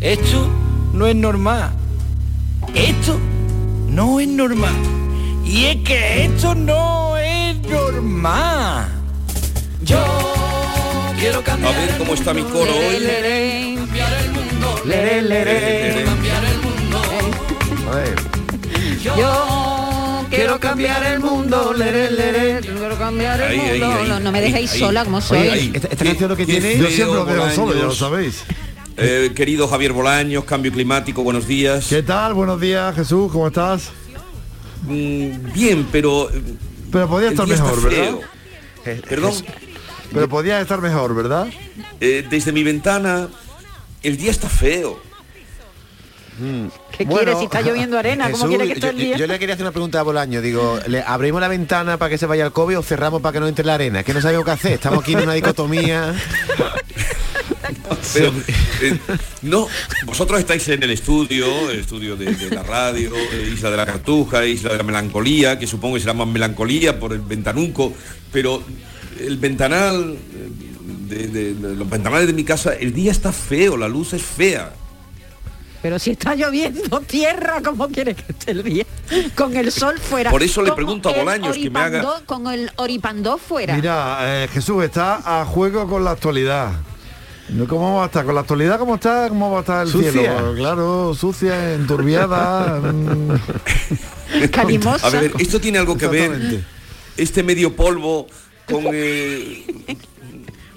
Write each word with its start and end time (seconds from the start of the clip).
Esto 0.00 0.48
no 0.92 1.06
es 1.06 1.16
normal. 1.16 1.70
Esto 2.74 3.18
no 3.88 4.20
es 4.20 4.28
normal. 4.28 4.74
Y 5.44 5.64
es 5.66 5.76
que 5.78 6.24
esto 6.24 6.54
no 6.54 7.16
es 7.16 7.56
normal. 7.62 8.88
Yo 9.82 9.98
quiero 11.18 11.40
A 11.40 11.44
cambiar 11.44 11.74
ver 11.74 11.98
cómo 11.98 12.14
está 12.14 12.32
mi 12.34 12.42
coro 12.42 12.70
hoy. 12.72 13.76
Cambiar 13.76 14.12
el 14.22 14.30
mundo, 14.30 14.74
cambiar 14.84 16.44
el 16.44 16.58
mundo. 16.62 17.00
Yo 19.02 20.26
quiero 20.30 20.60
cambiar 20.60 21.02
el 21.06 21.20
mundo, 21.20 21.72
lere, 21.72 22.10
lere, 22.10 22.60
quiero 22.60 22.98
cambiar 22.98 23.40
el 23.40 23.48
Ahí, 23.50 23.60
ahí, 23.60 23.80
mundo. 23.80 23.96
ahí. 24.00 24.08
No, 24.08 24.20
no 24.20 24.32
me 24.32 24.40
dejéis 24.40 24.72
Ahí, 24.72 24.78
sola 24.80 25.04
como 25.04 25.16
ahí, 25.18 25.22
soy. 25.22 25.38
ahí. 25.48 25.70
Esta, 25.74 25.88
esta 25.88 26.04
canción 26.04 26.28
lo 26.30 26.36
que 26.36 26.44
tiene... 26.46 26.76
Yo 26.78 26.86
siempre 26.88 27.14
lo 27.16 27.24
dejo 27.24 27.50
solo, 27.50 27.74
ya 27.74 27.84
lo 27.84 27.94
sabéis. 27.94 28.44
Eh, 29.00 29.32
querido 29.34 29.68
Javier 29.68 29.92
Bolaños, 29.92 30.44
Cambio 30.44 30.72
Climático, 30.72 31.22
buenos 31.22 31.46
días. 31.46 31.86
¿Qué 31.88 32.02
tal? 32.02 32.34
Buenos 32.34 32.60
días, 32.60 32.94
Jesús, 32.96 33.30
¿cómo 33.30 33.46
estás? 33.46 33.90
Mm, 34.82 35.52
bien, 35.52 35.86
pero 35.92 36.28
eh, 36.30 36.42
Pero 36.90 37.08
podía 37.08 37.28
estar 37.30 37.46
mejor, 37.46 37.80
¿verdad? 37.82 38.14
Perdón, 39.08 39.32
Pero 40.12 40.28
podía 40.28 40.60
estar 40.60 40.80
mejor, 40.80 41.14
¿verdad? 41.14 41.46
eh, 42.00 42.26
desde 42.28 42.50
mi 42.52 42.64
ventana 42.64 43.28
el 44.02 44.16
día 44.16 44.30
está 44.32 44.48
feo. 44.48 45.00
¿Qué 46.96 47.04
Bueno, 47.04 47.24
quiere 47.24 47.36
si 47.38 47.44
está 47.46 47.60
lloviendo 47.62 47.98
arena? 47.98 48.26
¿Cómo 48.30 48.36
Jesús, 48.44 48.48
quiere 48.48 48.66
que 48.66 48.72
esté 48.74 48.86
yo, 48.86 48.90
el 48.90 48.96
día? 48.96 49.16
yo 49.16 49.26
le 49.26 49.38
quería 49.40 49.54
hacer 49.54 49.64
una 49.64 49.72
pregunta 49.72 49.98
a 49.98 50.04
Bolaño. 50.04 50.40
Digo, 50.40 50.78
¿le 50.86 51.02
abrimos 51.02 51.40
la 51.40 51.48
ventana 51.48 51.96
para 51.98 52.10
que 52.10 52.16
se 52.18 52.26
vaya 52.26 52.46
el 52.46 52.52
COVID 52.52 52.78
o 52.78 52.82
cerramos 52.84 53.20
para 53.20 53.32
que 53.32 53.40
no 53.40 53.48
entre 53.48 53.64
la 53.64 53.74
arena? 53.74 54.04
Que 54.04 54.14
no 54.14 54.20
sabemos 54.20 54.44
qué 54.44 54.50
hacer. 54.52 54.72
Estamos 54.74 55.02
aquí 55.02 55.14
en 55.14 55.22
una 55.22 55.34
dicotomía. 55.34 56.14
Pero, 58.14 58.32
eh, 58.82 58.98
no, 59.42 59.66
vosotros 60.06 60.38
estáis 60.40 60.66
en 60.68 60.82
el 60.82 60.90
estudio, 60.90 61.70
el 61.70 61.80
estudio 61.80 62.16
de, 62.16 62.34
de 62.34 62.50
la 62.54 62.62
radio, 62.62 63.10
eh, 63.14 63.50
Isla 63.52 63.70
de 63.70 63.76
la 63.76 63.86
Cartuja, 63.86 64.44
Isla 64.46 64.70
de 64.72 64.78
la 64.78 64.82
Melancolía, 64.84 65.58
que 65.58 65.66
supongo 65.66 65.94
que 65.94 66.00
será 66.00 66.14
más 66.14 66.26
melancolía 66.28 66.98
por 66.98 67.12
el 67.12 67.20
ventanuco, 67.20 67.92
pero 68.32 68.62
el 69.20 69.36
ventanal, 69.36 70.16
eh, 70.34 70.48
de, 71.08 71.26
de- 71.28 71.54
de 71.54 71.74
los 71.76 71.88
ventanales 71.88 72.26
de 72.26 72.32
mi 72.32 72.44
casa, 72.44 72.74
el 72.74 72.92
día 72.92 73.10
está 73.12 73.32
feo, 73.32 73.76
la 73.76 73.88
luz 73.88 74.12
es 74.12 74.22
fea. 74.22 74.72
Pero 75.80 75.98
si 76.00 76.10
está 76.10 76.34
lloviendo 76.34 77.00
tierra, 77.02 77.60
¿cómo 77.64 77.86
quiere 77.88 78.14
que 78.14 78.24
esté 78.32 78.50
el 78.50 78.64
día? 78.64 78.84
Con 79.36 79.56
el 79.56 79.70
sol 79.70 79.96
fuera. 80.00 80.28
Por 80.30 80.42
eso 80.42 80.60
le 80.60 80.72
pregunto 80.72 81.08
a 81.08 81.12
Bolaños 81.12 81.56
que 81.56 81.70
me 81.70 81.78
haga- 81.78 82.22
Con 82.26 82.48
el 82.48 82.70
oripandó 82.76 83.38
fuera. 83.38 83.76
Mira, 83.76 84.18
eh, 84.22 84.48
Jesús 84.52 84.82
está 84.82 85.40
a 85.40 85.44
juego 85.44 85.88
con 85.88 86.02
la 86.04 86.10
actualidad. 86.10 86.72
No, 87.50 87.66
¿Cómo 87.66 87.96
va 87.96 88.02
a 88.04 88.06
estar? 88.06 88.24
¿Con 88.26 88.34
la 88.34 88.42
actualidad 88.42 88.78
cómo 88.78 88.96
está? 88.96 89.28
¿Cómo 89.28 89.50
va 89.50 89.58
a 89.58 89.60
estar 89.60 89.86
el 89.86 89.92
Sucia. 89.92 90.12
cielo? 90.12 90.54
Claro, 90.54 91.14
sucia, 91.14 91.74
enturbiada. 91.74 92.80
Calimosa. 94.52 95.06
A 95.06 95.10
ver, 95.10 95.32
esto 95.38 95.60
tiene 95.60 95.78
algo 95.78 95.96
que 95.96 96.06
ver, 96.08 96.62
este 97.16 97.42
medio 97.42 97.74
polvo 97.74 98.26
con 98.70 98.84
eh, 98.92 99.64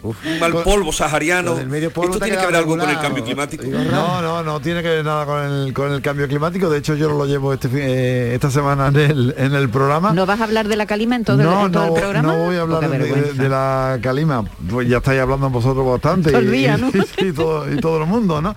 un 0.03 0.39
mal 0.39 0.51
polvo 0.63 0.91
sahariano. 0.91 1.55
medio 1.67 1.91
polvo 1.91 2.13
esto 2.13 2.25
tiene 2.25 2.39
que 2.39 2.45
ver 2.47 2.55
algo 2.55 2.77
con 2.77 2.89
el 2.89 2.99
cambio 2.99 3.23
climático. 3.23 3.63
No, 3.65 4.21
no, 4.21 4.43
no 4.43 4.59
tiene 4.59 4.81
que 4.81 4.89
ver 4.89 5.05
nada 5.05 5.25
con 5.25 5.43
el, 5.43 5.73
con 5.73 5.91
el 5.91 6.01
cambio 6.01 6.27
climático. 6.27 6.69
De 6.69 6.79
hecho, 6.79 6.95
yo 6.95 7.09
lo 7.09 7.25
llevo 7.25 7.53
este, 7.53 7.69
fin- 7.69 7.79
eh, 7.81 8.33
esta 8.33 8.49
semana 8.49 8.87
en 8.87 8.95
el, 8.97 9.35
en 9.37 9.53
el 9.53 9.69
programa. 9.69 10.13
¿No 10.13 10.25
vas 10.25 10.39
a 10.41 10.45
hablar 10.45 10.67
de 10.67 10.75
la 10.75 10.85
calima 10.85 11.15
en 11.15 11.23
todo, 11.25 11.39
el- 11.39 11.45
no, 11.47 11.65
en 11.67 11.71
todo 11.71 11.87
no, 11.87 11.95
el 11.95 12.01
programa? 12.01 12.33
no 12.33 12.43
voy 12.45 12.55
a 12.55 12.61
hablar 12.61 12.81
de, 12.81 12.87
de- 12.89 12.97
vergüenza. 12.97 13.43
de 13.43 13.49
la 13.49 13.99
calima. 14.01 14.43
Pues 14.69 14.87
ya 14.89 14.97
estáis 14.97 15.21
hablando 15.21 15.49
vosotros 15.49 15.85
bastante. 15.85 16.31
Todo 16.31 16.41
el 16.41 16.47
y- 16.53 16.57
día, 16.57 16.77
¿no? 16.77 16.89
y, 16.89 17.25
y 17.27 17.31
todo, 17.33 17.71
y 17.71 17.77
todo 17.77 17.99
el 18.01 18.07
mundo, 18.07 18.41
¿no? 18.41 18.55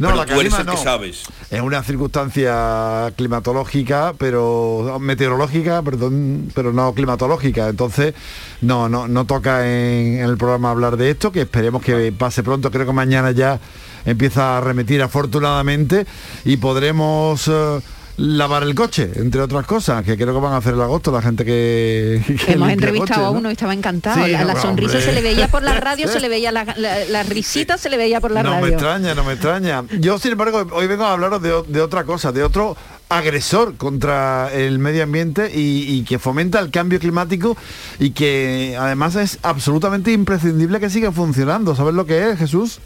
No, 0.00 0.08
Pero 0.08 0.16
la 0.16 0.26
tú 0.26 0.40
eres 0.40 0.52
el 0.54 0.58
que 0.66 0.72
no. 0.72 0.76
sabes. 0.78 1.22
Es 1.50 1.60
una 1.60 1.82
circunstancia 1.82 3.12
climatológica, 3.16 4.14
pero 4.16 4.96
meteorológica, 4.98 5.82
perdón, 5.82 6.50
pero 6.54 6.72
no 6.72 6.94
climatológica. 6.94 7.68
Entonces, 7.68 8.14
no, 8.62 8.88
no, 8.88 9.06
no 9.08 9.26
toca 9.26 9.66
en, 9.66 10.18
en 10.18 10.24
el 10.24 10.38
programa 10.38 10.70
hablar 10.70 10.96
de 10.96 11.10
esto, 11.10 11.30
que 11.30 11.42
esperemos 11.42 11.82
que 11.82 12.12
pase 12.16 12.42
pronto. 12.42 12.70
Creo 12.70 12.86
que 12.86 12.92
mañana 12.92 13.30
ya 13.32 13.60
empieza 14.06 14.56
a 14.56 14.60
remitir 14.62 15.02
afortunadamente 15.02 16.06
y 16.46 16.56
podremos 16.56 17.46
eh, 17.48 17.80
lavar 18.20 18.62
el 18.64 18.74
coche, 18.74 19.10
entre 19.16 19.40
otras 19.40 19.66
cosas, 19.66 20.04
que 20.04 20.16
creo 20.16 20.34
que 20.34 20.40
van 20.40 20.52
a 20.52 20.58
hacer 20.58 20.74
en 20.74 20.80
agosto 20.80 21.10
la 21.10 21.22
gente 21.22 21.44
que, 21.44 22.22
que 22.46 22.52
Hemos 22.52 22.70
entrevistado 22.70 23.28
a 23.28 23.32
¿no? 23.32 23.38
uno 23.38 23.48
y 23.48 23.52
estaba 23.52 23.72
encantado. 23.74 24.24
Sí, 24.24 24.30
la, 24.32 24.44
la 24.44 24.54
no, 24.54 24.60
sonrisa 24.62 24.92
hombre. 24.98 25.06
se 25.06 25.12
le 25.12 25.22
veía 25.22 25.48
por 25.48 25.62
la 25.62 25.74
radio, 25.80 26.08
se 26.08 26.20
le 26.20 26.28
veía 26.36 26.52
la, 26.52 26.64
la- 26.76 27.04
la 27.06 27.22
risita, 27.22 27.78
se 27.78 27.88
le 27.88 27.96
veía 27.96 28.20
por 28.20 28.30
la 28.30 28.42
no 28.42 28.50
me 28.50 28.60
radio. 28.60 28.72
extraña, 28.74 29.14
no 29.14 29.24
me 29.24 29.32
extraña. 29.32 29.84
Yo, 30.00 30.18
sin 30.18 30.32
embargo, 30.32 30.66
hoy 30.72 30.86
vengo 30.86 31.04
a 31.04 31.12
hablaros 31.12 31.40
de 31.42 31.80
otra 31.80 32.04
cosa, 32.04 32.32
de 32.32 32.42
otro 32.42 32.76
agresor 33.08 33.76
contra 33.76 34.50
el 34.52 34.78
medio 34.78 35.02
ambiente 35.02 35.50
y, 35.52 35.82
y 35.98 36.04
que 36.04 36.18
fomenta 36.20 36.60
el 36.60 36.70
cambio 36.70 37.00
climático 37.00 37.56
y 37.98 38.10
que 38.10 38.76
además 38.78 39.16
es 39.16 39.38
absolutamente 39.42 40.12
imprescindible 40.12 40.78
que 40.78 40.90
siga 40.90 41.10
funcionando. 41.10 41.74
¿Sabes 41.74 41.94
lo 41.94 42.06
que 42.06 42.30
es, 42.30 42.38
Jesús? 42.38 42.78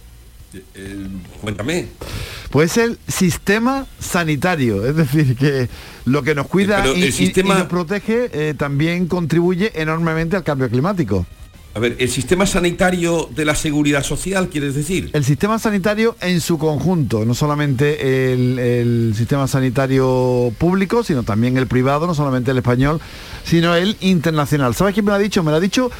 Eh, 0.74 1.06
cuéntame. 1.40 1.86
Pues 2.50 2.76
el 2.76 2.98
sistema 3.08 3.86
sanitario, 3.98 4.86
es 4.86 4.94
decir, 4.96 5.36
que 5.36 5.68
lo 6.04 6.22
que 6.22 6.34
nos 6.34 6.46
cuida 6.46 6.86
y, 6.86 7.02
el 7.04 7.12
sistema- 7.12 7.54
y 7.54 7.58
nos 7.58 7.66
protege 7.68 8.30
eh, 8.32 8.54
también 8.54 9.06
contribuye 9.08 9.72
enormemente 9.74 10.36
al 10.36 10.44
cambio 10.44 10.68
climático. 10.70 11.26
A 11.76 11.80
ver, 11.80 11.96
el 11.98 12.08
sistema 12.08 12.46
sanitario 12.46 13.28
de 13.34 13.44
la 13.44 13.56
seguridad 13.56 14.04
social, 14.04 14.48
¿quieres 14.48 14.76
decir? 14.76 15.10
El 15.12 15.24
sistema 15.24 15.58
sanitario 15.58 16.16
en 16.20 16.40
su 16.40 16.56
conjunto, 16.56 17.24
no 17.24 17.34
solamente 17.34 18.32
el, 18.32 18.60
el 18.60 19.14
sistema 19.16 19.48
sanitario 19.48 20.52
público, 20.56 21.02
sino 21.02 21.24
también 21.24 21.56
el 21.56 21.66
privado, 21.66 22.06
no 22.06 22.14
solamente 22.14 22.52
el 22.52 22.58
español, 22.58 23.00
sino 23.42 23.74
el 23.74 23.96
internacional. 24.00 24.76
¿Sabes 24.76 24.94
quién 24.94 25.04
me 25.04 25.10
lo 25.10 25.16
ha 25.16 25.18
dicho? 25.18 25.42
Me 25.42 25.50
lo 25.50 25.56
ha 25.56 25.60
dicho 25.60 25.90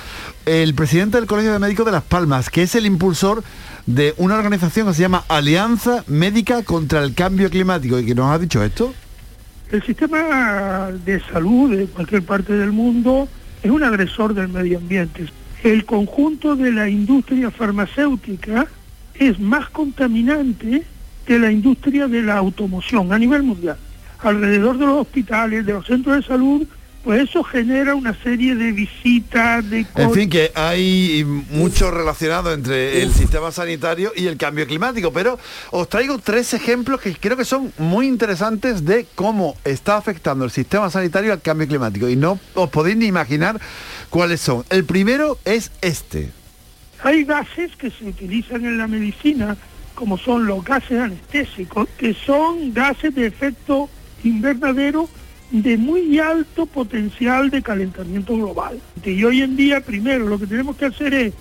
el 0.46 0.74
presidente 0.74 1.16
del 1.18 1.26
Colegio 1.26 1.52
de 1.52 1.58
Médicos 1.58 1.86
de 1.86 1.90
Las 1.90 2.04
Palmas, 2.04 2.50
que 2.50 2.62
es 2.62 2.76
el 2.76 2.86
impulsor 2.86 3.42
de 3.86 4.14
una 4.16 4.36
organización 4.36 4.86
que 4.86 4.94
se 4.94 5.02
llama 5.02 5.24
Alianza 5.26 6.04
Médica 6.06 6.62
contra 6.62 7.02
el 7.02 7.14
Cambio 7.14 7.50
Climático. 7.50 7.98
¿Y 7.98 8.06
que 8.06 8.14
nos 8.14 8.30
ha 8.30 8.38
dicho 8.38 8.62
esto? 8.62 8.94
El 9.72 9.82
sistema 9.82 10.92
de 11.04 11.20
salud 11.32 11.76
de 11.76 11.86
cualquier 11.86 12.22
parte 12.22 12.52
del 12.52 12.70
mundo 12.70 13.26
es 13.60 13.72
un 13.72 13.82
agresor 13.82 14.34
del 14.34 14.46
medio 14.46 14.78
ambiente. 14.78 15.26
El 15.64 15.86
conjunto 15.86 16.56
de 16.56 16.70
la 16.70 16.90
industria 16.90 17.50
farmacéutica 17.50 18.66
es 19.14 19.40
más 19.40 19.70
contaminante 19.70 20.82
que 21.24 21.38
la 21.38 21.50
industria 21.50 22.06
de 22.06 22.20
la 22.20 22.36
automoción 22.36 23.10
a 23.14 23.18
nivel 23.18 23.44
mundial. 23.44 23.78
Alrededor 24.18 24.76
de 24.76 24.84
los 24.84 25.00
hospitales, 25.00 25.64
de 25.64 25.72
los 25.72 25.86
centros 25.86 26.16
de 26.16 26.22
salud, 26.22 26.66
pues 27.04 27.22
eso 27.28 27.42
genera 27.44 27.94
una 27.94 28.14
serie 28.22 28.54
de 28.54 28.72
visitas, 28.72 29.68
de... 29.68 29.86
En 29.94 30.12
fin, 30.12 30.30
que 30.30 30.50
hay 30.54 31.22
mucho 31.50 31.90
relacionado 31.90 32.52
entre 32.52 33.02
el 33.02 33.12
sistema 33.12 33.52
sanitario 33.52 34.12
y 34.16 34.26
el 34.26 34.38
cambio 34.38 34.66
climático, 34.66 35.12
pero 35.12 35.38
os 35.70 35.88
traigo 35.88 36.18
tres 36.18 36.54
ejemplos 36.54 37.00
que 37.00 37.14
creo 37.14 37.36
que 37.36 37.44
son 37.44 37.72
muy 37.76 38.06
interesantes 38.06 38.86
de 38.86 39.06
cómo 39.14 39.54
está 39.64 39.98
afectando 39.98 40.46
el 40.46 40.50
sistema 40.50 40.88
sanitario 40.90 41.32
al 41.34 41.42
cambio 41.42 41.68
climático 41.68 42.08
y 42.08 42.16
no 42.16 42.38
os 42.54 42.70
podéis 42.70 42.96
ni 42.96 43.04
imaginar 43.04 43.60
cuáles 44.06 44.40
son. 44.40 44.64
El 44.70 44.84
primero 44.84 45.38
es 45.44 45.70
este. 45.80 46.30
Hay 47.02 47.24
gases 47.24 47.76
que 47.76 47.90
se 47.90 48.06
utilizan 48.06 48.64
en 48.64 48.78
la 48.78 48.86
medicina 48.86 49.56
como 49.94 50.18
son 50.18 50.46
los 50.46 50.64
gases 50.64 50.98
anestésicos, 50.98 51.88
que 51.98 52.14
son 52.14 52.72
gases 52.74 53.14
de 53.14 53.26
efecto 53.26 53.88
invernadero 54.24 55.08
de 55.50 55.76
muy 55.76 56.18
alto 56.18 56.66
potencial 56.66 57.50
de 57.50 57.62
calentamiento 57.62 58.34
global. 58.34 58.80
Y 59.04 59.22
hoy 59.22 59.42
en 59.42 59.54
día, 59.54 59.80
primero, 59.82 60.26
lo 60.26 60.38
que 60.38 60.46
tenemos 60.46 60.76
que 60.76 60.86
hacer 60.86 61.14
es 61.14 61.34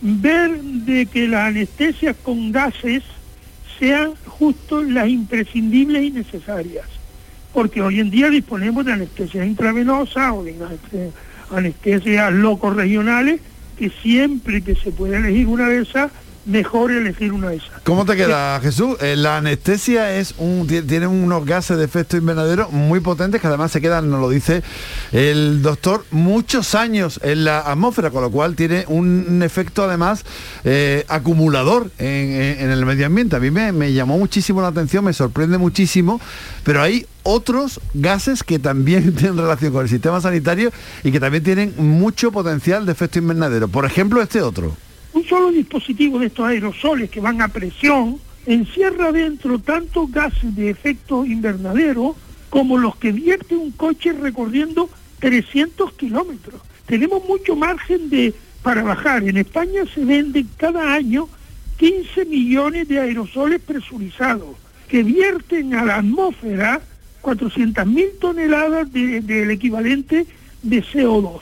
ver 0.00 0.58
de 0.62 1.06
que 1.06 1.28
las 1.28 1.48
anestesias 1.48 2.16
con 2.22 2.50
gases 2.52 3.02
sean 3.78 4.12
justo 4.26 4.82
las 4.82 5.08
imprescindibles 5.08 6.04
y 6.04 6.10
necesarias. 6.10 6.86
Porque 7.52 7.82
hoy 7.82 8.00
en 8.00 8.10
día 8.10 8.30
disponemos 8.30 8.86
de 8.86 8.92
anestesia 8.92 9.44
intravenosa 9.44 10.32
o 10.32 10.44
de 10.44 10.54
aneste- 10.54 11.10
anestesias 11.50 12.32
locos 12.32 12.76
regionales, 12.76 13.40
que 13.78 13.90
siempre 13.90 14.62
que 14.62 14.74
se 14.74 14.90
puede 14.90 15.16
elegir 15.16 15.46
una 15.46 15.68
de 15.68 15.82
esas, 15.82 16.10
mejor 16.48 16.90
elegir 16.90 17.32
una 17.32 17.50
de 17.50 17.56
esas. 17.56 17.70
¿Cómo 17.84 18.04
te 18.04 18.16
queda, 18.16 18.58
Jesús? 18.60 18.96
Eh, 19.00 19.14
la 19.16 19.36
anestesia 19.36 20.16
es 20.18 20.34
un, 20.38 20.66
ti- 20.66 20.82
tiene 20.82 21.06
unos 21.06 21.44
gases 21.46 21.76
de 21.78 21.84
efecto 21.84 22.16
invernadero 22.16 22.70
muy 22.70 23.00
potentes 23.00 23.40
que 23.40 23.46
además 23.46 23.70
se 23.70 23.80
quedan, 23.80 24.10
nos 24.10 24.20
lo 24.20 24.28
dice 24.30 24.62
el 25.12 25.62
doctor, 25.62 26.04
muchos 26.10 26.74
años 26.74 27.20
en 27.22 27.44
la 27.44 27.60
atmósfera, 27.60 28.10
con 28.10 28.22
lo 28.22 28.30
cual 28.30 28.54
tiene 28.56 28.84
un, 28.88 29.42
efecto 29.42 29.84
además 29.84 30.24
eh, 30.64 31.04
acumulador 31.08 31.90
en, 31.98 32.06
en- 32.06 32.60
en 32.60 32.70
el 32.70 32.84
medio 32.86 33.06
ambiente. 33.06 33.36
A 33.36 33.40
mí 33.40 33.50
me, 33.50 33.70
me 33.72 33.92
llamó 33.92 34.18
muchísimo 34.18 34.60
la 34.62 34.68
atención, 34.68 35.04
me 35.04 35.12
sorprende 35.12 35.58
muchísimo, 35.58 36.20
pero 36.64 36.82
hay 36.82 37.06
otros 37.22 37.80
gases 37.94 38.42
que 38.42 38.58
también 38.58 39.12
tienen 39.16 39.36
relación 39.36 39.72
con 39.72 39.82
el 39.82 39.88
sistema 39.88 40.20
sanitario 40.20 40.72
y 41.04 41.12
que 41.12 41.20
también 41.20 41.44
tienen 41.44 41.74
mucho 41.76 42.32
potencial 42.32 42.86
de 42.86 42.92
efecto 42.92 43.18
invernadero. 43.18 43.68
Por 43.68 43.84
ejemplo, 43.84 44.22
este 44.22 44.40
otro. 44.42 44.74
Un 45.18 45.24
solo 45.24 45.50
dispositivo 45.50 46.20
de 46.20 46.26
estos 46.26 46.46
aerosoles 46.46 47.10
que 47.10 47.18
van 47.18 47.42
a 47.42 47.48
presión 47.48 48.20
encierra 48.46 49.10
dentro 49.10 49.58
tantos 49.58 50.12
gases 50.12 50.54
de 50.54 50.70
efecto 50.70 51.24
invernadero 51.24 52.14
como 52.50 52.78
los 52.78 52.94
que 52.94 53.10
vierte 53.10 53.56
un 53.56 53.72
coche 53.72 54.12
recorriendo 54.12 54.88
300 55.18 55.92
kilómetros. 55.94 56.60
Tenemos 56.86 57.24
mucho 57.26 57.56
margen 57.56 58.08
de 58.08 58.32
para 58.62 58.84
bajar. 58.84 59.24
En 59.24 59.38
España 59.38 59.82
se 59.92 60.04
venden 60.04 60.48
cada 60.56 60.94
año 60.94 61.28
15 61.78 62.24
millones 62.26 62.86
de 62.86 63.00
aerosoles 63.00 63.60
presurizados 63.60 64.54
que 64.88 65.02
vierten 65.02 65.74
a 65.74 65.84
la 65.84 65.96
atmósfera 65.96 66.80
400.000 67.22 68.20
toneladas 68.20 68.92
de- 68.92 69.20
del 69.20 69.50
equivalente 69.50 70.26
de 70.62 70.80
CO2. 70.84 71.40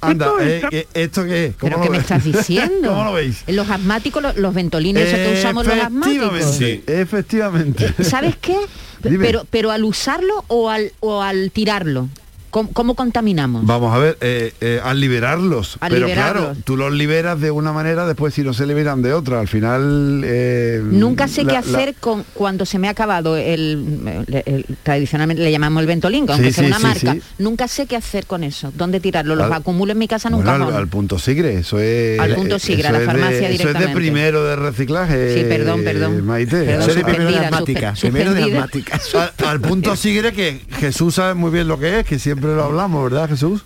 Anda, 0.00 0.26
Esto 0.26 0.40
eh, 0.40 0.62
eh, 0.70 0.86
¿esto 0.94 1.24
qué 1.24 1.46
es? 1.46 1.56
¿Cómo 1.56 1.70
¿Pero 1.70 1.76
lo 1.78 1.82
qué 1.84 1.90
me 1.90 1.96
ves? 1.98 2.04
estás 2.10 2.24
diciendo? 2.38 2.88
¿Cómo 2.90 3.04
lo 3.04 3.12
veis? 3.14 3.42
Los 3.48 3.68
asmáticos, 3.68 4.22
los, 4.22 4.36
los 4.36 4.54
ventolines 4.54 5.08
esos 5.08 5.18
que 5.18 5.38
usamos 5.38 5.66
los 5.66 5.78
asmáticos. 5.78 6.32
Efectivamente, 6.38 7.00
efectivamente. 7.02 8.04
¿Sabes 8.04 8.36
qué? 8.40 8.56
Dime. 9.02 9.24
Pero, 9.24 9.46
pero 9.50 9.70
al 9.70 9.84
usarlo 9.84 10.44
o 10.48 10.70
al, 10.70 10.92
o 11.00 11.22
al 11.22 11.50
tirarlo, 11.50 12.08
¿cómo, 12.50 12.70
cómo 12.72 12.94
contaminamos? 12.94 13.64
Vamos 13.66 13.94
a 13.94 13.98
ver, 13.98 14.18
eh, 14.20 14.52
eh, 14.60 14.80
al 14.82 15.00
liberarlos. 15.00 15.76
Al 15.80 15.90
pero 15.92 16.06
liberarlos. 16.06 16.44
claro, 16.44 16.58
tú 16.64 16.76
los 16.76 16.92
liberas 16.92 17.40
de 17.40 17.50
una 17.50 17.72
manera, 17.72 18.06
después 18.06 18.34
si 18.34 18.42
no 18.42 18.52
se 18.54 18.66
liberan 18.66 19.02
de 19.02 19.12
otra. 19.12 19.40
Al 19.40 19.48
final... 19.48 20.22
eh, 20.24 20.80
Nunca 20.84 21.28
sé 21.28 21.44
la- 21.44 21.48
qué 21.48 21.52
la- 21.54 21.60
hacer 21.78 21.94
con 21.94 22.24
cuando 22.34 22.64
se 22.66 22.78
me 22.78 22.88
ha 22.88 22.90
acabado 22.92 23.36
el, 23.36 24.24
el- 24.28 24.42
el- 24.46 24.66
tradicionalmente 24.82 25.42
le 25.42 25.50
llamamos 25.52 25.80
el 25.80 25.86
ventolín, 25.86 26.24
aunque 26.28 26.48
Sí, 26.48 26.52
sea 26.52 26.64
sí, 26.64 26.68
una 26.70 26.76
sí, 26.78 26.82
marca. 27.06 27.12
sí. 27.14 27.22
Nunca 27.38 27.68
sé 27.68 27.86
qué 27.86 27.96
hacer 27.96 28.26
con 28.26 28.44
eso. 28.44 28.72
¿Dónde 28.76 29.00
tirarlo? 29.00 29.34
Los 29.36 29.46
Al- 29.46 29.52
acumulo 29.54 29.92
en 29.92 29.98
mi 29.98 30.08
casa 30.08 30.28
Bueno, 30.30 30.52
nunca. 30.58 30.66
al, 30.68 30.74
al 30.82 30.88
punto 30.88 31.18
sigre, 31.18 31.58
eso 31.58 31.78
es... 31.78 32.18
Al 32.20 32.34
punto 32.34 32.58
sigre, 32.58 32.88
a 32.88 32.92
la 32.92 32.98
es 32.98 33.00
de- 33.02 33.06
farmacia 33.06 33.36
Eso 33.36 33.44
es 33.44 33.50
de 33.50 33.58
directamente. 33.58 33.94
primero 33.94 34.44
de 34.44 34.56
reciclaje. 34.56 35.34
Sí, 35.34 35.44
perdón, 35.48 35.82
perdón. 35.84 36.24
Maite. 36.26 36.64
Perdón, 36.64 36.90
Eso 36.90 36.94
de 36.98 37.04
primero 37.04 37.30
de 37.30 37.38
asmática, 37.38 37.94
primero 38.00 38.34
de 38.34 38.42
asmática. 38.44 39.00
Al, 39.38 39.46
al 39.48 39.60
punto 39.60 39.96
sigre 39.96 40.32
que 40.32 40.60
Jesús 40.78 41.14
sabe 41.16 41.34
muy 41.34 41.50
bien 41.50 41.68
lo 41.68 41.78
que 41.78 42.00
es, 42.00 42.06
que 42.06 42.18
siempre 42.18 42.37
lo 42.46 42.64
hablamos, 42.64 43.04
¿verdad 43.10 43.28
Jesús? 43.28 43.64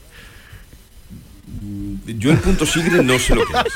Yo 2.06 2.30
el 2.32 2.38
punto 2.38 2.66
sigre 2.66 3.02
no 3.04 3.18
sé 3.18 3.34
lo 3.34 3.44
que 3.46 3.52
es. 3.52 3.74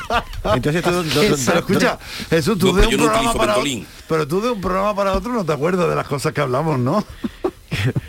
Entonces 0.55 0.83
tú, 0.83 0.91
tú- 0.91 1.09
tú- 1.09 1.11
Pero 1.21 1.37
tú- 1.37 1.59
escucha, 1.59 1.99
Jesús, 2.31 2.59
tú 2.59 2.67
No, 2.73 2.81
de 2.81 2.87
un 2.87 2.97
programa 2.97 3.33
para 3.35 3.57
otro, 3.59 3.71
pero 4.09 4.27
tú 4.29 4.41
de 4.41 4.51
un 4.51 4.61
programa 4.61 4.95
para 4.97 5.13
otro 5.13 5.33
no 5.33 5.45
te 5.45 5.53
acuerdas 5.53 5.89
de 5.89 5.95
las 5.95 6.07
cosas 6.07 6.33
que 6.33 6.41
hablamos, 6.41 6.79
¿no? 6.79 7.05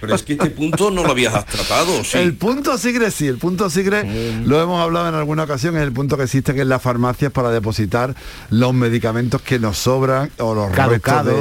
Pero 0.01 0.15
es 0.15 0.23
que 0.23 0.33
este 0.33 0.49
punto 0.49 0.91
no 0.91 1.03
lo 1.03 1.11
habías 1.11 1.45
tratado, 1.45 2.03
sí. 2.03 2.17
El 2.17 2.33
punto 2.35 2.77
sigre 2.77 3.11
sí, 3.11 3.27
el 3.27 3.37
punto 3.37 3.69
sigre 3.69 4.03
lo 4.45 4.61
hemos 4.61 4.81
hablado 4.81 5.09
en 5.09 5.15
alguna 5.15 5.43
ocasión, 5.43 5.75
es 5.77 5.83
el 5.83 5.91
punto 5.91 6.17
que 6.17 6.23
existe 6.23 6.53
que 6.53 6.61
en 6.61 6.69
las 6.69 6.81
farmacias 6.81 7.31
para 7.31 7.51
depositar 7.51 8.15
los 8.49 8.73
medicamentos 8.73 9.41
que 9.41 9.59
nos 9.59 9.77
sobran 9.77 10.29
o 10.39 10.53
los 10.55 10.71
Caducados, 10.71 11.35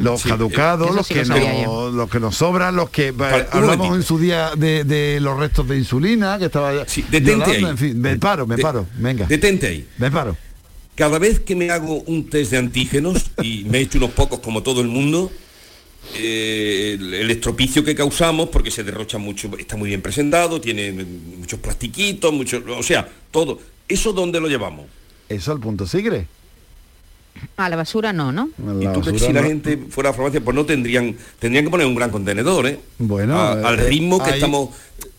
los 0.00 0.20
Sí, 0.22 0.28
caducados, 0.28 0.94
los 0.94 1.06
que 1.08 1.24
lo 1.24 1.24
sabía 1.26 1.64
no, 1.64 1.90
los 1.90 2.08
que 2.10 2.20
nos 2.20 2.36
sobran, 2.36 2.76
los 2.76 2.90
que 2.90 3.08
eh, 3.08 3.46
hablamos 3.52 3.96
en 3.96 4.02
su 4.02 4.18
día 4.18 4.50
de, 4.56 4.84
de 4.84 5.20
los 5.20 5.38
restos 5.38 5.68
de 5.68 5.76
insulina, 5.78 6.38
que 6.38 6.46
estaba 6.46 6.72
Sí, 6.86 7.04
detente 7.10 7.50
ahí. 7.50 7.64
en 7.64 7.78
fin, 7.78 8.00
me 8.00 8.16
paro, 8.18 8.46
me 8.46 8.56
De- 8.56 8.62
paro, 8.62 8.86
venga. 8.98 9.26
Detente 9.26 9.66
ahí. 9.68 9.88
Me 9.98 10.10
paro. 10.10 10.36
Cada 10.94 11.18
vez 11.18 11.40
que 11.40 11.56
me 11.56 11.70
hago 11.70 12.02
un 12.02 12.28
test 12.30 12.52
de 12.52 12.58
antígenos, 12.58 13.24
y 13.42 13.64
me 13.64 13.78
he 13.78 13.80
hecho 13.82 13.98
unos 13.98 14.10
pocos 14.10 14.38
como 14.40 14.62
todo 14.62 14.80
el 14.80 14.86
mundo, 14.88 15.32
eh, 16.16 16.96
el, 16.98 17.14
el 17.14 17.30
estropicio 17.30 17.82
que 17.84 17.94
causamos, 17.94 18.48
porque 18.50 18.70
se 18.70 18.84
derrocha 18.84 19.18
mucho, 19.18 19.50
está 19.58 19.76
muy 19.76 19.88
bien 19.88 20.02
presentado, 20.02 20.60
tiene 20.60 20.92
muchos 20.92 21.58
plastiquitos, 21.60 22.32
muchos, 22.32 22.62
o 22.68 22.82
sea, 22.82 23.08
todo. 23.30 23.58
¿Eso 23.88 24.12
dónde 24.12 24.40
lo 24.40 24.48
llevamos? 24.48 24.86
Eso 25.28 25.52
al 25.52 25.60
punto 25.60 25.86
sigre. 25.86 26.26
A 27.56 27.68
la 27.68 27.76
basura 27.76 28.12
no, 28.12 28.30
¿no? 28.30 28.48
y 28.80 28.86
tú 28.92 29.00
crees 29.00 29.20
que 29.20 29.26
si 29.26 29.32
la 29.32 29.42
no- 29.42 29.48
gente 29.48 29.76
fuera 29.90 30.10
a 30.10 30.12
la 30.12 30.16
farmacia, 30.16 30.40
pues 30.40 30.54
no 30.54 30.64
tendrían, 30.64 31.16
tendrían 31.40 31.64
que 31.64 31.70
poner 31.70 31.86
un 31.86 31.94
gran 31.96 32.10
contenedor, 32.10 32.66
¿eh? 32.68 32.78
Bueno, 32.98 33.36
A- 33.38 33.52
al 33.68 33.80
eh, 33.80 33.88
ritmo 33.88 34.22
que 34.22 34.30
hay- 34.30 34.34
estamos 34.34 34.70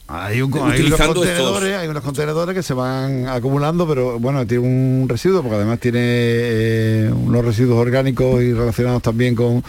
Hay, 0.08 0.42
un, 0.42 0.54
hay 0.54 0.82
unos 0.82 1.00
contenedores, 1.02 1.70
estos. 1.70 1.82
hay 1.82 1.88
unos 1.90 2.04
contenedores 2.04 2.56
que 2.56 2.64
se 2.64 2.74
van 2.74 3.28
acumulando, 3.28 3.86
pero 3.88 4.18
bueno, 4.20 4.48
tiene 4.48 4.64
un 4.66 5.08
residuo, 5.10 5.42
porque 5.42 5.56
además 5.58 5.80
tiene 5.80 6.00
eh, 6.02 7.12
unos 7.14 7.44
residuos 7.44 7.78
orgánicos 7.80 8.42
y 8.42 8.54
relacionados 8.54 9.02
también 9.02 9.36
con 9.36 9.62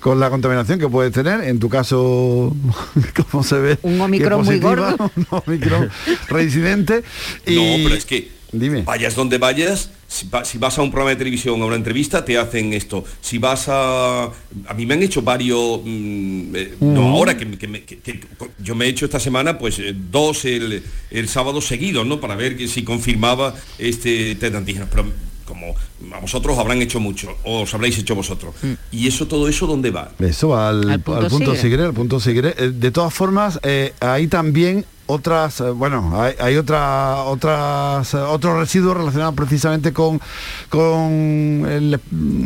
con 0.00 0.20
la 0.20 0.30
contaminación 0.30 0.78
que 0.78 0.88
puedes 0.88 1.12
tener, 1.12 1.40
en 1.42 1.58
tu 1.58 1.68
caso, 1.68 2.54
como 3.30 3.42
se 3.42 3.58
ve, 3.58 3.78
Un 3.82 4.00
Omicron 4.00 4.44
muy 4.44 4.58
gordo. 4.60 4.96
un 5.16 5.26
Omicron 5.30 5.88
reincidente. 6.28 7.02
Y, 7.46 7.54
No, 7.56 7.62
pero 7.84 7.94
es 7.94 8.04
que 8.04 8.30
Dime. 8.52 8.82
vayas 8.82 9.14
donde 9.16 9.38
vayas, 9.38 9.90
si, 10.06 10.28
va- 10.28 10.44
si 10.44 10.56
vas 10.58 10.78
a 10.78 10.82
un 10.82 10.90
programa 10.90 11.10
de 11.10 11.16
televisión, 11.16 11.60
a 11.60 11.64
una 11.64 11.74
entrevista, 11.76 12.24
te 12.24 12.38
hacen 12.38 12.72
esto. 12.72 13.04
Si 13.20 13.38
vas 13.38 13.66
a... 13.68 14.24
A 14.24 14.74
mí 14.76 14.86
me 14.86 14.94
han 14.94 15.02
hecho 15.02 15.20
varios... 15.22 15.80
mm, 15.84 16.54
eh, 16.54 16.74
No 16.80 17.08
ahora, 17.08 17.36
que, 17.36 17.50
que 17.58 17.66
me- 17.66 17.82
que- 17.82 17.98
que 17.98 18.20
yo 18.62 18.74
me 18.76 18.84
he 18.86 18.88
hecho 18.88 19.04
esta 19.06 19.18
semana, 19.18 19.58
pues 19.58 19.78
eh, 19.80 19.94
dos 20.10 20.44
el, 20.44 20.82
el 21.10 21.28
sábado 21.28 21.60
seguidos, 21.60 22.06
¿no? 22.06 22.20
Para 22.20 22.36
ver 22.36 22.56
que 22.56 22.68
si 22.68 22.84
confirmaba 22.84 23.54
este 23.78 24.36
test 24.36 24.52
de 24.52 24.58
antígenos. 24.58 24.88
Pero 24.90 25.06
como 25.46 25.74
a 26.14 26.20
vosotros 26.20 26.58
habrán 26.58 26.82
hecho 26.82 27.00
mucho, 27.00 27.34
o 27.44 27.62
os 27.62 27.72
habréis 27.74 27.96
hecho 27.98 28.14
vosotros. 28.14 28.54
Y 28.90 29.06
eso, 29.08 29.26
todo 29.26 29.48
eso, 29.48 29.66
¿dónde 29.66 29.90
va? 29.90 30.10
Eso 30.18 30.48
va 30.48 30.68
al, 30.68 30.82
Al 30.84 30.90
al 30.92 31.02
punto 31.02 31.54
sigre. 31.54 31.56
sigre, 31.56 31.82
al 31.84 31.94
punto 31.94 32.20
sigre. 32.20 32.54
Eh, 32.58 32.70
De 32.74 32.90
todas 32.90 33.14
formas, 33.14 33.58
eh, 33.62 33.94
hay 34.00 34.26
también 34.26 34.84
otras, 35.08 35.60
eh, 35.60 35.70
bueno, 35.70 36.20
hay, 36.20 36.34
hay 36.40 36.56
otra, 36.56 37.22
otras, 37.22 38.12
eh, 38.12 38.16
otros 38.16 38.58
residuos 38.58 38.96
relacionados 38.96 39.34
precisamente 39.36 39.92
con, 39.92 40.20
con 40.68 41.64
el, 41.68 42.00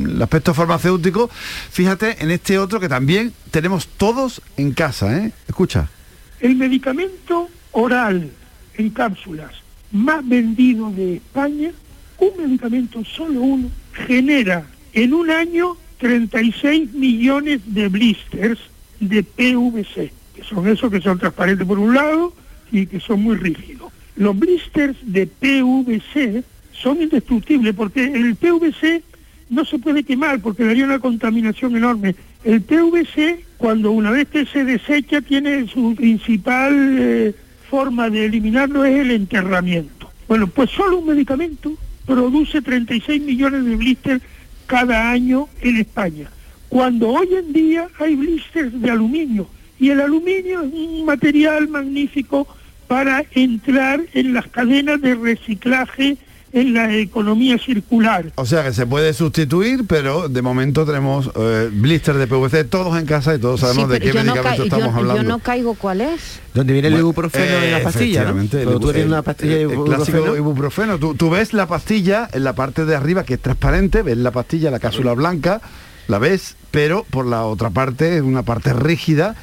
el 0.07 0.23
aspecto 0.23 0.53
farmacéutico. 0.55 1.31
Fíjate 1.71 2.23
en 2.23 2.31
este 2.31 2.59
otro 2.59 2.79
que 2.79 2.89
también 2.89 3.33
tenemos 3.51 3.87
todos 3.89 4.43
en 4.59 4.73
casa, 4.73 5.17
¿eh? 5.17 5.33
Escucha. 5.49 5.89
El 6.41 6.57
medicamento 6.57 7.49
oral 7.73 8.31
en 8.77 8.91
cápsulas 8.91 9.53
más 9.93 10.27
vendido 10.29 10.91
de 10.91 11.17
España, 11.17 11.73
un 12.21 12.31
medicamento 12.43 13.05
solo 13.05 13.41
uno, 13.41 13.71
genera 14.07 14.67
en 14.93 15.15
un 15.15 15.31
año 15.31 15.77
36 15.99 16.93
millones 16.93 17.61
de 17.67 17.89
blisters 17.89 18.61
de 19.01 19.23
PVC, 19.23 20.13
que 20.35 20.45
son 20.45 20.67
esos 20.69 20.91
que 20.91 21.01
son 21.01 21.19
transparentes 21.19 21.67
por 21.67 21.79
un 21.79 21.95
lado 21.95 22.35
y 22.71 22.87
que 22.87 23.01
son 23.01 23.23
muy 23.23 23.37
rígidos. 23.37 23.93
Los 24.17 24.39
blisters 24.39 24.97
de 25.03 25.27
PVC 25.27 26.45
son 26.73 27.03
indestructibles 27.03 27.75
porque 27.75 28.05
el 28.05 28.37
PVC 28.37 29.03
no 29.49 29.65
se 29.65 29.79
puede 29.79 30.05
quemar 30.05 30.41
porque 30.41 30.65
daría 30.65 30.85
una 30.85 30.99
contaminación 30.99 31.77
enorme. 31.77 32.15
El 32.45 32.63
PVC, 32.63 33.45
cuando 33.59 33.91
una 33.91 34.11
vez 34.11 34.29
que 34.29 34.47
se 34.47 34.65
desecha, 34.65 35.21
tiene 35.21 35.67
su 35.69 35.95
principal 35.95 36.97
eh, 36.99 37.35
forma 37.69 38.09
de 38.09 38.27
eliminarlo 38.27 38.85
es 38.85 38.99
el 38.99 39.11
enterramiento. 39.11 40.11
Bueno, 40.29 40.47
pues 40.47 40.71
solo 40.71 40.99
un 40.99 41.07
medicamento 41.07 41.77
produce 42.11 42.61
36 42.61 43.23
millones 43.23 43.65
de 43.65 43.77
blisters 43.77 44.23
cada 44.67 45.13
año 45.13 45.49
en 45.61 45.77
España, 45.77 46.29
cuando 46.69 47.09
hoy 47.09 47.29
en 47.37 47.53
día 47.53 47.87
hay 48.01 48.17
blisters 48.17 48.81
de 48.81 48.91
aluminio 48.91 49.47
y 49.79 49.91
el 49.91 50.01
aluminio 50.01 50.63
es 50.63 50.73
un 50.73 51.05
material 51.05 51.69
magnífico 51.69 52.49
para 52.89 53.25
entrar 53.31 54.01
en 54.13 54.35
las 54.35 54.49
cadenas 54.49 55.01
de 55.01 55.15
reciclaje 55.15 56.17
en 56.53 56.75
la 56.75 56.93
economía 56.97 57.59
circular. 57.59 58.33
O 58.35 58.45
sea 58.45 58.65
que 58.65 58.73
se 58.73 58.87
puede 58.87 59.13
sustituir, 59.15 59.85
pero 59.87 60.29
de 60.29 60.43
momento 60.43 60.85
tenemos 60.85 61.31
eh, 61.37 61.69
blister 61.73 62.17
de 62.17 62.27
PVC 62.27 62.65
todos 62.65 62.99
en 62.99 63.07
casa 63.07 63.35
y 63.35 63.39
todos 63.39 63.61
sabemos 63.61 63.85
Sí, 63.87 63.93
de 63.93 64.01
qué 64.01 64.07
no 64.09 64.15
medicamento 64.35 64.43
ca- 64.57 64.63
estamos 64.65 64.87
yo- 64.93 64.99
hablando. 64.99 65.23
Yo 65.23 65.29
no 65.29 65.39
caigo 65.39 65.75
cuál 65.75 66.01
es. 66.01 66.41
Donde 66.55 66.73
viene 66.73 66.89
el 66.89 66.95
Bueno, 66.95 67.07
ibuprofeno 67.07 67.57
en 67.65 67.71
la 67.71 67.79
eh, 67.79 67.83
pastilla, 67.83 68.25
¿no? 68.33 68.41
el 68.41 68.49
tú 68.81 68.91
el- 68.91 69.07
una 69.07 69.23
pastilla 69.23 69.55
de 69.55 69.63
el, 69.63 69.71
el 69.71 69.77
clásico 69.85 70.19
ibuprofeno, 70.19 70.37
ibuprofeno. 70.37 70.99
Tú, 70.99 71.15
tú 71.15 71.31
ves 71.31 71.53
la 71.53 71.67
pastilla 71.69 72.29
en 72.33 72.43
la 72.45 72.55
parte 72.55 72.85
de 72.85 72.97
arriba 72.97 73.25
que 73.25 73.35
es 73.35 73.41
transparente, 73.41 74.03
ves 74.03 74.17
la 74.17 74.33
pastilla, 74.33 74.71
la 74.71 74.81
cápsula 74.81 75.13
blanca, 75.15 75.61
la 76.09 76.19
ves, 76.19 76.57
pero 76.73 77.05
por 77.11 77.27
la 77.27 77.45
otra 77.45 77.71
parte 77.71 78.17
es 78.17 78.23
una 78.23 78.43
parte 78.43 78.73
rígida. 78.73 79.37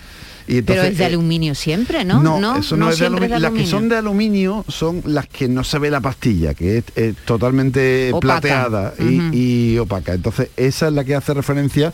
Y 0.48 0.62
Pero 0.62 0.84
es 0.84 0.98
de 0.98 1.04
eh, 1.04 1.08
aluminio 1.08 1.54
siempre, 1.56 2.06
¿no? 2.06 2.22
No, 2.22 2.58
eso 2.58 2.78
no, 2.78 2.90
es 2.90 3.00
de 3.00 3.06
siempre 3.06 3.26
aluminio. 3.26 3.40
Las 3.40 3.52
que 3.52 3.66
son 3.68 3.90
de 3.90 3.98
aluminio 3.98 4.66
son 4.70 5.02
las 5.06 5.28
que 5.28 5.50
no 5.50 5.64
se 5.64 5.78
ve 5.78 5.92
la 5.92 6.00
pastilla, 6.00 6.54
que 6.54 6.78
es, 6.78 6.84
eh, 6.96 7.14
totalmente 7.26 8.12
Opaca. 8.14 8.40
plateada 8.40 8.94
y 9.00 9.78
opaca. 9.78 10.14
Entonces, 10.14 10.50
esa 10.56 10.88
es 10.88 10.94
la 10.94 11.04
que 11.04 11.16
hace 11.16 11.34
referencia 11.34 11.92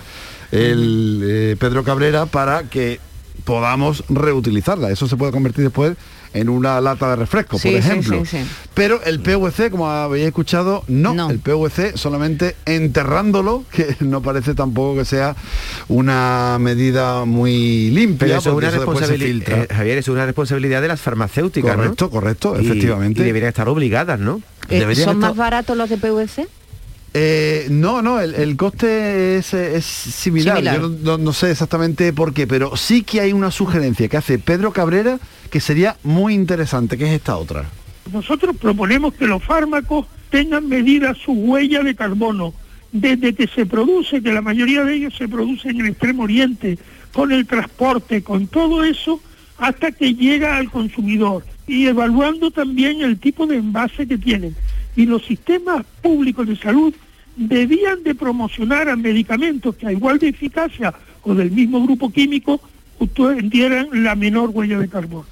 el 0.52 1.22
eh, 1.24 1.56
Pedro 1.60 1.84
Cabrera 1.84 2.28
para 2.28 2.64
que 2.70 3.00
podamos 3.44 4.04
reutilizarla. 4.08 4.92
Eso 4.92 5.08
se 5.08 5.18
puede 5.18 5.32
convertir 5.32 5.64
después 5.64 5.96
en 6.34 6.50
una 6.50 6.82
lata 6.82 7.10
de 7.12 7.16
refresco, 7.16 7.58
Sí, 7.60 7.70
por 7.70 7.78
ejemplo. 7.80 8.26
sí, 8.26 8.38
sí. 8.38 8.46
Pero 8.74 9.02
el 9.04 9.20
PVC, 9.20 9.70
como 9.70 9.88
habéis 9.90 10.26
escuchado, 10.28 10.84
no. 10.88 11.14
No. 11.14 11.30
El 11.30 11.40
PVC 11.40 11.96
solamente 11.98 12.56
enterrándolo, 12.66 13.64
que 13.72 13.96
no 14.00 14.22
parece 14.22 14.54
tampoco 14.56 14.98
que 15.00 15.06
sea 15.06 15.36
una 15.88 16.58
medida 16.60 17.26
muy 17.26 17.90
limpia. 17.92 18.28
Pero 18.28 18.40
eso 18.40 18.56
una 18.56 18.70
responsabilidad, 18.72 19.64
eh, 19.64 19.68
Javier, 19.74 19.98
es 20.00 20.08
una 20.08 20.26
responsabilidad 20.26 20.82
de 20.82 20.88
las 20.88 21.02
farmacéuticas, 21.02 21.72
¿no? 21.78 21.84
Correcto, 21.84 22.10
correcto, 22.10 22.56
Y- 22.60 22.66
efectivamente. 22.66 23.22
Y 23.22 23.26
deberían 23.26 23.50
estar 23.50 23.70
obligadas, 23.70 24.20
¿no? 24.20 24.42
Eh, 24.70 24.80
¿Son 24.82 24.92
estar- 24.92 25.16
más 25.16 25.36
baratos 25.36 25.78
los 25.78 25.90
de 25.90 25.98
PVC? 25.98 26.48
Eh, 27.16 27.68
no, 27.70 28.02
no, 28.02 28.20
el, 28.20 28.34
el 28.34 28.56
coste 28.58 29.38
es, 29.38 29.54
es 29.54 29.86
similar. 29.86 30.58
Similar. 30.58 30.82
Yo 30.82 30.90
no, 30.90 30.98
no- 31.04 31.18
no 31.20 31.34
sé 31.34 31.52
exactamente 31.52 32.12
por 32.12 32.34
qué, 32.34 32.48
pero 32.48 32.76
sí 32.76 33.04
que 33.04 33.22
hay 33.22 33.34
una 33.34 33.52
sugerencia 33.52 34.08
que 34.08 34.18
hace 34.18 34.40
Pedro 34.40 34.74
Cabrera 34.74 35.20
que 35.52 35.60
sería 35.60 35.96
muy 36.04 36.34
interesante, 36.34 36.98
que 36.98 37.06
es 37.06 37.12
esta 37.12 37.38
otra. 37.38 37.66
Nosotros 38.12 38.56
proponemos 38.58 39.14
que 39.14 39.28
los 39.28 39.44
fármacos 39.44 40.08
tengan 40.32 40.68
medida 40.68 41.14
su 41.14 41.32
huella 41.34 41.84
de 41.84 41.94
carbono 41.96 42.54
desde 42.92 43.34
que 43.36 43.48
se 43.48 43.66
produce, 43.68 44.22
que 44.24 44.34
la 44.34 44.42
mayoría 44.42 44.84
de 44.84 44.96
ellos 44.96 45.14
se 45.16 45.28
produce 45.28 45.70
en 45.70 45.82
el 45.82 45.88
Extremo 45.90 46.24
Oriente, 46.24 46.78
con 47.14 47.32
el 47.32 47.46
transporte, 47.46 48.24
con 48.24 48.48
todo 48.48 48.84
eso, 48.84 49.20
hasta 49.60 49.92
que 49.92 50.16
llega 50.16 50.58
al 50.58 50.72
consumidor 50.72 51.46
y 51.68 51.86
evaluando 51.86 52.50
también 52.52 53.02
el 53.02 53.20
tipo 53.20 53.46
de 53.46 53.58
envase 53.58 54.08
que 54.08 54.18
tienen. 54.18 54.56
Y 54.96 55.06
los 55.06 55.26
sistemas 55.26 55.86
públicos 56.02 56.48
de 56.48 56.56
salud 56.56 56.94
debían 57.36 58.04
de 58.04 58.16
promocionar 58.16 58.90
a 58.90 58.96
medicamentos 58.96 59.76
que 59.76 59.88
a 59.88 59.92
igual 59.92 60.20
de 60.20 60.30
eficacia 60.30 60.94
o 61.24 61.34
del 61.34 61.52
mismo 61.52 61.84
grupo 61.84 62.12
químico 62.12 62.62
tuvieran 63.14 63.88
la 64.04 64.16
menor 64.16 64.52
huella 64.54 64.80
de 64.80 64.88
carbono. 64.88 65.26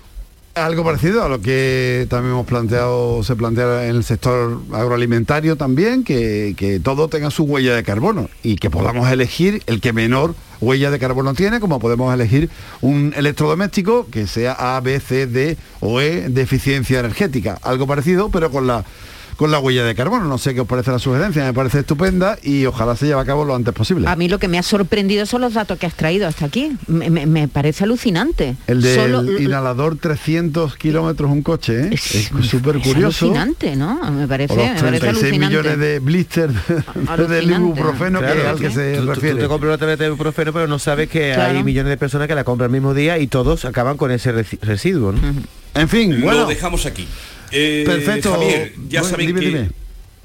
Algo 0.54 0.84
parecido 0.84 1.24
a 1.24 1.30
lo 1.30 1.40
que 1.40 2.08
también 2.10 2.34
hemos 2.34 2.46
planteado, 2.46 3.24
se 3.24 3.38
plantea 3.38 3.88
en 3.88 3.96
el 3.96 4.04
sector 4.04 4.60
agroalimentario 4.74 5.56
también, 5.56 6.04
que, 6.04 6.56
que 6.58 6.82
todo 6.82 7.08
tenga 7.08 7.32
su 7.32 7.44
huella 7.44 7.74
de 7.74 7.84
carbono 7.84 8.30
y 8.44 8.58
que 8.58 8.70
podamos 8.70 9.10
elegir 9.10 9.64
el 9.68 9.80
que 9.80 9.94
menor 9.94 10.36
huella 10.60 10.92
de 10.92 11.00
carbono 11.00 11.34
tiene, 11.36 11.62
como 11.62 11.80
podemos 11.80 12.14
elegir 12.14 12.50
un 12.82 13.14
electrodoméstico 13.16 14.08
que 14.12 14.28
sea 14.28 14.76
A, 14.76 14.82
B, 14.82 15.00
C, 15.00 15.26
D 15.26 15.56
o 15.80 16.02
E 16.02 16.28
de 16.28 16.42
eficiencia 16.42 17.00
energética. 17.00 17.58
Algo 17.62 17.88
parecido, 17.88 18.30
pero 18.30 18.52
con 18.52 18.68
la 18.68 18.84
con 19.38 19.52
la 19.52 19.60
huella 19.60 19.84
de 19.84 19.96
carbono. 19.96 20.26
No 20.26 20.38
sé 20.38 20.54
qué 20.54 20.62
os 20.62 20.68
parece 20.68 20.92
la 20.92 21.00
sugerencia, 21.00 21.44
me 21.44 21.54
parece 21.54 21.80
estupenda 21.80 22.38
y 22.44 22.66
ojalá 22.66 22.96
se 22.96 23.08
lleve 23.08 23.20
a 23.22 23.26
cabo 23.26 23.46
lo 23.46 23.56
antes 23.56 23.74
posible. 23.74 24.08
A 24.08 24.16
mí 24.16 24.28
lo 24.28 24.40
que 24.40 24.48
me 24.48 24.58
ha 24.60 24.64
sorprendido 24.64 25.26
son 25.26 25.42
los 25.42 25.54
datos 25.54 25.78
que 25.80 25.86
has 25.86 25.94
traído 25.96 26.28
hasta 26.28 26.46
aquí. 26.46 26.72
Me, 26.88 27.10
me- 27.10 27.26
me 27.26 27.48
parece 27.48 27.84
alucinante. 27.84 28.56
El 28.68 28.82
del 28.82 28.96
Solo- 28.96 29.40
inhalador 29.40 29.98
300 29.98 30.76
kilómetros 30.78 31.30
un 31.32 31.42
coche, 31.42 31.86
¿eh? 31.86 31.90
Es- 31.92 32.16
es 32.16 32.32
súper 32.50 32.78
es 32.78 32.84
curioso. 32.88 33.26
alucinante, 33.26 33.76
¿no? 33.76 34.12
Me 34.12 34.28
parece, 34.28 34.54
O 34.54 34.58
los 34.58 34.66
me 34.66 34.72
parece 34.80 35.00
36 35.00 35.24
alucinante. 35.34 35.48
millones 35.58 35.80
de 35.80 36.00
blister 36.00 36.50
del 36.52 36.84
Alucinante. 37.08 37.54
ibuprofeno 37.54 38.20
que 38.20 38.26
Claro, 38.26 38.50
al 38.50 38.60
que 38.60 38.68
tú- 38.70 38.76
se 38.76 38.96
tú, 38.98 39.06
tú 39.06 39.14
refiere. 39.14 39.42
te 39.42 39.48
compras 39.48 39.70
una 39.70 39.78
tableta 39.78 40.04
de 40.04 40.10
ibuprofeno, 40.10 40.54
pero 40.54 40.68
no 40.68 40.80
sabes 40.80 41.10
que 41.10 41.32
Claro. 41.34 41.58
hay 41.58 41.64
millones 41.64 41.90
de 41.90 41.98
personas 41.98 42.28
que 42.28 42.36
la 42.36 42.44
compran 42.44 42.68
el 42.70 42.72
mismo 42.74 42.94
día 42.94 43.18
y 43.18 43.28
todos 43.28 43.66
acaban 43.66 43.98
con 43.98 44.12
ese 44.12 44.32
residuo. 44.32 45.12
¿no? 45.14 45.20
En 45.74 45.88
fin, 45.88 46.20
Lo 46.20 46.26
bueno, 46.26 46.46
dejamos 46.48 46.86
aquí. 46.86 47.08
Eh, 47.52 47.84
Perfecto. 47.86 48.32
Javier, 48.32 48.74
ya 48.88 49.02
Bueno, 49.02 49.12
saben 49.16 49.28
dime, 49.28 49.40
que 49.40 49.46
dime. 49.48 49.70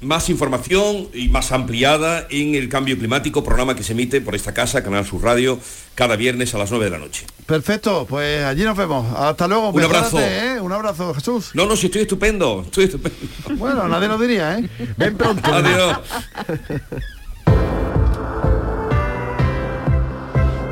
más 0.01 0.29
información 0.29 1.07
y 1.13 1.27
más 1.29 1.51
ampliada 1.51 2.27
en 2.29 2.55
el 2.55 2.69
cambio 2.69 2.97
climático, 2.97 3.43
programa 3.43 3.75
que 3.75 3.83
se 3.83 3.93
emite 3.93 4.21
por 4.21 4.35
esta 4.35 4.53
casa, 4.53 4.83
Canal 4.83 5.05
Sur 5.05 5.23
Radio, 5.23 5.59
cada 5.95 6.15
viernes 6.15 6.53
a 6.53 6.57
las 6.59 6.69
9 6.69 6.85
de 6.85 6.91
la 6.91 6.97
noche. 6.99 7.25
perfecto, 7.45 8.05
pues 8.07 8.43
allí 8.43 8.63
nos 8.63 8.77
vemos. 8.77 9.05
Hasta 9.17 9.47
luego. 9.47 9.69
Un 9.69 9.83
abrazo. 9.83 10.17
prepárate, 10.17 10.55
¿eh? 10.57 10.61
Un 10.61 10.71
abrazo, 10.71 11.13
Jesús. 11.15 11.51
No, 11.53 11.65
no, 11.65 11.75
si 11.75 11.87
estoy 11.87 12.03
estupendo, 12.03 12.61
estoy 12.65 12.85
estupendo. 12.85 13.17
Bueno, 13.57 13.87
nadie 13.87 14.07
lo 14.07 14.17
diría, 14.17 14.59
¿eh? 14.59 14.69
Ven 14.97 15.17
pronto. 15.17 15.51
Adiós. 15.53 15.97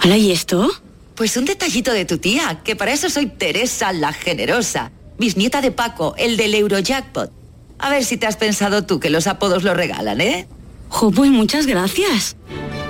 ¿Hala 0.00 0.16
y 0.16 0.30
esto? 0.32 0.68
Pues 1.14 1.36
un 1.36 1.44
detallito 1.44 1.92
de 1.92 2.04
tu 2.04 2.18
tía, 2.18 2.60
que 2.64 2.74
para 2.76 2.92
eso 2.92 3.10
soy 3.10 3.26
Teresa 3.26 3.92
la 3.92 4.12
Generosa, 4.12 4.92
bisnieta 5.18 5.60
de 5.60 5.72
Paco, 5.72 6.14
el 6.16 6.36
del 6.36 6.54
Eurojackpot. 6.54 7.32
A 7.78 7.90
ver 7.90 8.04
si 8.04 8.16
te 8.16 8.26
has 8.26 8.36
pensado 8.36 8.86
tú 8.86 9.00
que 9.00 9.10
los 9.10 9.26
apodos 9.26 9.64
lo 9.64 9.74
regalan, 9.74 10.20
¿eh? 10.20 10.46
Jo, 10.88 11.10
pues 11.10 11.30
muchas 11.30 11.66
gracias. 11.66 12.36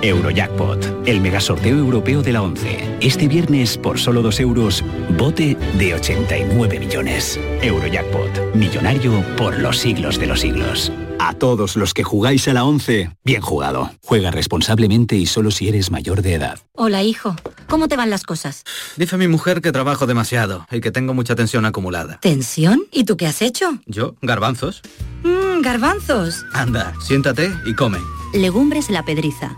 Eurojackpot, 0.01 1.07
el 1.07 1.19
megasorteo 1.19 1.77
europeo 1.77 2.21
de 2.21 2.33
la 2.33 2.41
11. 2.41 2.97
Este 3.01 3.27
viernes, 3.27 3.77
por 3.77 3.99
solo 3.99 4.21
2 4.21 4.39
euros, 4.39 4.83
bote 5.17 5.57
de 5.77 5.93
89 5.93 6.79
millones. 6.79 7.39
Eurojackpot, 7.61 8.55
millonario 8.55 9.23
por 9.35 9.57
los 9.59 9.77
siglos 9.77 10.17
de 10.19 10.27
los 10.27 10.39
siglos. 10.41 10.91
A 11.19 11.33
todos 11.33 11.75
los 11.75 11.93
que 11.93 12.03
jugáis 12.05 12.47
a 12.47 12.53
la 12.53 12.63
11, 12.63 13.11
bien 13.25 13.41
jugado. 13.41 13.91
Juega 14.05 14.31
responsablemente 14.31 15.17
y 15.17 15.25
solo 15.25 15.51
si 15.51 15.67
eres 15.67 15.91
mayor 15.91 16.21
de 16.21 16.35
edad. 16.35 16.59
Hola, 16.75 17.03
hijo. 17.03 17.35
¿Cómo 17.67 17.89
te 17.89 17.97
van 17.97 18.09
las 18.09 18.23
cosas? 18.23 18.63
Dice 18.95 19.17
mi 19.17 19.27
mujer 19.27 19.61
que 19.61 19.73
trabajo 19.73 20.07
demasiado 20.07 20.65
y 20.71 20.79
que 20.79 20.91
tengo 20.91 21.13
mucha 21.13 21.35
tensión 21.35 21.65
acumulada. 21.65 22.19
¿Tensión? 22.21 22.83
¿Y 22.91 23.03
tú 23.03 23.17
qué 23.17 23.27
has 23.27 23.41
hecho? 23.41 23.79
¿Yo? 23.85 24.15
¿Garbanzos? 24.21 24.81
Mmm, 25.23 25.61
garbanzos. 25.61 26.45
Anda, 26.53 26.93
siéntate 27.01 27.51
y 27.65 27.75
come. 27.75 27.99
Legumbres 28.33 28.89
la 28.89 29.03
pedriza. 29.03 29.57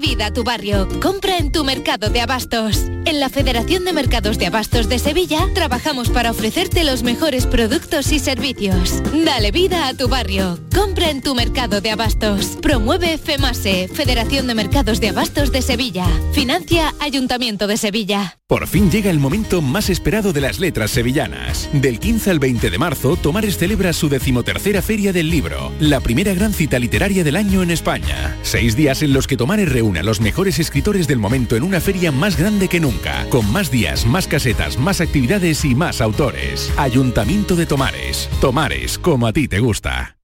Vida 0.00 0.26
a 0.26 0.32
tu 0.32 0.44
barrio. 0.44 0.88
Compra 1.00 1.38
en 1.38 1.50
tu 1.50 1.64
mercado 1.64 2.10
de 2.10 2.20
abastos. 2.20 2.84
En 3.06 3.20
la 3.20 3.28
Federación 3.28 3.84
de 3.84 3.92
Mercados 3.92 4.36
de 4.36 4.46
Abastos 4.46 4.88
de 4.88 4.98
Sevilla 4.98 5.48
trabajamos 5.54 6.10
para 6.10 6.32
ofrecerte 6.32 6.82
los 6.82 7.02
mejores 7.04 7.46
productos 7.46 8.10
y 8.12 8.18
servicios. 8.18 9.00
Dale 9.24 9.52
vida 9.52 9.86
a 9.86 9.94
tu 9.94 10.08
barrio. 10.08 10.58
Compra 10.74 11.10
en 11.10 11.22
tu 11.22 11.34
mercado 11.34 11.80
de 11.80 11.92
abastos. 11.92 12.58
Promueve 12.60 13.16
FEMASE, 13.16 13.88
Federación 13.88 14.48
de 14.48 14.54
Mercados 14.54 15.00
de 15.00 15.08
Abastos 15.08 15.52
de 15.52 15.62
Sevilla. 15.62 16.06
Financia 16.32 16.92
Ayuntamiento 17.00 17.66
de 17.66 17.76
Sevilla. 17.76 18.38
Por 18.48 18.68
fin 18.68 18.92
llega 18.92 19.10
el 19.10 19.18
momento 19.18 19.60
más 19.60 19.90
esperado 19.90 20.32
de 20.32 20.40
las 20.40 20.60
letras 20.60 20.92
sevillanas. 20.92 21.68
Del 21.72 21.98
15 21.98 22.30
al 22.30 22.38
20 22.38 22.70
de 22.70 22.78
marzo, 22.78 23.16
Tomares 23.16 23.56
celebra 23.56 23.92
su 23.92 24.08
decimotercera 24.08 24.82
Feria 24.82 25.12
del 25.12 25.30
Libro, 25.30 25.72
la 25.80 26.00
primera 26.00 26.32
gran 26.32 26.52
cita 26.52 26.78
literaria 26.78 27.24
del 27.24 27.34
año 27.34 27.62
en 27.62 27.72
España. 27.72 28.36
Seis 28.42 28.76
días 28.76 29.02
en 29.02 29.12
los 29.12 29.26
que 29.26 29.36
Tomares 29.36 29.68
reúne 29.68 29.85
a 29.94 30.02
los 30.02 30.20
mejores 30.20 30.58
escritores 30.58 31.06
del 31.06 31.18
momento 31.20 31.54
en 31.54 31.62
una 31.62 31.80
feria 31.80 32.10
más 32.10 32.36
grande 32.36 32.68
que 32.68 32.80
nunca, 32.80 33.24
con 33.30 33.50
más 33.52 33.70
días, 33.70 34.04
más 34.04 34.26
casetas, 34.26 34.78
más 34.78 35.00
actividades 35.00 35.64
y 35.64 35.76
más 35.76 36.00
autores. 36.00 36.72
Ayuntamiento 36.76 37.54
de 37.54 37.66
Tomares. 37.66 38.28
Tomares, 38.40 38.98
como 38.98 39.28
a 39.28 39.32
ti 39.32 39.46
te 39.46 39.60
gusta. 39.60 40.16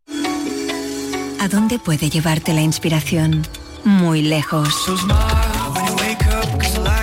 ¿A 1.38 1.48
dónde 1.48 1.79
puede 1.79 2.11
llevarte 2.11 2.53
la 2.53 2.62
inspiración? 2.62 3.42
Muy 3.85 4.22
lejos. 4.22 4.87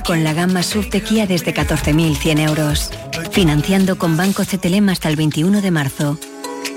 Con 0.05 0.23
la 0.23 0.33
gama 0.33 0.63
SUV 0.63 0.89
de 0.89 1.01
Kia 1.01 1.27
desde 1.27 1.53
14.100 1.53 2.39
euros. 2.39 2.91
Financiando 3.31 3.97
con 3.97 4.17
Banco 4.17 4.43
CTLM 4.43 4.89
hasta 4.89 5.07
el 5.07 5.15
21 5.15 5.61
de 5.61 5.71
marzo. 5.71 6.17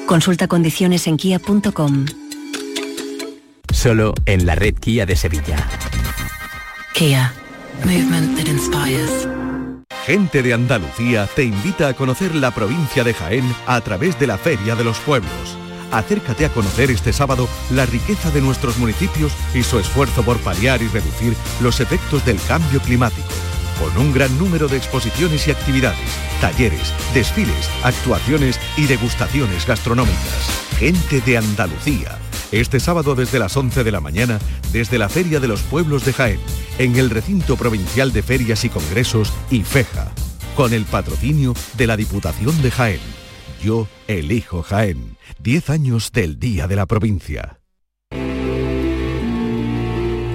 Consulta 0.07 0.47
condiciones 0.47 1.07
en 1.07 1.16
kia.com. 1.16 2.07
Solo 3.83 4.14
en 4.27 4.47
la 4.47 4.55
red 4.55 4.77
Kia 4.77 5.07
de 5.07 5.16
Sevilla. 5.16 5.57
Kia. 6.95 7.35
Movement 7.85 8.38
that 8.38 8.47
inspires. 8.47 9.27
Gente 10.07 10.40
de 10.45 10.55
Andalucía 10.55 11.29
te 11.35 11.42
invita 11.42 11.88
a 11.88 11.95
conocer 11.95 12.33
la 12.37 12.53
provincia 12.53 13.03
de 13.03 13.12
Jaén 13.12 13.45
a 13.66 13.81
través 13.81 14.16
de 14.21 14.29
la 14.29 14.38
Feria 14.38 14.77
de 14.77 14.85
los 14.85 15.01
Pueblos. 15.01 15.59
Acércate 15.90 16.45
a 16.45 16.51
conocer 16.51 16.92
este 16.92 17.12
sábado 17.12 17.49
la 17.73 17.85
riqueza 17.85 18.31
de 18.31 18.40
nuestros 18.40 18.79
municipios 18.79 19.33
y 19.53 19.64
su 19.64 19.81
esfuerzo 19.81 20.23
por 20.23 20.38
paliar 20.38 20.81
y 20.81 20.87
reducir 20.87 21.35
los 21.61 21.81
efectos 21.81 22.25
del 22.25 22.38
cambio 22.47 22.79
climático. 22.79 23.27
Con 23.81 24.01
un 24.01 24.12
gran 24.12 24.38
número 24.38 24.68
de 24.68 24.77
exposiciones 24.77 25.49
y 25.49 25.51
actividades, 25.51 26.09
talleres, 26.40 26.95
desfiles, 27.14 27.68
actuaciones 27.83 28.61
y 28.77 28.87
degustaciones 28.87 29.66
gastronómicas. 29.66 30.68
Gente 30.79 31.21
de 31.23 31.38
Andalucía. 31.38 32.21
Este 32.53 32.81
sábado 32.81 33.15
desde 33.15 33.38
las 33.38 33.57
11 33.57 33.83
de 33.83 33.91
la 33.91 34.01
mañana, 34.01 34.38
desde 34.73 34.99
la 34.99 35.09
Feria 35.09 35.41
de 35.41 35.49
los 35.49 35.62
Pueblos 35.62 36.05
de 36.05 36.12
Jaén, 36.12 36.38
en 36.79 36.97
el 36.97 37.09
Recinto 37.09 37.57
Provincial 37.57 38.12
de 38.12 38.23
Ferias 38.23 38.65
y 38.67 38.69
Congresos 38.69 39.33
IFEJA, 39.51 40.12
con 40.55 40.75
el 40.75 40.85
patrocinio 40.85 41.55
de 41.79 41.87
la 41.87 41.97
Diputación 41.97 42.61
de 42.61 42.71
Jaén. 42.71 43.01
Yo 43.62 43.88
elijo 44.07 44.62
Jaén. 44.62 45.17
10 45.38 45.71
años 45.71 46.12
del 46.12 46.38
Día 46.38 46.69
de 46.69 46.77
la 46.77 46.85
Provincia. 46.85 47.59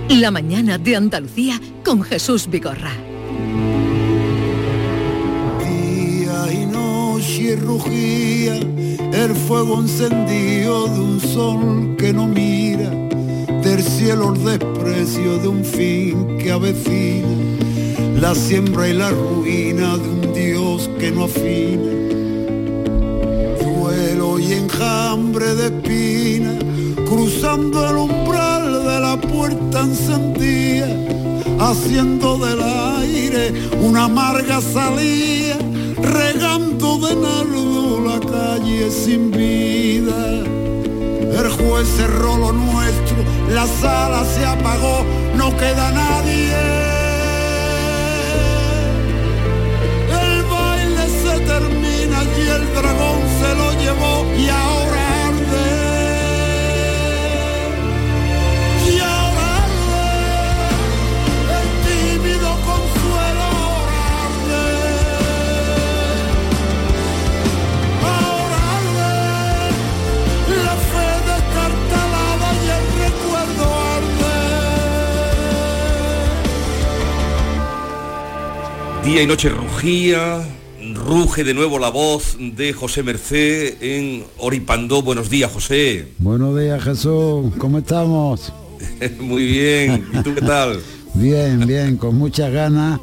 La 0.09 0.31
mañana 0.31 0.79
de 0.79 0.95
Andalucía 0.95 1.61
con 1.85 2.01
Jesús 2.01 2.47
Vigorra. 2.49 2.93
Noche 7.27 7.57
rugía 7.57 8.55
el 8.55 9.35
fuego 9.35 9.81
encendido 9.81 10.87
de 10.87 10.99
un 10.99 11.19
sol 11.19 11.95
que 11.97 12.13
no 12.13 12.25
mira, 12.25 12.89
del 13.63 13.83
cielo 13.83 14.33
el 14.33 14.43
desprecio 14.45 15.37
de 15.39 15.47
un 15.49 15.65
fin 15.65 16.37
que 16.37 16.51
avecina, 16.51 17.27
la 18.21 18.33
siembra 18.33 18.87
y 18.87 18.93
la 18.93 19.09
ruina 19.09 19.97
de 19.97 20.07
un 20.07 20.33
Dios 20.33 20.89
que 20.99 21.11
no 21.11 21.25
afina, 21.25 21.91
duelo 23.61 24.39
y 24.39 24.53
enjambre 24.53 25.53
de 25.55 25.65
espina, 25.65 26.57
cruzando 27.09 27.89
el 27.89 27.97
umbral 27.97 28.85
de 28.85 28.99
la 29.01 29.19
puerta 29.19 29.81
encendida, 29.81 30.87
haciendo 31.59 32.37
del 32.37 32.61
aire 32.61 33.51
una 33.81 34.05
amarga 34.05 34.61
salida, 34.61 35.57
regando 36.01 36.97
de 36.97 37.15
nardo 37.15 37.99
la 38.01 38.19
calle 38.19 38.89
sin 38.91 39.31
vida. 39.31 40.43
El 41.39 41.49
juez 41.49 41.87
cerró 41.95 42.37
lo 42.37 42.51
nuestro, 42.51 43.17
la 43.49 43.67
sala 43.67 44.23
se 44.25 44.45
apagó, 44.45 45.03
no 45.35 45.55
queda 45.57 45.91
nadie. 45.91 46.55
El 50.21 50.43
baile 50.43 51.05
se 51.21 51.39
termina 51.51 52.23
y 52.37 52.47
el 52.57 52.73
dragón 52.73 53.19
se 53.39 53.55
lo 53.55 53.71
llevó 53.81 54.25
y 54.37 54.49
ahora 54.49 54.96
Día 79.07 79.23
y 79.23 79.25
noche 79.25 79.47
rugía, 79.47 80.45
ruge 80.93 81.45
de 81.45 81.53
nuevo 81.53 81.79
la 81.79 81.87
voz 81.89 82.35
de 82.37 82.73
José 82.73 83.03
Merced 83.03 83.81
en 83.81 84.25
Oripandó. 84.37 85.01
Buenos 85.01 85.29
días, 85.29 85.49
José. 85.49 86.09
Buenos 86.17 86.59
días, 86.59 86.83
Jesús. 86.83 87.53
¿Cómo 87.57 87.77
estamos? 87.77 88.51
Muy 89.21 89.45
bien. 89.45 90.05
¿Y 90.11 90.21
tú 90.23 90.35
qué 90.35 90.41
tal? 90.41 90.81
bien, 91.13 91.65
bien, 91.65 91.95
con 91.95 92.17
muchas 92.17 92.51
ganas 92.51 92.99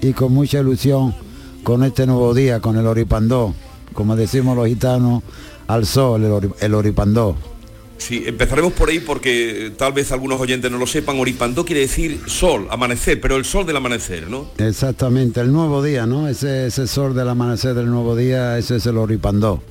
y 0.00 0.12
con 0.12 0.32
mucha 0.32 0.60
ilusión 0.60 1.16
con 1.64 1.82
este 1.82 2.06
nuevo 2.06 2.32
día, 2.32 2.60
con 2.60 2.78
el 2.78 2.86
Oripandó. 2.86 3.52
Como 3.92 4.14
decimos 4.14 4.56
los 4.56 4.68
gitanos, 4.68 5.24
al 5.66 5.84
sol, 5.84 6.22
el, 6.22 6.52
el 6.60 6.74
Oripandó. 6.74 7.34
Sí, 8.00 8.22
empezaremos 8.24 8.72
por 8.72 8.88
ahí 8.88 8.98
porque 8.98 9.72
tal 9.76 9.92
vez 9.92 10.10
algunos 10.10 10.40
oyentes 10.40 10.70
no 10.70 10.78
lo 10.78 10.86
sepan. 10.86 11.18
Oripandó 11.18 11.66
quiere 11.66 11.82
decir 11.82 12.18
sol, 12.26 12.66
amanecer, 12.70 13.20
pero 13.20 13.36
el 13.36 13.44
sol 13.44 13.66
del 13.66 13.76
amanecer, 13.76 14.28
¿no? 14.28 14.50
Exactamente, 14.56 15.40
el 15.40 15.52
nuevo 15.52 15.82
día, 15.82 16.06
¿no? 16.06 16.26
Ese, 16.26 16.66
ese 16.66 16.86
sol 16.86 17.14
del 17.14 17.28
amanecer 17.28 17.74
del 17.74 17.90
nuevo 17.90 18.16
día, 18.16 18.56
ese 18.56 18.76
es 18.76 18.86
el 18.86 18.96
Oripandó. 18.96 19.62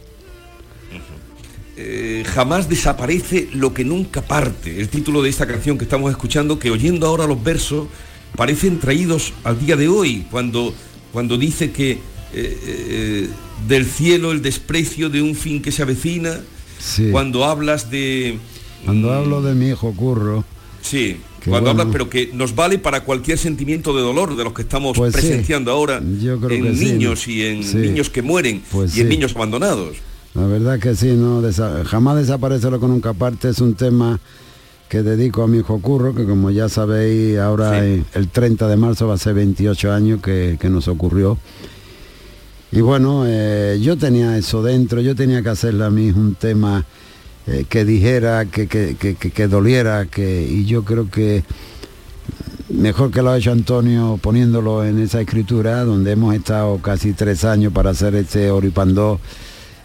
Eh, 1.76 2.24
jamás 2.28 2.70
desaparece 2.70 3.50
lo 3.54 3.74
que 3.74 3.84
nunca 3.84 4.22
parte. 4.22 4.80
El 4.80 4.90
título 4.90 5.24
de 5.24 5.30
esta 5.30 5.48
canción 5.48 5.80
que 5.80 5.86
estamos 5.86 6.12
escuchando, 6.12 6.60
que 6.60 6.70
oyendo 6.70 7.08
ahora 7.08 7.26
los 7.26 7.44
versos, 7.44 7.88
parecen 8.36 8.80
traídos 8.80 9.34
al 9.44 9.60
día 9.60 9.76
de 9.76 9.88
hoy, 9.88 10.28
cuando, 10.30 10.72
cuando 11.12 11.36
dice 11.36 11.72
que 11.72 11.92
eh, 11.92 12.00
eh, 12.34 13.30
del 13.68 13.88
cielo 13.88 14.32
el 14.32 14.44
desprecio 14.44 15.10
de 15.10 15.24
un 15.24 15.34
fin 15.34 15.64
que 15.64 15.72
se 15.72 15.82
avecina, 15.82 16.42
Sí. 16.80 17.10
cuando 17.12 17.46
hablas 17.46 17.92
de... 17.92 18.38
Cuando 18.86 19.12
hablo 19.14 19.42
de 19.42 19.54
mi 19.56 19.68
hijo 19.70 19.94
Curro, 19.94 20.44
Sí, 20.82 21.18
cuando 21.44 21.70
bueno. 21.70 21.82
hablas, 21.82 21.88
pero 21.92 22.10
que 22.10 22.32
nos 22.34 22.56
vale 22.56 22.80
para 22.80 23.04
cualquier 23.04 23.38
sentimiento 23.38 23.94
de 23.96 24.02
dolor 24.02 24.36
de 24.38 24.44
los 24.46 24.54
que 24.54 24.62
estamos 24.62 24.98
Pues 24.98 25.14
sí. 25.14 25.20
presenciando 25.22 25.72
ahora 25.72 26.02
Yo 26.22 26.40
creo 26.40 26.58
en 26.66 26.74
que 26.74 26.80
niños 26.86 27.28
y 27.28 27.46
en 27.46 27.64
Sí. 27.64 27.78
niños 27.78 28.10
que 28.10 28.22
mueren 28.22 28.64
Pues 28.72 28.96
y 28.98 29.02
en 29.02 29.10
niños 29.10 29.36
abandonados. 29.36 29.98
La 30.34 30.48
verdad 30.48 30.80
que 30.80 30.96
sí, 30.96 31.08
no 31.18 31.42
Desa- 31.42 31.84
jamás 31.84 32.16
desaparece 32.18 32.70
lo 32.72 32.80
que 32.80 32.88
nunca 32.88 33.14
parte. 33.14 33.50
Es 33.50 33.60
un 33.60 33.74
tema 33.76 34.20
que 34.88 35.04
dedico 35.04 35.44
a 35.44 35.48
mi 35.48 35.58
hijo 35.60 35.80
Curro, 35.82 36.16
que 36.16 36.24
como 36.26 36.50
ya 36.50 36.70
sabéis, 36.70 37.38
ahora 37.40 37.86
el 37.86 38.06
30 38.32 38.68
de 38.68 38.78
marzo 38.78 39.08
va 39.08 39.16
a 39.16 39.18
ser 39.18 39.34
28 39.34 39.92
años 39.92 40.22
que, 40.22 40.58
que 40.60 40.70
nos 40.70 40.88
ocurrió. 40.88 41.38
Y 42.72 42.82
bueno, 42.82 43.24
eh, 43.26 43.80
yo 43.82 43.98
tenía 43.98 44.38
eso 44.38 44.62
dentro, 44.62 45.02
yo 45.02 45.16
tenía 45.16 45.42
que 45.42 45.50
hacerle 45.50 45.86
a 45.86 45.90
mí 45.90 46.12
un 46.12 46.36
tema 46.36 46.86
eh, 47.48 47.66
que 47.68 47.84
dijera, 47.84 48.46
que, 48.46 48.68
que, 48.68 48.96
que- 48.96 49.16
que- 49.16 49.48
doliera, 49.48 50.06
que, 50.06 50.44
y 50.44 50.66
yo 50.66 50.84
creo 50.84 51.10
que 51.10 51.44
mejor 52.70 53.10
que 53.10 53.24
lo 53.24 53.32
ha 53.32 53.38
hecho 53.40 53.52
Antonio 53.52 54.20
poniéndolo 54.22 54.86
en 54.86 55.00
esa 55.00 55.22
escritura, 55.22 55.84
donde 55.84 56.12
hemos 56.12 56.36
estado 56.36 56.78
casi 56.78 57.14
tres 57.14 57.44
años 57.44 57.74
para 57.74 57.90
hacer 57.90 58.14
este 58.14 58.52
Oripandó, 58.52 59.20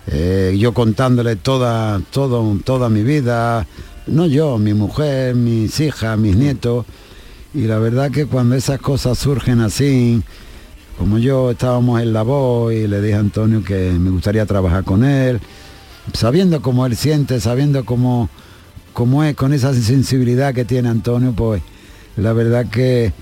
eh, 0.08 0.54
yo 0.58 0.74
contándole 0.74 1.36
toda, 1.36 2.00
todo, 2.10 2.58
toda 2.64 2.90
mi 2.90 3.02
vida, 3.02 3.66
no 4.06 4.26
yo, 4.26 4.58
mi 4.58 4.74
mujer, 4.74 5.34
mis 5.34 5.80
hijas, 5.80 6.18
mis 6.18 6.36
nietos, 6.36 6.84
y 7.54 7.62
la 7.62 7.78
verdad 7.78 8.10
que 8.10 8.26
cuando 8.26 8.56
esas 8.56 8.78
cosas 8.80 9.16
surgen 9.18 9.60
así, 9.60 10.22
como 10.98 11.18
yo 11.18 11.50
estábamos 11.50 12.00
en 12.00 12.12
la 12.12 12.22
voz 12.22 12.72
y 12.72 12.86
le 12.86 13.00
dije 13.00 13.14
a 13.14 13.20
Antonio 13.20 13.62
que 13.64 13.90
me 13.92 14.10
gustaría 14.10 14.46
trabajar 14.46 14.84
con 14.84 15.04
él, 15.04 15.40
sabiendo 16.12 16.62
cómo 16.62 16.86
él 16.86 16.96
siente, 16.96 17.40
sabiendo 17.40 17.84
cómo, 17.84 18.28
cómo 18.92 19.24
es, 19.24 19.34
con 19.34 19.52
esa 19.52 19.74
sensibilidad 19.74 20.54
que 20.54 20.64
tiene 20.64 20.88
Antonio, 20.88 21.32
pues 21.32 21.62
la 22.16 22.32
verdad 22.32 22.66
que 22.70 23.12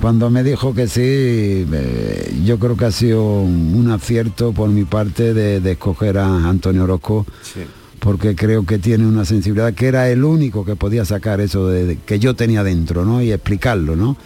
cuando 0.00 0.28
me 0.30 0.42
dijo 0.44 0.74
que 0.74 0.88
sí, 0.88 1.00
eh, 1.02 2.40
yo 2.44 2.58
creo 2.58 2.76
que 2.76 2.84
ha 2.84 2.90
sido 2.92 3.24
un 3.40 3.90
acierto 3.90 4.52
por 4.52 4.68
mi 4.68 4.84
parte 4.84 5.32
de, 5.34 5.60
de 5.60 5.72
escoger 5.72 6.18
a 6.18 6.48
Antonio 6.48 6.84
Orozco, 6.84 7.26
porque 7.98 8.36
creo 8.36 8.64
que 8.66 8.78
tiene 8.78 9.06
una 9.06 9.24
sensibilidad 9.24 9.72
que 9.74 9.86
era 9.88 10.08
el 10.10 10.22
único 10.22 10.64
que 10.64 10.76
podía 10.76 11.04
sacar 11.04 11.40
eso 11.40 11.66
de, 11.68 11.86
de- 11.86 11.96
que 11.96 12.18
yo 12.18 12.34
tenía 12.34 12.62
dentro, 12.62 13.04
¿no? 13.04 13.22
Y 13.22 13.32
explicarlo, 13.32 13.96
¿no? 13.96 14.16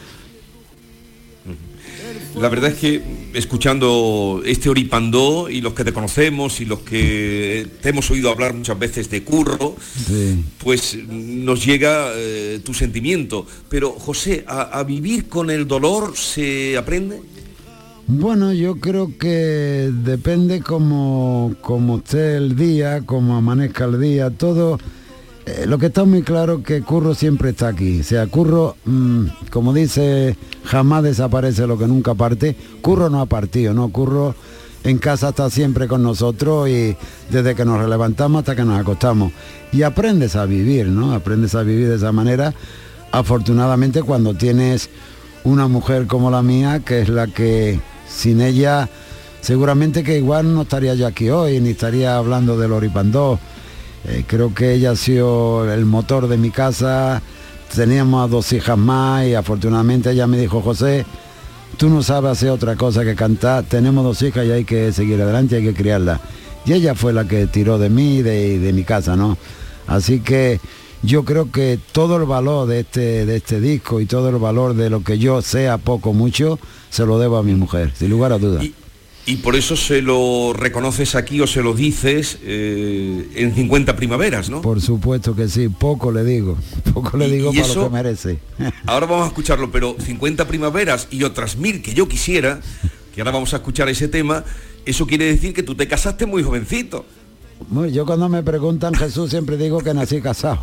La 2.39 2.49
verdad 2.49 2.71
es 2.71 2.79
que 2.79 3.03
escuchando 3.35 4.41
este 4.47 4.69
Oripandó 4.69 5.51
y 5.51 5.61
los 5.61 5.75
que 5.75 5.85
te 5.85 5.93
conocemos 5.93 6.61
y 6.61 6.65
los 6.65 6.81
que 6.81 7.67
te 7.83 7.89
hemos 7.89 8.11
oído 8.11 8.31
hablar 8.31 8.55
muchas 8.55 8.79
veces 8.79 9.11
de 9.11 9.25
curro, 9.25 9.75
Sí. 10.07 10.43
pues 10.63 10.97
nos 11.09 11.65
llega 11.65 12.13
eh, 12.15 12.61
tu 12.65 12.73
sentimiento. 12.73 13.47
Pero 13.69 13.91
José, 13.93 14.45
¿a, 14.47 14.79
a 14.79 14.85
vivir 14.85 15.29
con 15.29 15.51
el 15.51 15.67
dolor 15.67 16.17
se 16.17 16.77
aprende? 16.79 17.21
Bueno, 18.07 18.53
yo 18.53 18.77
creo 18.77 19.17
que 19.19 19.91
depende 19.93 20.61
como, 20.63 21.55
como 21.61 21.99
esté 21.99 22.37
el 22.37 22.57
día, 22.57 23.03
como 23.07 23.37
amanezca 23.37 23.85
el 23.85 24.01
día, 24.01 24.31
todo. 24.31 24.79
Eh, 25.47 25.65
lo 25.67 25.79
que 25.79 25.87
está 25.87 26.05
muy 26.05 26.23
claro 26.23 26.63
que 26.63 26.83
Curro 26.83 27.15
siempre 27.15 27.51
está 27.51 27.69
aquí. 27.69 28.01
O 28.01 28.05
sea, 28.05 28.27
Curro, 28.27 28.77
mm, 28.85 29.27
como 29.51 29.73
dice, 29.73 30.37
jamás 30.65 31.03
desaparece 31.03 31.67
lo 31.67 31.79
que 31.79 31.87
nunca 31.87 32.15
parte. 32.15 32.57
Curro 32.83 33.11
no 33.11 33.21
ha 33.21 33.27
partido, 33.27 33.73
¿no? 33.75 33.89
Curro 33.89 34.35
en 34.85 34.99
casa 34.99 35.31
está 35.31 35.51
siempre 35.51 35.89
con 35.89 36.03
nosotros 36.03 36.69
y 36.69 36.97
desde 37.31 37.55
que 37.55 37.65
nos 37.65 37.87
levantamos 37.89 38.41
hasta 38.41 38.57
que 38.57 38.65
nos 38.65 38.79
acostamos. 38.79 39.33
Y 39.73 39.83
aprendes 39.83 40.37
a 40.37 40.47
vivir, 40.47 40.87
¿no? 40.87 41.13
Aprendes 41.15 41.55
a 41.55 41.63
vivir 41.63 41.89
de 41.89 41.97
esa 41.97 42.13
manera. 42.13 42.55
Afortunadamente 43.13 44.03
cuando 44.03 44.35
tienes 44.35 44.89
una 45.45 45.69
mujer 45.69 46.07
como 46.07 46.31
la 46.31 46.43
mía, 46.43 46.81
que 46.81 47.01
es 47.01 47.09
la 47.09 47.27
que 47.27 47.81
sin 48.09 48.41
ella 48.41 48.89
seguramente 49.41 50.03
que 50.03 50.19
igual 50.19 50.53
no 50.53 50.63
estaría 50.63 50.95
yo 50.95 51.07
aquí 51.07 51.31
hoy, 51.31 51.61
ni 51.61 51.71
estaría 51.71 52.17
hablando 52.17 52.59
del 52.59 52.73
Oripandó. 52.73 53.39
Eh, 54.07 54.25
creo 54.27 54.55
que 54.55 54.75
ella 54.75 54.93
ha 54.93 54.97
sido 54.97 55.71
el 55.73 55.85
motor 55.85 56.29
de 56.29 56.39
mi 56.39 56.51
casa, 56.51 57.23
teníamos 57.75 58.25
a 58.25 58.29
dos 58.29 58.53
hijas 58.53 58.79
más 58.79 59.27
y 59.27 59.35
afortunadamente 59.35 60.11
ella 60.11 60.27
me 60.27 60.39
dijo, 60.39 60.63
José, 60.63 61.05
tú 61.77 61.89
no 61.89 62.03
sabes 62.03 62.33
hacer 62.33 62.51
otra 62.51 62.77
cosa 62.77 63.05
que 63.05 63.15
cantar, 63.15 63.65
tenemos 63.65 64.03
dos 64.05 64.23
hijas 64.23 64.47
y 64.47 64.53
hay 64.53 64.65
que 64.65 64.93
seguir 64.93 65.21
adelante, 65.21 65.57
hay 65.57 65.65
que 65.65 65.75
criarlas. 65.75 66.21
Y 66.65 66.73
ella 66.73 66.95
fue 66.95 67.13
la 67.13 67.27
que 67.27 67.47
tiró 67.47 67.79
de 67.79 67.91
mí 67.91 68.23
de, 68.23 68.59
de 68.59 68.73
mi 68.73 68.85
casa, 68.85 69.17
¿no? 69.17 69.37
Así 69.87 70.21
que 70.21 70.61
yo 71.03 71.25
creo 71.25 71.51
que 71.51 71.79
todo 71.93 72.17
el 72.17 72.25
valor 72.25 72.69
de 72.69 72.81
este, 72.81 73.25
de 73.27 73.37
este 73.37 73.61
disco 73.61 74.01
y 74.01 74.07
todo 74.07 74.29
el 74.29 74.37
valor 74.37 74.75
de 74.75 74.91
lo 74.91 75.03
que 75.03 75.19
yo 75.19 75.41
sea 75.43 75.79
poco 75.79 76.13
mucho, 76.13 76.59
se 76.91 77.07
lo 77.07 77.19
debo 77.19 77.39
a 77.39 77.43
mi 77.43 77.55
mujer, 77.55 77.93
sin 77.95 78.11
lugar 78.11 78.33
a 78.33 78.39
dudas. 78.39 78.65
Por 79.43 79.55
eso 79.55 79.77
se 79.77 80.03
lo 80.03 80.53
reconoces 80.55 81.15
aquí 81.15 81.41
o 81.41 81.47
se 81.47 81.63
lo 81.63 81.73
dices 81.75 82.39
eh, 82.43 83.29
en 83.37 83.55
50 83.55 83.95
primaveras, 83.95 84.51
¿no? 84.51 84.61
Por 84.63 84.81
supuesto 84.81 85.37
que 85.37 85.49
sí, 85.49 85.69
poco 85.69 86.11
le 86.11 86.25
digo, 86.25 86.57
poco 86.95 87.17
le 87.17 87.29
Y- 87.29 87.33
digo 87.33 87.53
y 87.53 87.57
para 87.59 87.67
eso- 87.69 87.81
lo 87.83 87.89
que 87.89 87.95
merece. 87.95 88.39
Ahora 88.87 89.07
vamos 89.07 89.25
a 89.25 89.29
escucharlo, 89.29 89.71
pero 89.71 89.95
50 89.99 90.47
primaveras 90.49 91.07
y 91.11 91.23
otras 91.25 91.57
mil 91.57 91.81
que 91.83 91.95
yo 91.95 92.09
quisiera, 92.09 92.61
que 93.15 93.21
ahora 93.21 93.31
vamos 93.33 93.53
a 93.55 93.57
escuchar 93.59 93.89
ese 93.89 94.09
tema, 94.09 94.45
eso 94.85 95.07
quiere 95.07 95.25
decir 95.27 95.53
que 95.53 95.63
tú 95.63 95.75
te 95.75 95.87
casaste 95.89 96.27
muy 96.27 96.43
jovencito. 96.43 97.05
Yo 97.93 98.07
cuando 98.07 98.29
me 98.31 98.43
preguntan 98.43 98.95
Jesús 98.95 99.31
siempre 99.31 99.57
digo 99.59 99.81
que 99.81 99.93
nací 99.93 100.21
casado. 100.23 100.61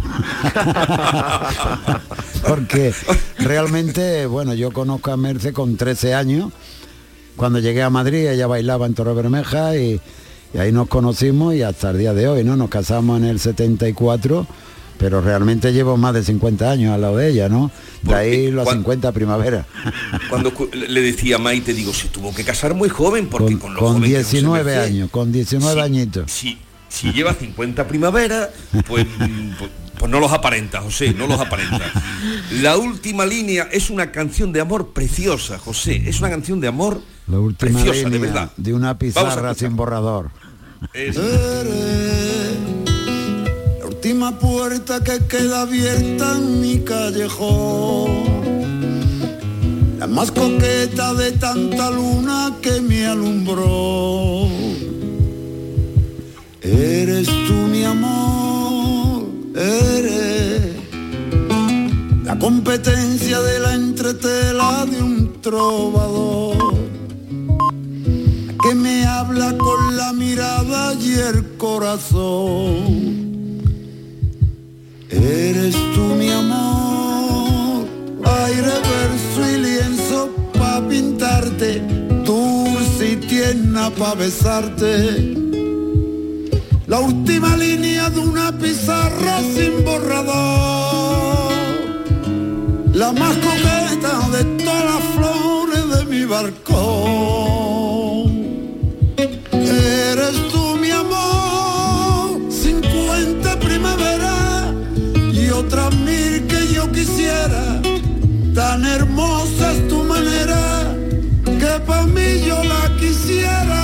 Porque 2.47 2.93
realmente, 3.37 4.25
bueno, 4.25 4.53
yo 4.53 4.71
conozco 4.71 5.11
a 5.11 5.17
Merce 5.17 5.53
con 5.53 5.77
13 5.77 6.13
años. 6.15 6.51
Cuando 7.37 7.59
llegué 7.59 7.81
a 7.83 7.89
Madrid 7.89 8.27
ella 8.27 8.47
bailaba 8.47 8.85
en 8.85 8.93
Torre 8.93 9.13
Bermeja 9.13 9.77
y, 9.77 10.01
y 10.53 10.57
ahí 10.57 10.71
nos 10.73 10.87
conocimos 10.89 11.55
y 11.55 11.61
hasta 11.61 11.91
el 11.91 11.99
día 11.99 12.13
de 12.13 12.27
hoy, 12.27 12.43
¿no? 12.43 12.57
Nos 12.57 12.69
casamos 12.69 13.19
en 13.21 13.25
el 13.27 13.39
74, 13.39 14.45
pero 14.97 15.21
realmente 15.21 15.71
llevo 15.71 15.95
más 15.97 16.13
de 16.15 16.23
50 16.23 16.69
años 16.71 16.93
al 16.93 17.01
lado 17.01 17.17
de 17.17 17.29
ella, 17.29 17.47
¿no? 17.49 17.69
De 18.01 18.15
ahí 18.15 18.51
los 18.51 18.67
50 18.67 19.11
primavera. 19.11 19.65
Cuando 20.29 20.53
cu- 20.53 20.69
le 20.73 21.01
decía 21.01 21.35
a 21.35 21.39
Maite, 21.39 21.73
digo, 21.73 21.93
se 21.93 22.07
tuvo 22.07 22.33
que 22.33 22.43
casar 22.43 22.73
muy 22.73 22.89
joven 22.89 23.27
porque 23.27 23.57
con, 23.59 23.75
Con 23.75 24.01
que 24.01 24.09
José 24.09 24.37
19 24.37 24.63
Merced, 24.63 24.83
años, 24.85 25.09
con 25.11 25.31
19 25.31 25.81
añitos. 25.81 26.31
Si, 26.31 26.57
si 26.89 27.11
lleva 27.13 27.33
50 27.35 27.87
primaveras, 27.87 28.49
pues, 28.87 29.05
pues, 29.59 29.69
pues 29.99 30.11
no 30.11 30.19
los 30.19 30.31
aparenta, 30.31 30.81
José, 30.81 31.13
no 31.13 31.27
los 31.27 31.39
aparenta. 31.39 31.81
La 32.61 32.77
última 32.77 33.25
línea 33.25 33.67
es 33.71 33.89
una 33.91 34.11
canción 34.11 34.51
de 34.53 34.61
amor 34.61 34.93
preciosa, 34.93 35.59
José. 35.59 36.01
Es 36.07 36.19
una 36.19 36.29
canción 36.29 36.59
de 36.59 36.67
amor 36.67 37.01
La 37.27 37.39
última 37.39 37.81
preciosa, 37.81 38.09
de 38.09 38.15
línea 38.15 38.31
verdad. 38.31 38.51
de 38.57 38.73
una 38.73 38.97
pizarra 38.97 39.53
sin 39.53 39.75
borrador. 39.75 40.29
Es- 40.93 41.17
La 43.79 43.85
última 43.85 44.37
puerta 44.39 45.03
que 45.03 45.19
queda 45.27 45.61
abierta 45.63 46.35
en 46.37 46.61
mi 46.61 46.79
callejón. 46.79 48.37
La 49.99 50.07
más 50.07 50.31
coqueta 50.31 51.13
de 51.15 51.31
tanta 51.33 51.89
luna 51.91 52.55
que 52.61 52.79
me 52.81 53.05
alumbró. 53.07 54.47
Eres 56.61 57.27
tú 57.47 57.53
mi 57.71 57.83
amor, 57.83 59.23
eres 59.55 60.75
la 62.23 62.37
competencia 62.39 63.39
de 63.41 63.59
la 63.59 63.73
entretela 63.73 64.85
de 64.85 65.01
un 65.01 65.41
trovador. 65.41 66.75
Que 68.67 68.75
me 68.75 69.05
habla 69.05 69.57
con 69.57 69.95
la 69.95 70.11
mirada 70.13 70.93
y 70.95 71.13
el 71.13 71.57
corazón. 71.57 72.83
Eres 75.09 75.75
tú 75.93 76.01
mi 76.19 76.29
amor, 76.29 77.85
aire, 78.45 78.73
verso 78.93 79.39
y 79.53 79.57
lienzo 79.61 80.29
pa' 80.57 80.81
pintarte, 80.89 81.81
dulce 82.25 83.11
y 83.11 83.15
tierna 83.15 83.89
pa' 83.89 84.15
besarte. 84.15 85.35
La 86.87 86.99
última 86.99 87.55
línea 87.55 88.09
de 88.09 88.19
una 88.19 88.51
pizarra 88.57 89.39
sin 89.55 89.83
borrador, 89.85 91.53
la 92.93 93.13
más 93.13 93.35
coqueta 93.37 94.29
de 94.35 94.43
todas 94.63 94.85
las 94.91 95.03
flores 95.15 95.83
de 95.93 96.05
mi 96.05 96.25
balcón. 96.25 97.66
Tan 108.57 108.83
hermosa 108.85 109.71
es 109.73 109.87
tu 109.87 110.01
manera 110.03 110.91
que 111.45 111.79
para 111.85 112.07
mí 112.07 112.41
yo 112.43 112.57
la 112.63 112.89
quisiera. 112.99 113.83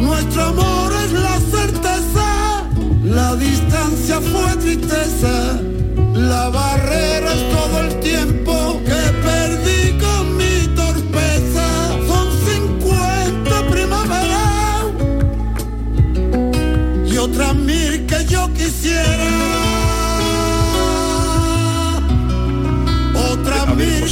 Nuestro 0.00 0.42
amor 0.42 0.92
es 1.04 1.12
la 1.12 1.38
certeza, 1.38 2.64
la 3.04 3.36
distancia 3.36 4.20
fue 4.20 4.56
tristeza, 4.56 5.60
la 6.14 6.48
barrera 6.48 7.32
es 7.32 7.48
todo 7.56 7.80
el 7.82 8.00
tiempo 8.00 8.80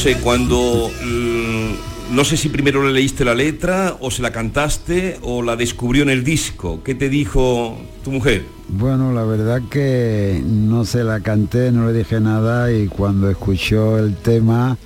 José, 0.00 0.16
cuando 0.22 0.90
mm, 1.04 2.14
no 2.16 2.24
sé 2.24 2.38
si 2.38 2.48
primero 2.48 2.82
le 2.82 2.90
leíste 2.90 3.22
la 3.22 3.34
letra 3.34 3.98
o 4.00 4.10
se 4.10 4.22
la 4.22 4.32
cantaste 4.32 5.18
o 5.20 5.42
la 5.42 5.56
descubrió 5.56 6.02
en 6.04 6.08
el 6.08 6.24
disco, 6.24 6.82
¿qué 6.82 6.94
te 6.94 7.10
dijo 7.10 7.76
tu 8.02 8.10
mujer? 8.10 8.46
Bueno, 8.68 9.12
la 9.12 9.24
verdad 9.24 9.60
que 9.70 10.42
no 10.42 10.86
se 10.86 11.04
la 11.04 11.20
canté, 11.20 11.70
no 11.70 11.86
le 11.86 11.92
dije 11.92 12.18
nada 12.18 12.72
y 12.72 12.86
cuando 12.86 13.28
escuchó 13.28 13.98
el 13.98 14.16
tema, 14.16 14.78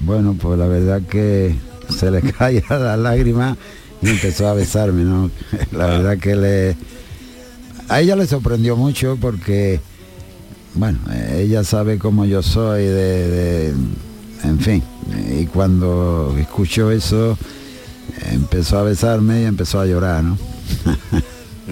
bueno, 0.00 0.34
pues 0.40 0.58
la 0.58 0.66
verdad 0.66 1.02
que 1.02 1.54
se 1.90 2.10
le 2.10 2.22
caía 2.32 2.64
la 2.70 2.96
lágrima 2.96 3.54
y 4.00 4.08
empezó 4.08 4.48
a 4.48 4.54
besarme, 4.54 5.02
¿no? 5.04 5.30
La 5.72 5.84
verdad 5.88 6.16
que 6.16 6.34
le... 6.36 6.74
A 7.90 8.00
ella 8.00 8.16
le 8.16 8.26
sorprendió 8.26 8.76
mucho 8.76 9.18
porque, 9.20 9.78
bueno, 10.72 11.00
ella 11.36 11.64
sabe 11.64 11.98
cómo 11.98 12.24
yo 12.24 12.42
soy, 12.42 12.84
de, 12.84 13.28
de- 13.28 13.74
en 14.44 14.60
fin, 14.60 14.82
y 15.38 15.46
cuando 15.46 16.34
escuchó 16.38 16.90
eso, 16.90 17.36
empezó 18.30 18.78
a 18.78 18.82
besarme 18.82 19.42
y 19.42 19.44
empezó 19.44 19.80
a 19.80 19.86
llorar, 19.86 20.24
¿no? 20.24 20.38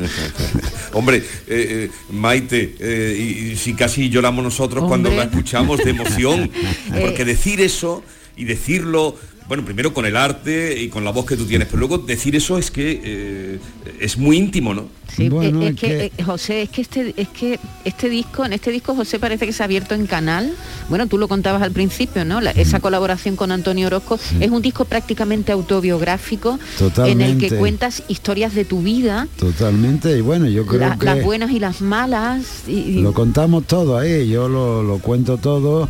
Hombre, 0.92 1.18
eh, 1.18 1.22
eh, 1.46 1.90
Maite, 2.10 2.76
eh, 2.78 3.16
y, 3.18 3.52
y 3.52 3.56
si 3.56 3.74
casi 3.74 4.10
lloramos 4.10 4.44
nosotros 4.44 4.84
cuando 4.86 5.10
la 5.10 5.24
escuchamos 5.24 5.78
de 5.78 5.90
emoción, 5.90 6.50
porque 7.00 7.24
decir 7.24 7.60
eso 7.60 8.02
y 8.36 8.44
decirlo, 8.44 9.16
bueno, 9.48 9.64
primero 9.64 9.94
con 9.94 10.06
el 10.06 10.16
arte 10.16 10.80
y 10.80 10.88
con 10.88 11.04
la 11.04 11.10
voz 11.12 11.24
que 11.26 11.36
tú 11.36 11.44
tienes, 11.46 11.68
pero 11.68 11.78
luego 11.78 11.98
decir 11.98 12.34
eso 12.34 12.58
es 12.58 12.70
que 12.70 13.00
eh, 13.04 13.58
es 14.00 14.18
muy 14.18 14.36
íntimo, 14.36 14.74
¿no? 14.74 14.88
Sí, 15.14 15.30
eh, 15.32 15.52
es, 15.70 15.76
que, 15.76 16.12
eh, 16.18 16.22
José, 16.24 16.62
es 16.62 16.68
que 16.70 16.80
este 16.82 17.14
es 17.16 17.28
que 17.28 17.58
este 17.84 18.08
disco, 18.08 18.44
en 18.44 18.52
este 18.52 18.70
disco 18.72 18.94
José 18.94 19.18
parece 19.20 19.46
que 19.46 19.52
se 19.52 19.62
ha 19.62 19.66
abierto 19.66 19.94
en 19.94 20.06
canal. 20.06 20.52
Bueno, 20.88 21.06
tú 21.06 21.16
lo 21.16 21.28
contabas 21.28 21.62
al 21.62 21.70
principio, 21.70 22.24
¿no? 22.24 22.40
La- 22.40 22.50
esa 22.50 22.80
colaboración 22.80 23.36
con 23.36 23.52
Antonio 23.52 23.86
Orozco 23.86 24.18
es 24.40 24.50
un 24.50 24.60
disco 24.62 24.84
prácticamente 24.84 25.52
autobiográfico 25.52 26.50
en 26.50 26.56
el 26.56 26.92
Totalmente. 26.92 27.48
que 27.48 27.56
cuentas 27.56 28.02
historias 28.08 28.54
de 28.54 28.64
tu 28.64 28.82
vida, 28.82 29.28
Totalmente, 29.38 30.18
y 30.18 30.20
bueno, 30.22 30.48
yo 30.48 30.66
creo 30.66 30.80
la- 30.80 30.98
que 30.98 31.06
las 31.06 31.22
buenas 31.22 31.50
y 31.52 31.60
las 31.60 31.80
malas. 31.80 32.64
Y, 32.66 32.72
y- 32.72 33.00
lo 33.00 33.12
contamos 33.14 33.64
todo 33.66 33.96
ahí, 33.96 34.28
yo 34.28 34.48
lo, 34.48 34.82
lo 34.82 34.98
cuento 34.98 35.38
todo 35.38 35.88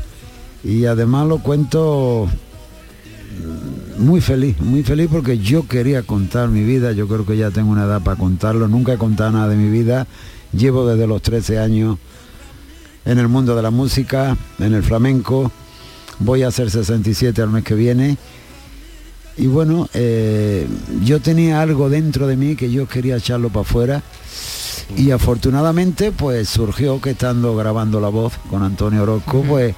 y 0.63 0.85
además 0.85 1.27
lo 1.27 1.39
cuento 1.39 2.29
mm, 2.31 2.46
muy 3.99 4.21
feliz, 4.21 4.61
muy 4.61 4.83
feliz 4.83 5.09
porque 5.11 5.39
yo 5.39 5.67
quería 5.67 6.03
contar 6.03 6.49
mi 6.49 6.63
vida, 6.63 6.93
yo 6.93 7.09
creo 7.09 7.25
que 7.25 7.37
ya 7.37 7.51
tengo 7.51 7.71
una 7.71 7.85
edad 7.85 8.03
para 8.03 8.17
contarlo, 8.17 8.69
nunca 8.69 8.95
he 8.95 8.99
contado 8.99 9.33
nada 9.33 9.49
de 9.49 9.57
mi 9.57 9.71
vida, 9.71 10.07
llevo 10.53 10.87
desde 10.87 11.07
los 11.07 11.23
13 11.23 11.59
años 11.59 11.99
en 13.05 13.19
el 13.19 13.29
mundo 13.29 13.55
de 13.55 13.63
la 13.63 13.71
música, 13.71 14.37
en 14.59 14.75
el 14.75 14.83
flamenco, 14.83 15.51
voy 16.19 16.43
a 16.43 16.49
hacer 16.49 16.71
67 16.71 17.41
al 17.41 17.51
mes 17.51 17.65
que 17.65 17.75
viene. 17.75 18.17
Y 19.39 19.47
bueno, 19.47 19.89
eh, 19.93 20.67
yo 21.05 21.21
tenía 21.21 21.61
algo 21.61 21.91
dentro 21.91 22.27
de 22.27 22.37
mí 22.37 22.57
que 22.57 22.71
yo 22.71 22.89
quería 22.89 23.17
echarlo 23.17 23.49
para 23.49 23.61
afuera. 23.63 24.03
Y 24.97 25.11
afortunadamente 25.11 26.13
pues 26.13 26.49
surgió 26.49 27.01
que 27.01 27.11
estando 27.11 27.57
grabando 27.57 28.01
la 28.01 28.09
voz 28.09 28.35
con 28.49 28.63
Antonio 28.63 29.03
Orozco, 29.03 29.43
pues 29.43 29.75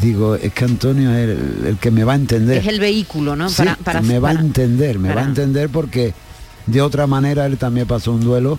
digo, 0.00 0.34
es 0.34 0.52
que 0.52 0.64
Antonio 0.64 1.10
es 1.14 1.28
el, 1.30 1.66
el 1.68 1.76
que 1.78 1.90
me 1.90 2.04
va 2.04 2.12
a 2.12 2.16
entender. 2.16 2.58
es 2.58 2.66
el 2.66 2.80
vehículo, 2.80 3.36
¿no? 3.36 3.48
Sí, 3.48 3.62
me 4.02 4.18
va 4.18 4.30
a 4.30 4.32
entender, 4.32 4.98
me 4.98 5.08
va 5.08 5.14
a 5.14 5.16
para- 5.16 5.28
entender 5.28 5.68
porque 5.70 6.14
de 6.66 6.80
otra 6.82 7.06
manera 7.06 7.46
él 7.46 7.56
también 7.58 7.86
pasó 7.86 8.12
un 8.12 8.20
duelo. 8.20 8.58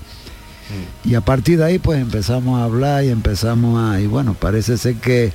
Y 1.03 1.13
a 1.13 1.21
partir 1.21 1.59
de 1.59 1.65
ahí 1.65 1.79
pues 1.79 1.99
empezamos 2.01 2.59
a 2.59 2.63
hablar 2.63 3.03
y 3.03 3.09
empezamos 3.09 3.79
a... 3.79 3.99
Y 4.01 4.07
bueno, 4.07 4.33
parece 4.33 4.77
ser 4.79 4.95
que, 4.95 5.31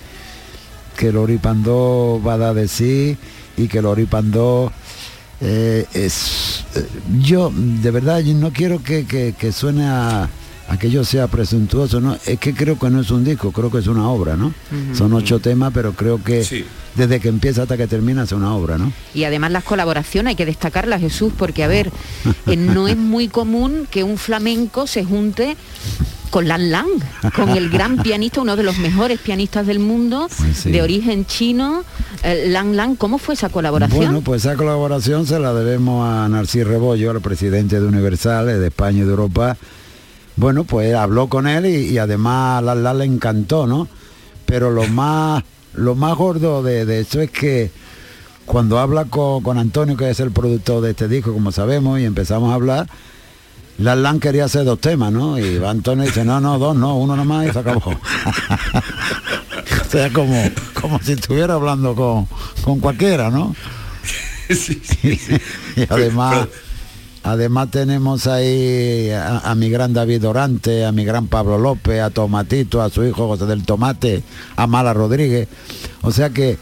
que 0.96 1.12
Lori 1.12 1.38
Pandó 1.38 2.20
va 2.26 2.34
a 2.34 2.38
dar 2.38 2.54
de 2.54 2.66
sí 2.66 3.16
y 3.56 3.68
que 3.68 3.80
Lori 3.80 4.06
Pandó 4.06 4.72
eh, 5.40 5.86
es... 5.94 6.64
eh, 6.74 6.84
Yo 7.22 7.52
de 7.54 7.90
verdad 7.92 8.18
yo 8.20 8.34
no 8.34 8.52
quiero 8.52 8.82
que, 8.82 9.06
que- 9.06 9.32
que 9.38 9.52
suene 9.52 9.84
a, 9.86 10.28
a 10.70 10.78
que 10.78 10.88
yo 10.88 11.04
sea 11.04 11.26
presuntuoso, 11.26 12.00
¿no? 12.00 12.16
Es 12.26 12.38
que 12.38 12.54
creo 12.54 12.78
que 12.78 12.88
no 12.90 13.00
es 13.00 13.10
un 13.10 13.24
disco, 13.24 13.50
creo 13.50 13.72
que 13.72 13.78
es 13.78 13.88
una 13.88 14.08
obra, 14.08 14.36
¿no? 14.36 14.54
Son 14.94 15.12
ocho 15.14 15.40
temas, 15.40 15.72
pero 15.74 15.94
creo 15.94 16.22
que 16.22 16.64
desde 16.94 17.18
que 17.18 17.28
empieza 17.28 17.62
hasta 17.62 17.76
que 17.76 17.88
termina 17.88 18.22
es 18.22 18.30
una 18.30 18.54
obra, 18.54 18.78
¿no? 18.78 18.92
Y 19.12 19.24
además 19.24 19.50
las 19.50 19.64
colaboraciones 19.64 20.30
hay 20.30 20.36
que 20.36 20.46
destacarlas, 20.46 21.00
Jesús, 21.00 21.32
porque 21.36 21.64
a 21.64 21.66
ver, 21.66 21.90
eh, 22.46 22.56
no 22.56 22.86
es 22.86 22.96
muy 22.96 23.26
común 23.26 23.88
que 23.90 24.04
un 24.04 24.16
flamenco 24.16 24.86
se 24.86 25.04
junte 25.04 25.56
con 26.30 26.46
Lan 26.46 26.70
Lang, 26.70 26.86
con 27.34 27.48
el 27.48 27.68
gran 27.68 27.96
pianista, 27.96 28.40
uno 28.40 28.54
de 28.54 28.62
los 28.62 28.78
mejores 28.78 29.18
pianistas 29.18 29.66
del 29.66 29.80
mundo, 29.80 30.28
sí. 30.54 30.70
de 30.70 30.82
origen 30.82 31.26
chino, 31.26 31.82
eh, 32.22 32.46
Lan 32.46 32.76
Lang. 32.76 32.94
¿Cómo 32.94 33.18
fue 33.18 33.34
esa 33.34 33.48
colaboración? 33.48 34.04
Bueno, 34.04 34.20
pues 34.20 34.44
esa 34.44 34.54
colaboración 34.54 35.26
se 35.26 35.40
la 35.40 35.52
debemos 35.52 36.08
a 36.08 36.28
Narcís 36.28 36.64
Rebollo, 36.64 37.10
al 37.10 37.20
presidente 37.20 37.80
de 37.80 37.86
Universal, 37.88 38.46
de 38.46 38.68
España 38.68 38.98
y 38.98 39.02
de 39.02 39.10
Europa. 39.10 39.56
Bueno, 40.36 40.64
pues 40.64 40.94
habló 40.94 41.28
con 41.28 41.46
él 41.46 41.66
y, 41.66 41.90
y 41.90 41.98
además 41.98 42.58
a 42.58 42.62
Lala 42.62 42.94
le 42.94 43.04
encantó, 43.04 43.66
¿no? 43.66 43.88
Pero 44.46 44.70
lo 44.70 44.86
más, 44.88 45.44
lo 45.74 45.94
más 45.94 46.16
gordo 46.16 46.62
de, 46.62 46.84
de 46.84 47.00
eso 47.00 47.20
es 47.20 47.30
que 47.30 47.70
cuando 48.46 48.78
habla 48.78 49.04
con, 49.04 49.42
con 49.42 49.58
Antonio, 49.58 49.96
que 49.96 50.10
es 50.10 50.20
el 50.20 50.32
productor 50.32 50.82
de 50.82 50.90
este 50.90 51.08
disco, 51.08 51.32
como 51.32 51.52
sabemos, 51.52 52.00
y 52.00 52.04
empezamos 52.04 52.50
a 52.50 52.54
hablar, 52.54 52.88
Lan 53.78 54.20
quería 54.20 54.44
hacer 54.44 54.64
dos 54.64 54.80
temas, 54.80 55.12
¿no? 55.12 55.38
Y 55.38 55.58
va 55.58 55.70
Antonio 55.70 56.04
y 56.04 56.08
dice, 56.08 56.24
no, 56.24 56.40
no, 56.40 56.58
dos, 56.58 56.76
no, 56.76 56.96
uno 56.96 57.16
nomás 57.16 57.48
y 57.48 57.52
se 57.52 57.58
acabó. 57.60 57.80
o 57.90 59.90
sea, 59.90 60.12
como, 60.12 60.50
como 60.80 61.00
si 61.00 61.12
estuviera 61.12 61.54
hablando 61.54 61.94
con, 61.94 62.26
con 62.62 62.80
cualquiera, 62.80 63.30
¿no? 63.30 63.54
y 65.02 65.18
además, 65.88 66.48
además 67.22 67.70
tenemos 67.70 68.26
ahí 68.26 69.10
a, 69.10 69.38
a 69.38 69.54
mi 69.54 69.70
gran 69.70 69.92
David 69.92 70.22
Dorante, 70.22 70.84
a 70.84 70.92
mi 70.92 71.04
gran 71.04 71.26
Pablo 71.26 71.58
López, 71.58 72.00
a 72.00 72.10
Tomatito, 72.10 72.82
a 72.82 72.90
su 72.90 73.04
hijo 73.04 73.28
José 73.28 73.46
del 73.46 73.64
Tomate, 73.64 74.22
a 74.56 74.66
Mala 74.66 74.92
Rodríguez. 74.94 75.48
O 76.02 76.12
sea 76.12 76.30
que 76.30 76.58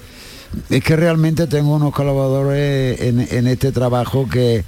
es 0.70 0.82
que 0.82 0.96
realmente 0.96 1.46
tengo 1.46 1.74
unos 1.74 1.92
colaboradores 1.92 3.00
en, 3.00 3.20
en 3.20 3.46
este 3.46 3.72
trabajo 3.72 4.28
que, 4.28 4.64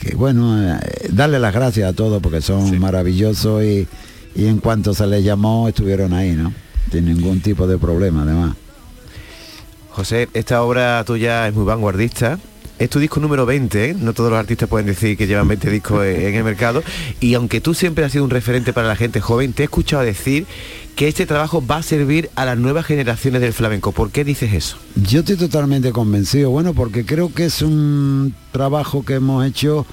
que, 0.00 0.16
bueno, 0.16 0.76
eh, 0.76 1.08
darle 1.10 1.38
las 1.38 1.54
gracias 1.54 1.88
a 1.88 1.92
todos 1.92 2.20
porque 2.22 2.40
son 2.40 2.78
maravillosos 2.78 3.62
y, 3.62 3.86
y 4.34 4.46
en 4.46 4.58
cuanto 4.58 4.94
se 4.94 5.06
les 5.06 5.24
llamó 5.24 5.68
estuvieron 5.68 6.12
ahí, 6.12 6.32
¿no? 6.32 6.52
Sin 6.90 7.04
ningún 7.04 7.40
tipo 7.40 7.66
de 7.66 7.78
problema 7.78 8.22
además. 8.22 8.56
José, 9.90 10.28
esta 10.34 10.62
obra 10.62 11.02
tuya 11.04 11.48
es 11.48 11.54
muy 11.54 11.64
vanguardista, 11.64 12.38
Es 12.80 12.88
tu 12.88 12.98
disco 12.98 13.20
número 13.20 13.44
20, 13.44 13.90
¿eh? 13.90 13.94
no 14.00 14.14
todos 14.14 14.30
los 14.30 14.38
artistas 14.40 14.66
pueden 14.66 14.86
decir 14.86 15.14
que 15.18 15.26
llevan 15.26 15.46
20 15.46 15.68
discos 15.68 16.02
en 16.06 16.34
el 16.34 16.42
mercado. 16.42 16.82
Y 17.20 17.34
aunque 17.34 17.60
tú 17.60 17.74
siempre 17.74 18.06
has 18.06 18.12
sido 18.12 18.24
un 18.24 18.30
referente 18.30 18.72
para 18.72 18.88
la 18.88 18.96
gente 18.96 19.20
joven, 19.20 19.52
te 19.52 19.62
he 19.62 19.64
escuchado 19.64 20.02
decir 20.02 20.46
que 20.96 21.06
este 21.06 21.26
trabajo 21.26 21.62
va 21.64 21.76
a 21.76 21.82
servir 21.82 22.30
a 22.36 22.46
las 22.46 22.56
nuevas 22.56 22.86
generaciones 22.86 23.42
del 23.42 23.52
flamenco. 23.52 23.92
¿Por 23.92 24.10
qué 24.10 24.24
dices 24.24 24.54
eso? 24.54 24.78
Yo 24.96 25.20
estoy 25.20 25.36
totalmente 25.36 25.92
convencido, 25.92 26.48
bueno, 26.48 26.72
porque 26.72 27.04
creo 27.04 27.34
que 27.34 27.44
es 27.44 27.60
un 27.60 28.34
trabajo 28.50 29.04
que 29.04 29.16
hemos 29.16 29.44
hecho 29.44 29.84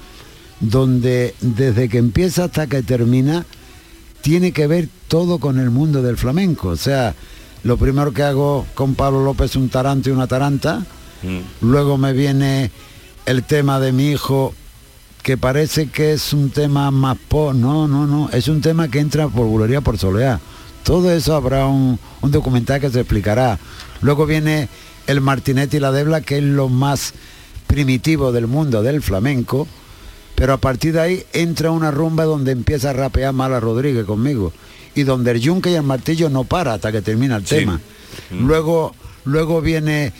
donde 0.60 1.34
desde 1.42 1.90
que 1.90 1.98
empieza 1.98 2.44
hasta 2.44 2.68
que 2.68 2.82
termina 2.82 3.44
tiene 4.22 4.52
que 4.52 4.66
ver 4.66 4.88
todo 5.08 5.38
con 5.40 5.60
el 5.60 5.68
mundo 5.68 6.00
del 6.00 6.16
flamenco. 6.16 6.68
O 6.68 6.76
sea, 6.76 7.14
lo 7.64 7.76
primero 7.76 8.14
que 8.14 8.22
hago 8.22 8.64
con 8.72 8.94
Pablo 8.94 9.22
López 9.22 9.56
un 9.56 9.68
taranto 9.68 10.08
y 10.08 10.12
una 10.12 10.26
taranta, 10.26 10.86
luego 11.60 11.98
me 11.98 12.12
viene 12.12 12.70
el 13.26 13.42
tema 13.44 13.80
de 13.80 13.92
mi 13.92 14.10
hijo 14.10 14.54
que 15.22 15.36
parece 15.36 15.88
que 15.88 16.12
es 16.12 16.32
un 16.32 16.50
tema 16.50 16.90
más 16.90 17.18
po, 17.28 17.52
no, 17.52 17.86
no, 17.88 18.06
no, 18.06 18.30
es 18.32 18.48
un 18.48 18.60
tema 18.60 18.88
que 18.88 19.00
entra 19.00 19.28
por 19.28 19.46
bulería 19.46 19.80
por 19.80 19.98
soleá. 19.98 20.40
Todo 20.84 21.12
eso 21.12 21.34
habrá 21.34 21.66
un, 21.66 21.98
un 22.22 22.30
documental 22.30 22.80
que 22.80 22.88
se 22.88 23.00
explicará. 23.00 23.58
Luego 24.00 24.24
viene 24.24 24.68
el 25.06 25.20
Martinet 25.20 25.74
y 25.74 25.80
la 25.80 25.92
Debla, 25.92 26.22
que 26.22 26.38
es 26.38 26.44
lo 26.44 26.68
más 26.68 27.12
primitivo 27.66 28.32
del 28.32 28.46
mundo 28.46 28.82
del 28.82 29.02
flamenco, 29.02 29.68
pero 30.34 30.54
a 30.54 30.58
partir 30.58 30.94
de 30.94 31.00
ahí 31.00 31.24
entra 31.32 31.70
una 31.70 31.90
rumba 31.90 32.24
donde 32.24 32.52
empieza 32.52 32.90
a 32.90 32.92
rapear 32.94 33.32
Mala 33.32 33.60
Rodríguez 33.60 34.06
conmigo 34.06 34.52
y 34.94 35.02
donde 35.02 35.32
el 35.32 35.40
yunque 35.40 35.70
y 35.70 35.74
el 35.74 35.82
martillo 35.82 36.30
no 36.30 36.44
para 36.44 36.74
hasta 36.74 36.90
que 36.90 37.02
termina 37.02 37.36
el 37.36 37.44
tema. 37.44 37.80
Luego, 38.30 38.94
luego 39.24 39.60
viene 39.60 40.12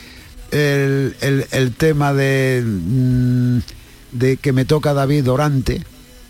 el, 0.50 1.14
el- 1.20 1.46
el 1.50 1.72
tema 1.72 2.12
de, 2.14 2.62
mm, 2.64 3.58
de 4.12 4.36
que 4.38 4.52
me 4.52 4.64
toca 4.64 4.94
David 4.94 5.24
Dorante, 5.24 5.82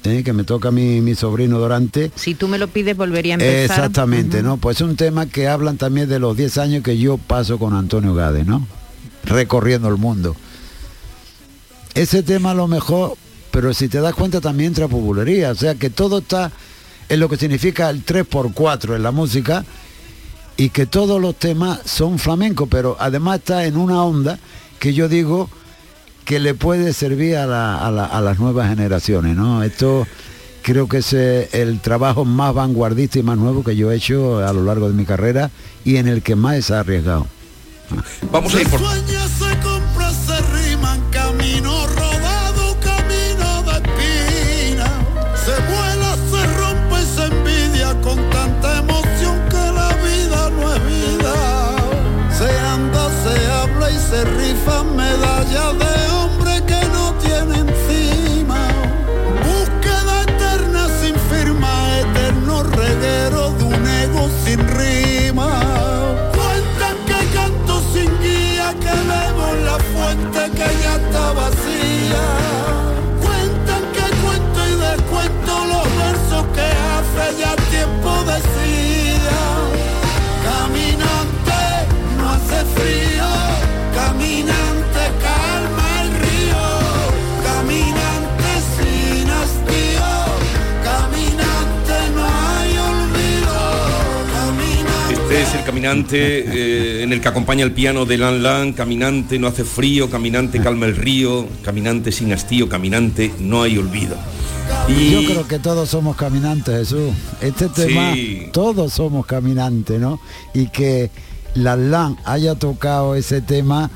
¿eh? 0.05 0.23
que 0.25 0.33
me 0.33 0.45
toca 0.45 0.71
mi, 0.71 1.01
mi 1.01 1.15
sobrino 1.15 1.59
Dorante. 1.59 2.11
Si 2.15 2.35
tú 2.35 2.49
me 2.49 2.59
lo 2.59 2.69
pides, 2.69 2.97
volvería 2.97 3.35
a 3.35 3.37
empezar. 3.37 3.63
Exactamente, 3.79 4.43
¿no? 4.43 4.57
Pues 4.57 4.79
es 4.79 4.83
un 4.83 4.97
tema 4.97 5.27
que 5.27 5.49
hablan 5.49 5.77
también 5.77 6.09
de 6.09 6.19
los 6.19 6.37
10 6.37 6.59
años 6.59 6.83
que 6.83 6.99
yo 6.99 7.19
paso 7.19 7.59
con 7.59 7.75
Antonio 7.75 8.15
Gade, 8.15 8.45
¿no? 8.45 8.67
Recorriendo 9.25 9.89
el 9.89 9.97
mundo. 9.97 10.35
Ese 11.95 12.23
tema 12.23 12.53
a 12.53 12.55
lo 12.55 12.69
mejor, 12.69 13.15
pero 13.51 13.75
si 13.75 13.89
te 13.89 14.01
das 14.01 14.15
cuenta 14.15 14.41
también 14.41 14.69
entra 14.69 14.89
populería, 14.89 15.51
o 15.51 15.55
sea 15.55 15.75
que 15.75 15.91
todo 15.91 16.19
está 16.19 16.53
en 17.09 17.21
lo 17.21 17.29
que 17.29 17.37
significa 17.37 17.91
el 17.91 18.05
3x4 18.05 18.95
en 18.97 19.03
la 19.03 19.11
música 19.11 19.65
y 20.59 20.69
que 20.71 20.85
todos 20.85 21.19
los 21.23 21.35
temas 21.37 21.81
son 21.87 22.19
flamencos, 22.19 22.69
pero 22.71 22.97
además 23.01 23.39
está 23.39 23.65
en 23.65 23.77
una 23.79 24.03
onda 24.05 24.39
que 24.79 24.93
yo 24.93 25.09
digo 25.09 25.49
que 26.27 26.39
le 26.41 26.53
puede 26.53 26.93
servir 26.93 27.37
a, 27.37 27.47
la- 27.47 27.79
a 27.87 27.91
la- 27.91 28.05
a 28.05 28.21
las 28.21 28.39
nuevas 28.39 28.69
generaciones, 28.69 29.35
¿no? 29.37 29.63
Esto 29.63 30.07
creo 30.63 30.87
que 30.89 30.99
es 30.99 31.13
el 31.15 31.81
trabajo 31.81 32.27
más 32.27 32.53
vanguardista 32.53 33.19
y 33.19 33.23
más 33.23 33.39
nuevo 33.39 33.65
que 33.65 33.75
yo 33.77 33.91
he 33.91 33.97
hecho 33.97 34.47
a 34.47 34.53
lo 34.53 34.63
largo 34.65 34.89
de 34.89 34.95
mi 34.95 35.07
carrera 35.07 35.51
y 35.85 35.97
en 35.97 36.07
el 36.09 36.21
que 36.23 36.37
más 36.37 36.71
ha 36.71 36.81
arriesgado. 36.81 37.27
Vamos 38.31 38.55
a 38.55 38.61
ir 38.61 38.69
por... 38.69 38.81
caminante 95.83 96.99
eh, 97.01 97.03
en 97.05 97.13
el 97.13 97.21
que 97.21 97.29
acompaña 97.29 97.65
el 97.65 97.71
piano 97.73 98.05
de 98.05 98.19
Lan 98.19 98.43
Lan, 98.43 98.73
caminante 98.73 99.39
no 99.39 99.47
hace 99.47 99.63
frío, 99.65 100.11
caminante 100.11 100.61
calma 100.61 100.87
el 100.87 100.97
río, 100.97 101.47
caminante 101.63 102.11
sin 102.11 102.33
hastío, 102.33 102.69
caminante 102.69 103.33
no 103.39 103.63
hay 103.63 103.79
olvido. 103.79 104.17
Y 104.89 105.11
Yo 105.13 105.25
creo 105.25 105.47
que 105.47 105.59
todos 105.61 105.89
somos 105.89 106.17
caminantes, 106.17 106.75
Jesús. 106.77 107.13
Este 107.41 107.69
tema, 107.69 108.13
Sí. 108.15 108.49
todos 108.53 108.93
somos 108.93 109.25
caminantes, 109.25 110.01
¿no? 110.01 110.21
Y 110.53 110.67
que 110.69 111.11
la 111.55 111.77
LAN 111.77 112.17
haya 112.25 112.57
tocado 112.57 113.15
ese 113.15 113.41
tema, 113.41 113.89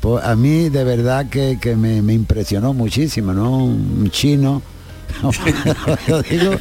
pues 0.00 0.24
a 0.24 0.34
mí 0.34 0.68
de 0.68 0.82
verdad 0.82 1.28
que, 1.28 1.58
que 1.60 1.76
me, 1.76 2.02
me 2.02 2.12
impresionó 2.12 2.74
muchísimo, 2.74 3.32
¿no? 3.32 3.64
Un 3.64 4.10
chino. 4.10 4.62
Lo 6.08 6.22
digo, 6.22 6.52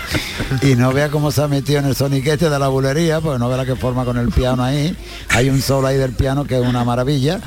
y 0.61 0.75
no 0.75 0.91
vea 0.93 1.09
cómo 1.09 1.31
se 1.31 1.41
ha 1.43 1.47
metido 1.47 1.79
en 1.79 1.85
el 1.85 1.95
soniquete 1.95 2.49
de 2.49 2.59
la 2.59 2.67
bulería, 2.67 3.19
pues 3.21 3.39
no 3.39 3.47
vea 3.47 3.57
la 3.57 3.65
que 3.65 3.75
forma 3.75 4.05
con 4.05 4.17
el 4.17 4.29
piano 4.29 4.63
ahí. 4.63 4.95
Hay 5.29 5.49
un 5.49 5.61
solo 5.61 5.87
ahí 5.87 5.97
del 5.97 6.13
piano 6.13 6.45
que 6.45 6.55
es 6.59 6.61
una 6.65 6.83
maravilla. 6.83 7.39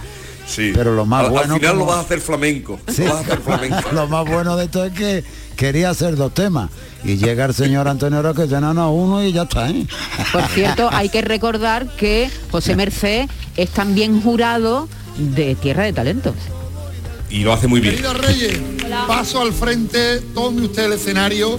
Sí. 0.47 0.71
Pero 0.75 0.95
lo 0.95 1.05
más 1.07 1.21
al, 1.21 1.27
al 1.27 1.33
bueno 1.33 1.55
final 1.57 1.71
como- 1.73 1.81
lo 1.81 1.87
vas 1.91 1.97
a 1.99 2.01
hacer 2.03 2.21
flamenco. 2.21 2.79
Sí. 2.89 3.03
Lo 3.05 3.15
vas 3.15 3.17
a 3.17 3.21
hacer 3.21 3.39
flamenco. 3.41 3.89
Lo 3.93 4.07
más 4.07 4.25
bueno 4.27 4.57
de 4.57 4.67
esto 4.67 4.85
es 4.85 4.93
que 4.93 5.25
quería 5.57 5.91
hacer 5.91 6.15
dos 6.17 6.33
temas. 6.35 6.71
Y 7.03 7.17
llega 7.17 7.45
el 7.47 7.55
señor 7.55 7.89
Antonio 7.89 8.23
Roque 8.23 8.43
y 8.43 8.45
dice, 8.45 8.61
no, 8.61 8.73
no, 8.75 8.93
uno 8.93 9.25
y 9.25 9.33
ya 9.33 9.43
está, 9.43 9.69
¿eh? 9.71 9.87
Por 10.33 10.43
cierto, 10.49 10.89
hay 10.93 11.09
que 11.09 11.23
recordar 11.23 11.87
que 11.97 12.31
José 12.51 12.77
Merced 12.77 13.29
es 13.57 13.71
también 13.71 14.21
jurado 14.23 14.89
de 15.19 15.55
Tierra 15.57 15.85
de 15.85 15.93
Talentos. 15.93 16.35
Y 17.29 17.41
lo 17.41 17.53
hace 17.53 17.67
muy 17.67 17.81
bien. 17.81 17.97
Reyes, 18.23 18.61
paso 19.07 19.41
al 19.41 19.53
frente, 19.53 20.21
tome 20.35 20.63
usted 20.63 20.85
el 20.87 20.93
escenario. 20.93 21.59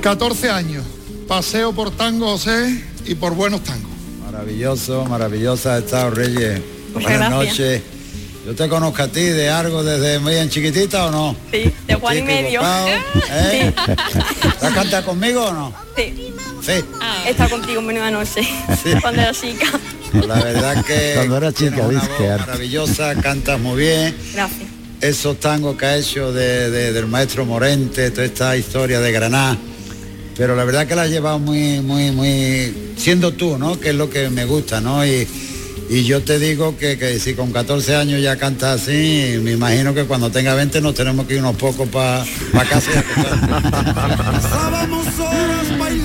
14 0.00 0.50
años, 0.50 0.84
paseo 1.28 1.72
por 1.72 1.92
Tango 1.92 2.30
José 2.30 2.82
y 3.06 3.14
por 3.14 3.34
buenos 3.34 3.62
tangos. 3.62 3.90
Maravilloso, 4.24 5.04
maravillosa 5.04 5.74
ha 5.74 5.78
estado 5.78 6.10
Reyes. 6.10 6.60
Muchas 6.92 7.10
Buenas 7.10 7.30
gracias. 7.30 7.58
noches. 7.58 7.82
Yo 8.44 8.54
te 8.56 8.68
conozco 8.68 9.00
a 9.02 9.06
ti 9.06 9.20
de 9.20 9.48
algo 9.48 9.84
desde 9.84 10.18
muy 10.18 10.34
en 10.34 10.50
chiquitita 10.50 11.06
o 11.06 11.10
no? 11.12 11.36
Sí, 11.52 11.72
de 11.86 11.94
Juan 11.94 12.18
y 12.18 12.22
medio. 12.22 12.60
¿eh? 13.30 13.72
¿Te 14.60 14.66
has 14.66 14.74
cantado 14.74 15.04
conmigo 15.04 15.44
o 15.44 15.52
no? 15.52 15.72
Sí. 15.96 16.32
Sí. 16.60 16.72
He 17.24 17.30
estado 17.30 17.50
contigo 17.50 17.80
en 17.80 17.86
menuda 17.86 18.10
noche. 18.10 18.40
Cuando 19.00 19.22
era 19.22 19.32
chica. 19.32 19.66
Pues 20.10 20.26
la 20.26 20.34
verdad 20.42 20.84
que 20.84 21.12
Cuando 21.14 21.36
era 21.36 21.52
chica, 21.52 21.86
una 21.86 22.00
voz 22.00 22.38
maravillosa, 22.38 23.14
cantas 23.14 23.60
muy 23.60 23.80
bien. 23.80 24.16
Gracias. 24.34 24.81
Esos 25.02 25.38
tangos 25.40 25.76
que 25.76 25.84
ha 25.86 25.96
hecho 25.96 26.32
de- 26.32 26.70
de- 26.70 26.92
del 26.92 27.06
maestro 27.08 27.44
Morente, 27.44 28.10
toda 28.10 28.24
esta 28.24 28.56
historia 28.56 29.00
de 29.00 29.12
Granada. 29.12 29.56
Pero 30.36 30.56
la 30.56 30.64
verdad 30.64 30.86
que 30.86 30.94
la 30.94 31.02
has 31.02 31.10
llevado 31.10 31.38
muy, 31.38 31.80
muy, 31.80 32.10
muy, 32.10 32.72
siendo 32.96 33.32
tú, 33.32 33.58
¿no? 33.58 33.78
Que 33.78 33.90
es 33.90 33.94
lo 33.94 34.08
que 34.08 34.30
me 34.30 34.44
gusta, 34.46 34.80
¿no? 34.80 35.04
Y, 35.04 35.26
y 35.90 36.04
yo 36.04 36.22
te 36.22 36.38
digo 36.38 36.78
que, 36.78 36.96
que 36.96 37.18
si 37.20 37.34
con 37.34 37.52
14 37.52 37.96
años 37.96 38.22
ya 38.22 38.36
cantas 38.36 38.80
así, 38.82 39.38
me 39.42 39.52
imagino 39.52 39.92
que 39.92 40.04
cuando 40.04 40.30
tenga 40.30 40.54
20 40.54 40.80
nos 40.80 40.94
tenemos 40.94 41.26
que 41.26 41.34
ir 41.34 41.40
unos 41.40 41.56
pocos 41.56 41.86
para 41.88 42.24
casa. 42.70 42.90
y 42.92 42.96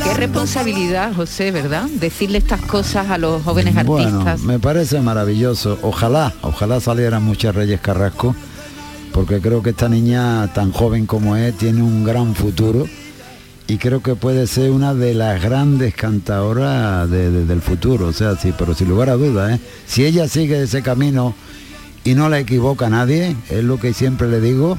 a 0.01 0.03
Qué 0.03 0.13
responsabilidad, 0.15 1.13
José, 1.13 1.51
¿verdad? 1.51 1.86
Decirle 1.86 2.39
estas 2.39 2.62
cosas 2.62 3.10
a 3.10 3.17
los 3.17 3.41
jóvenes 3.43 3.75
Bueno, 3.86 4.19
artistas. 4.21 4.41
me 4.41 4.60
parece 4.60 4.99
maravilloso. 4.99 5.77
Ojalá, 5.81 6.33
ojalá 6.41 6.79
salieran 6.81 7.23
muchas 7.23 7.55
Reyes 7.55 7.79
Carrasco, 7.79 8.36
porque 9.13 9.39
creo 9.41 9.61
que 9.63 9.71
esta 9.71 9.89
niña 9.89 10.51
tan 10.53 10.71
joven 10.71 11.05
como 11.05 11.35
es 11.35 11.55
tiene 11.57 11.81
un 11.81 12.03
gran 12.03 12.35
futuro 12.35 12.85
y 13.67 13.77
creo 13.77 14.01
que 14.01 14.15
puede 14.15 14.47
ser 14.47 14.71
una 14.71 14.93
de 14.93 15.13
las 15.13 15.41
grandes 15.41 15.93
cantadoras 15.95 17.09
de- 17.09 17.31
de- 17.31 17.45
del 17.45 17.61
futuro. 17.61 18.07
O 18.07 18.13
sea, 18.13 18.35
sí, 18.35 18.53
pero 18.57 18.73
sin 18.73 18.87
lugar 18.89 19.09
a 19.09 19.15
dudas, 19.15 19.51
¿eh? 19.55 19.60
si 19.85 20.05
ella 20.05 20.27
sigue 20.27 20.62
ese 20.63 20.81
camino 20.81 21.33
y 22.03 22.13
no 22.15 22.29
la 22.29 22.39
equivoca 22.39 22.87
a 22.87 22.89
nadie, 22.89 23.35
es 23.49 23.63
lo 23.63 23.79
que 23.79 23.93
siempre 23.93 24.27
le 24.29 24.39
digo. 24.39 24.77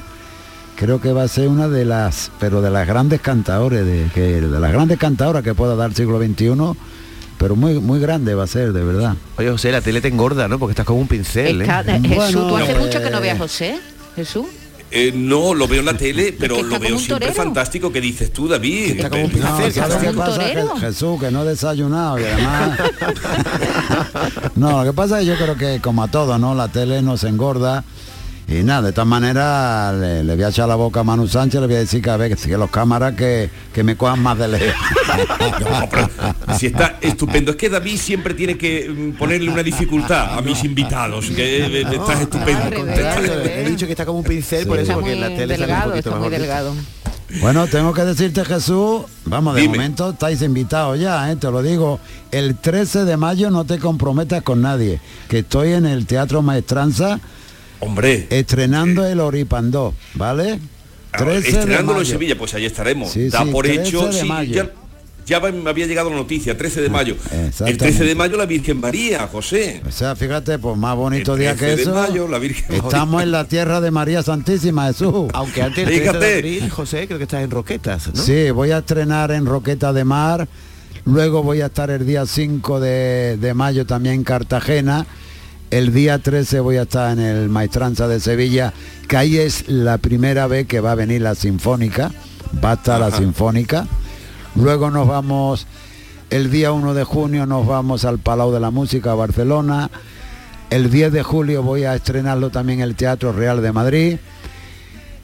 Creo 0.75 1.01
que 1.01 1.11
va 1.11 1.23
a 1.23 1.27
ser 1.27 1.49
una 1.49 1.67
de 1.67 1.83
las, 1.83 2.31
pero 2.39 2.61
de 2.61 2.69
las 2.71 2.87
grandes 2.87 3.19
cantadores, 3.19 3.85
de, 3.85 4.07
que, 4.13 4.39
de 4.41 4.59
las 4.59 4.71
grandes 4.71 4.97
cantadoras 4.97 5.43
que 5.43 5.53
pueda 5.53 5.75
dar 5.75 5.89
el 5.89 5.95
siglo 5.95 6.19
XXI, 6.19 6.53
pero 7.37 7.55
muy, 7.57 7.79
muy 7.81 7.99
grande 7.99 8.33
va 8.33 8.45
a 8.45 8.47
ser, 8.47 8.71
de 8.71 8.83
verdad. 8.83 9.15
Oye, 9.37 9.51
José, 9.51 9.71
la 9.73 9.81
tele 9.81 9.99
te 9.99 10.07
engorda, 10.07 10.47
¿no? 10.47 10.57
Porque 10.57 10.71
estás 10.71 10.85
como 10.85 10.99
un 11.01 11.07
pincel, 11.07 11.61
¿eh? 11.63 11.65
Eh, 11.67 12.01
Jesús, 12.07 12.47
¿tú 12.47 12.55
hace 12.55 12.73
pues, 12.73 12.85
mucho 12.85 13.01
que 13.03 13.09
no 13.11 13.19
veas 13.19 13.35
a 13.35 13.39
José? 13.39 13.77
Jesús? 14.25 14.45
Eh, 14.91 15.11
no, 15.13 15.53
lo 15.53 15.67
veo 15.67 15.81
en 15.81 15.85
la 15.85 15.93
tele, 15.95 16.35
pero 16.39 16.55
que 16.57 16.63
lo 16.63 16.79
veo 16.79 16.97
siempre 16.97 17.27
torero. 17.27 17.33
fantástico 17.43 17.91
que 17.91 18.01
dices 18.01 18.33
tú, 18.33 18.47
David. 18.47 19.03
No, 19.03 19.71
¿sabes 19.71 19.73
qué 20.01 20.11
pasa? 20.13 20.41
Je- 20.41 20.79
Jesús, 20.79 21.19
que 21.19 21.29
no 21.29 21.43
he 21.43 21.45
desayunado 21.49 22.19
y 22.19 22.23
además... 22.23 22.79
no, 24.55 24.83
lo 24.83 24.91
que 24.91 24.95
pasa 24.95 25.19
es 25.21 25.25
que 25.27 25.31
yo 25.31 25.35
creo 25.37 25.55
que 25.57 25.79
como 25.79 26.03
a 26.03 26.07
todo, 26.07 26.37
¿no? 26.39 26.55
La 26.55 26.67
tele 26.69 27.01
nos 27.03 27.23
engorda 27.23 27.83
y 28.49 28.63
nada, 28.63 28.83
de 28.83 28.89
esta 28.89 29.05
manera 29.05 29.93
le, 29.93 30.23
le 30.23 30.35
voy 30.35 30.43
a 30.43 30.49
echar 30.49 30.67
la 30.67 30.75
boca 30.75 31.01
a 31.01 31.03
Manu 31.03 31.27
Sánchez, 31.27 31.61
le 31.61 31.67
voy 31.67 31.75
a 31.75 31.79
decir 31.79 32.01
que 32.01 32.09
a 32.09 32.17
ver, 32.17 32.35
que 32.35 32.57
los 32.57 32.71
cámaras 32.71 33.13
que, 33.13 33.49
que 33.73 33.83
me 33.83 33.95
cojan 33.95 34.21
más 34.21 34.37
de 34.37 34.47
lejos. 34.47 34.73
Si 36.57 36.67
está 36.67 36.97
estupendo. 37.01 37.51
Es 37.51 37.57
que 37.57 37.69
David 37.69 37.97
siempre 37.97 38.33
tiene 38.33 38.57
que 38.57 38.89
mm, 38.89 39.17
ponerle 39.17 39.49
una 39.49 39.63
dificultad 39.63 40.37
a 40.37 40.41
mis 40.41 40.63
invitados. 40.63 41.29
Que 41.29 41.65
eh, 41.65 41.85
estás 41.91 42.21
estupendo. 42.21 42.75
He 43.45 43.69
dicho 43.69 43.85
que 43.85 43.93
está 43.93 44.05
como 44.05 44.19
un 44.19 44.25
pincel, 44.25 44.67
por 44.67 44.79
eso, 44.79 44.93
porque 44.93 45.13
en 45.13 45.21
la 45.21 45.27
tele 45.27 45.57
sale 45.57 45.73
un 45.73 45.91
poquito 45.91 46.11
mejor. 46.19 46.73
Bueno, 47.41 47.67
tengo 47.67 47.93
que 47.93 48.01
decirte 48.03 48.43
Jesús, 48.43 49.03
vamos, 49.25 49.53
de 49.53 49.61
Dime. 49.61 49.77
momento 49.77 50.09
estáis 50.09 50.41
invitados 50.41 50.99
ya, 50.99 51.31
¿eh? 51.31 51.35
te 51.35 51.51
lo 51.51 51.61
digo. 51.61 51.99
El 52.31 52.55
13 52.57 53.05
de 53.05 53.17
mayo 53.17 53.51
no 53.51 53.65
te 53.65 53.77
comprometas 53.77 54.41
con 54.41 54.63
nadie, 54.63 54.99
que 55.27 55.39
estoy 55.39 55.73
en 55.73 55.85
el 55.85 56.07
Teatro 56.07 56.41
Maestranza. 56.41 57.19
Hombre. 57.79 58.27
Estrenando 58.29 59.05
el 59.05 59.19
Oripandó, 59.19 59.93
¿vale? 60.15 60.59
13 61.17 61.31
de 61.51 61.59
Estrenándolo 61.59 61.99
en. 62.01 62.05
Sevilla, 62.05 62.37
pues 62.37 62.53
ahí 62.53 62.65
estaremos. 62.65 63.11
Sí, 63.11 63.29
da 63.29 63.43
sí, 63.43 63.49
por 63.51 63.65
13 63.65 63.81
hecho, 63.81 64.07
de 64.07 64.21
sí, 64.21 64.27
mayo. 64.27 64.53
ya, 64.53 64.71
ya 65.25 65.39
me 65.51 65.69
había 65.69 65.87
llegado 65.87 66.09
la 66.09 66.17
noticia, 66.17 66.57
13 66.57 66.81
de 66.81 66.89
mayo. 66.89 67.15
El 67.65 67.77
13 67.77 68.03
de 68.03 68.15
mayo 68.15 68.37
la 68.37 68.45
Virgen 68.45 68.79
María, 68.79 69.27
José. 69.27 69.81
O 69.87 69.91
sea, 69.91 70.15
fíjate, 70.15 70.59
pues 70.59 70.77
más 70.77 70.95
bonito 70.95 71.33
El 71.33 71.39
día 71.39 71.53
que 71.53 71.65
13 71.65 71.75
de 71.77 71.81
eso. 71.83 71.93
mayo, 71.93 72.27
la 72.27 72.37
Virgen 72.39 72.75
Estamos 72.75 73.23
en 73.23 73.31
la 73.31 73.45
tierra 73.45 73.79
de 73.81 73.91
María 73.91 74.21
Santísima, 74.23 74.87
Jesús. 74.87 75.29
Aunque 75.33 75.61
antes 75.61 75.87
el 75.87 76.03
13 76.03 76.17
de 76.19 76.35
abril, 76.35 76.69
José, 76.69 77.05
creo 77.07 77.17
que 77.17 77.23
estás 77.23 77.43
en 77.43 77.51
Roquetas, 77.51 78.07
¿no? 78.13 78.21
Sí, 78.21 78.49
voy 78.51 78.71
a 78.71 78.79
estrenar 78.79 79.31
en 79.31 79.45
Roqueta 79.45 79.93
de 79.93 80.03
Mar, 80.03 80.47
luego 81.05 81.41
voy 81.43 81.61
a 81.61 81.67
estar 81.67 81.89
el 81.89 82.05
día 82.05 82.25
5 82.25 82.79
de, 82.79 83.37
de 83.39 83.53
mayo 83.53 83.85
también 83.85 84.15
en 84.15 84.23
Cartagena, 84.23 85.05
el 85.71 85.93
día 85.93 86.19
13 86.19 86.59
voy 86.61 86.77
a 86.77 86.83
estar 86.83 87.11
en 87.11 87.19
el 87.23 87.49
Maestranza 87.49 88.07
de 88.07 88.19
Sevilla, 88.19 88.73
que 89.07 89.17
ahí 89.17 89.37
es 89.37 89.67
la 89.69 89.97
primera 89.97 90.47
vez 90.47 90.67
que 90.67 90.79
va 90.79 90.91
a 90.93 90.95
venir 90.95 91.21
la 91.21 91.35
Sinfónica, 91.35 92.11
va 92.63 92.71
a 92.71 92.73
estar 92.75 92.99
la. 92.99 93.11
Sinfónica, 93.11 93.87
luego 94.55 94.89
nos 94.91 95.07
vamos, 95.07 95.67
el 96.29 96.49
día 96.51 96.71
1 96.71 96.93
de 96.93 97.03
junio 97.03 97.45
nos 97.45 97.67
vamos 97.67 98.05
al 98.05 98.19
Palau 98.19 98.51
de 98.51 98.59
la 98.59 98.71
Música 98.71 99.11
a 99.11 99.15
Barcelona, 99.15 99.89
el 100.69 100.89
10 100.91 101.11
de 101.11 101.23
julio 101.23 101.63
voy 101.63 101.83
a 101.83 101.95
estrenarlo 101.95 102.49
también 102.49 102.79
en 102.79 102.85
el 102.85 102.95
Teatro 102.95 103.31
Real 103.31 103.61
de 103.61 103.71
Madrid, 103.71 104.17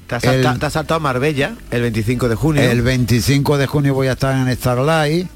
Te 0.08 0.16
has, 0.16 0.24
salta- 0.24 0.52
El- 0.54 0.60
te 0.60 0.66
has 0.68 0.74
saltado 0.74 0.98
a 0.98 1.00
Marbella 1.02 1.56
el 1.72 1.82
25 1.82 2.30
de 2.30 2.36
junio. 2.36 2.62
el 2.62 2.82
25 2.84 3.58
de 3.58 3.66
junio 3.66 3.94
voy 3.96 4.08
a 4.08 4.12
estar 4.14 4.36
en 4.48 4.56
Starlight. 4.56 5.28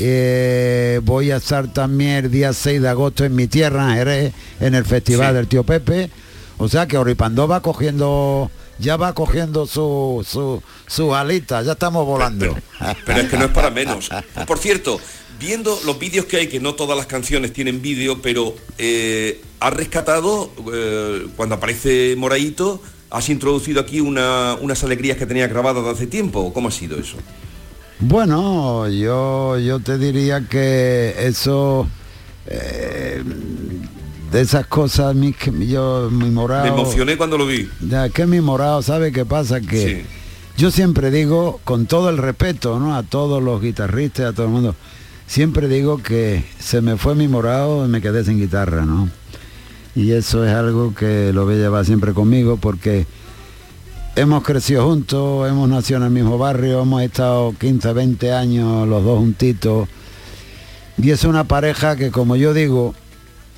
Eh, 0.00 1.00
voy 1.02 1.32
a 1.32 1.36
estar 1.38 1.72
también 1.72 2.24
el 2.26 2.30
día 2.30 2.52
6 2.52 2.80
de 2.80 2.88
agosto 2.88 3.24
en 3.24 3.34
mi 3.34 3.48
tierra, 3.48 3.90
en 3.90 3.96
Jerez, 3.98 4.32
en 4.60 4.74
el 4.76 4.84
Festival 4.84 5.30
Sí. 5.30 5.34
del 5.34 5.48
Tío 5.48 5.64
Pepe. 5.64 6.08
O 6.58 6.68
sea 6.68 6.86
que 6.86 6.96
Oripandó 6.98 7.48
va 7.48 7.62
cogiendo, 7.62 8.48
ya 8.78 8.96
va 8.96 9.12
cogiendo 9.14 9.66
su, 9.66 10.24
su, 10.28 10.62
su 10.86 11.14
alita, 11.14 11.62
ya 11.62 11.72
estamos 11.72 12.06
volando. 12.06 12.56
Pero 13.06 13.20
es 13.20 13.28
que 13.28 13.36
no 13.36 13.46
es 13.46 13.50
para 13.50 13.70
menos. 13.70 14.08
Por 14.46 14.58
cierto, 14.58 15.00
viendo 15.40 15.76
los 15.84 15.98
vídeos 15.98 16.26
que 16.26 16.36
hay, 16.36 16.46
que 16.46 16.60
no 16.60 16.74
todas 16.74 16.96
las 16.96 17.06
canciones 17.06 17.52
tienen 17.52 17.82
vídeo, 17.82 18.20
pero 18.22 18.54
eh, 18.76 19.40
has 19.60 19.72
rescatado, 19.72 20.50
eh, 20.72 21.26
cuando 21.36 21.56
aparece 21.56 22.14
Moraito, 22.16 22.80
has 23.10 23.28
introducido 23.30 23.80
aquí 23.80 24.00
una- 24.00 24.54
unas 24.60 24.82
alegrías 24.84 25.16
que 25.16 25.26
tenía 25.26 25.46
grabadas 25.48 25.82
de 25.84 25.90
hace 25.90 26.06
tiempo. 26.06 26.52
¿Cómo 26.52 26.68
ha 26.68 26.72
sido 26.72 26.98
eso? 26.98 27.16
Bueno, 28.00 28.88
yo, 28.88 29.58
yo 29.58 29.80
te 29.80 29.98
diría 29.98 30.46
que 30.48 31.14
eso, 31.18 31.88
eh, 32.46 33.22
de 34.30 34.40
esas 34.40 34.66
cosas, 34.66 35.14
mi, 35.16 35.32
que 35.32 35.50
yo, 35.66 36.08
mi 36.10 36.30
morado... 36.30 36.64
Me 36.64 36.80
emocioné 36.80 37.16
cuando 37.16 37.36
lo 37.38 37.46
vi. 37.46 37.68
Ya, 37.80 38.08
que 38.08 38.26
mi 38.26 38.40
morado, 38.40 38.82
¿sabe 38.82 39.10
qué 39.10 39.24
pasa? 39.24 39.60
Que 39.60 39.88
Sí. 39.88 40.06
yo 40.56 40.70
siempre 40.70 41.10
digo, 41.10 41.60
con 41.64 41.86
todo 41.86 42.08
el 42.10 42.18
respeto, 42.18 42.78
¿no? 42.78 42.94
A 42.94 43.02
todos 43.02 43.42
los 43.42 43.60
guitarristas, 43.60 44.26
a 44.26 44.32
todo 44.32 44.46
el 44.46 44.52
mundo, 44.52 44.76
siempre 45.26 45.66
digo 45.66 46.00
que 46.00 46.44
se 46.60 46.80
me 46.80 46.96
fue 46.96 47.16
mi 47.16 47.26
morado 47.26 47.84
y 47.84 47.88
me 47.88 48.00
quedé 48.00 48.24
sin 48.24 48.38
guitarra, 48.38 48.84
¿no? 48.84 49.08
Y 49.96 50.12
eso 50.12 50.44
es 50.46 50.52
algo 50.54 50.94
que 50.94 51.32
lo 51.32 51.44
voy 51.46 51.54
a 51.54 51.58
llevar 51.58 51.84
siempre 51.84 52.12
conmigo 52.12 52.58
porque 52.58 53.06
hemos 54.18 54.42
crecido 54.42 54.84
juntos, 54.84 55.48
hemos 55.48 55.68
nacido 55.68 55.98
en 55.98 56.06
el 56.06 56.10
mismo 56.10 56.38
barrio, 56.38 56.82
hemos 56.82 57.02
estado 57.02 57.54
15, 57.56 57.92
20 57.92 58.32
años 58.32 58.88
los 58.88 59.04
dos 59.04 59.20
juntitos. 59.20 59.88
Y 60.96 61.10
es 61.10 61.22
una 61.22 61.44
pareja 61.44 61.94
que, 61.94 62.10
como 62.10 62.34
yo 62.34 62.52
digo, 62.52 62.94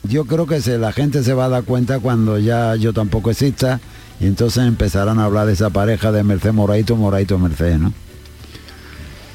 yo 0.03 0.27
creo 0.27 0.47
que 0.47 0.61
se, 0.61 0.77
la 0.77 0.93
gente 0.93 1.23
se 1.23 1.33
va 1.33 1.47
a 1.47 1.49
dar 1.49 1.65
cuenta 1.65 1.99
cuando 1.99 2.39
ya 2.39 2.77
yo 2.77 2.93
tampoco 2.93 3.31
exista 3.31 3.81
y 4.21 4.27
entonces 4.27 4.65
empezarán 4.65 5.19
a 5.19 5.25
hablar 5.25 5.47
de 5.47 5.55
esa 5.55 5.71
pareja 5.71 6.13
de 6.13 6.25
Merced 6.25 6.53
Moraito, 6.53 6.95
Moraito 6.95 7.39
Merced, 7.39 7.79
¿no? 7.79 7.95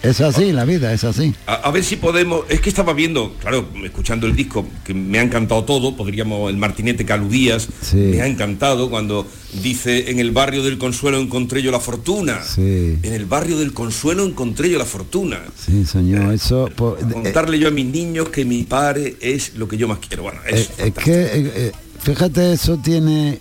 Es 0.05 0.21
así, 0.21 0.51
la 0.51 0.65
vida 0.65 0.93
es 0.93 1.03
así. 1.03 1.33
A, 1.47 1.55
a 1.55 1.71
ver 1.71 1.83
si 1.83 1.95
podemos, 1.95 2.45
es 2.49 2.61
que 2.61 2.69
estaba 2.69 2.93
viendo, 2.93 3.33
claro, 3.39 3.67
escuchando 3.83 4.27
el 4.27 4.35
disco, 4.35 4.65
que 4.83 4.93
me 4.93 5.19
ha 5.19 5.21
encantado 5.23 5.63
todo, 5.63 5.95
podríamos, 5.95 6.49
el 6.49 6.57
martinete 6.57 7.05
que 7.05 7.13
aludías, 7.13 7.67
Sí. 7.81 7.97
me 7.97 8.21
ha 8.21 8.27
encantado 8.27 8.89
cuando 8.89 9.25
dice, 9.63 10.11
en 10.11 10.19
el 10.19 10.31
barrio 10.31 10.63
del 10.63 10.77
consuelo 10.77 11.17
encontré 11.19 11.61
yo 11.61 11.71
la 11.71 11.79
fortuna. 11.79 12.41
Sí, 12.43 12.97
En 13.03 13.13
el 13.13 13.25
barrio 13.25 13.57
del 13.57 13.73
consuelo 13.73 14.23
encontré 14.25 14.69
yo 14.69 14.77
la 14.77 14.85
fortuna. 14.85 15.39
sí, 15.57 15.85
señor, 15.85 16.33
eso... 16.33 16.69
pues, 16.75 17.01
eh, 17.01 17.05
Contarle 17.11 17.57
yo 17.59 17.67
a 17.69 17.71
mis 17.71 17.85
niños 17.85 18.29
que 18.29 18.45
mi 18.45 18.63
padre 18.63 19.15
es 19.21 19.55
lo 19.55 19.67
que 19.67 19.77
yo 19.77 19.87
más 19.87 19.99
quiero. 19.99 20.23
Bueno, 20.23 20.39
es 20.47 20.69
Eh, 20.77 20.85
es 20.87 21.03
que, 21.03 21.11
eh, 21.23 21.51
eh, 21.55 21.71
fíjate, 22.01 22.53
eso 22.53 22.77
tiene, 22.77 23.39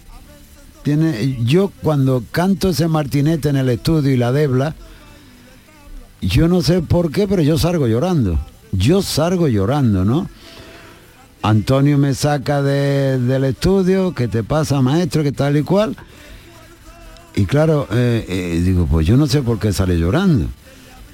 tiene, 0.82 1.38
yo 1.44 1.70
cuando 1.82 2.22
canto 2.30 2.70
ese 2.70 2.88
martinete 2.88 3.48
en 3.48 3.56
el 3.56 3.68
estudio 3.68 4.12
y 4.12 4.16
la 4.16 4.32
debla, 4.32 4.74
yo 6.26 6.48
no 6.48 6.62
sé 6.62 6.80
por 6.82 7.10
qué, 7.10 7.26
pero 7.28 7.42
yo 7.42 7.58
salgo 7.58 7.86
llorando. 7.86 8.38
Yo 8.72 9.02
salgo 9.02 9.48
llorando, 9.48 10.04
¿no? 10.04 10.28
Antonio 11.42 11.98
me 11.98 12.14
saca 12.14 12.62
de- 12.62 13.18
del 13.18 13.44
estudio, 13.44 14.14
que 14.14 14.28
te 14.28 14.42
pasa 14.42 14.80
maestro, 14.80 15.22
que 15.22 15.32
tal 15.32 15.56
y 15.56 15.62
cual. 15.62 15.94
Y 17.36 17.44
claro, 17.44 17.86
eh, 17.92 18.24
eh, 18.28 18.60
digo, 18.64 18.86
pues 18.90 19.06
yo 19.06 19.16
no 19.16 19.26
sé 19.26 19.42
por 19.42 19.58
qué 19.58 19.72
sale 19.72 19.98
llorando. 19.98 20.46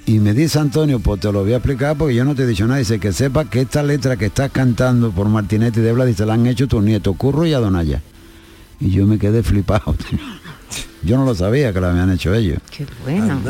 Y 0.06 0.18
me 0.18 0.32
dice 0.34 0.58
Antonio, 0.58 0.98
pues 1.00 1.20
te 1.20 1.30
lo 1.32 1.42
voy 1.42 1.52
a 1.52 1.56
explicar 1.56 1.96
porque 1.96 2.14
yo 2.14 2.24
no 2.24 2.34
te 2.34 2.42
he 2.42 2.46
dicho 2.46 2.66
nada. 2.66 2.78
Dice 2.78 2.98
que 3.00 3.12
sepa 3.12 3.44
que 3.46 3.62
esta 3.62 3.82
letra 3.82 4.16
que 4.16 4.26
estás 4.26 4.50
cantando 4.50 5.11
por 5.11 5.28
Martinete 5.28 5.80
y 5.80 5.82
Debla, 5.82 6.04
dice, 6.04 6.26
la 6.26 6.34
han 6.34 6.46
hecho 6.46 6.66
tus 6.68 6.82
nietos, 6.82 7.16
Curro 7.16 7.46
y 7.46 7.52
Adonaya. 7.52 8.00
Y 8.80 8.90
yo 8.90 9.06
me 9.06 9.18
quedé 9.18 9.42
flipado. 9.42 9.94
yo 11.02 11.16
no 11.16 11.24
lo 11.24 11.34
sabía 11.34 11.72
que 11.72 11.80
la 11.80 11.90
habían 11.90 12.11
hecho 12.12 12.34
ellos. 12.34 12.58
Qué 12.70 12.86
bueno. 13.04 13.40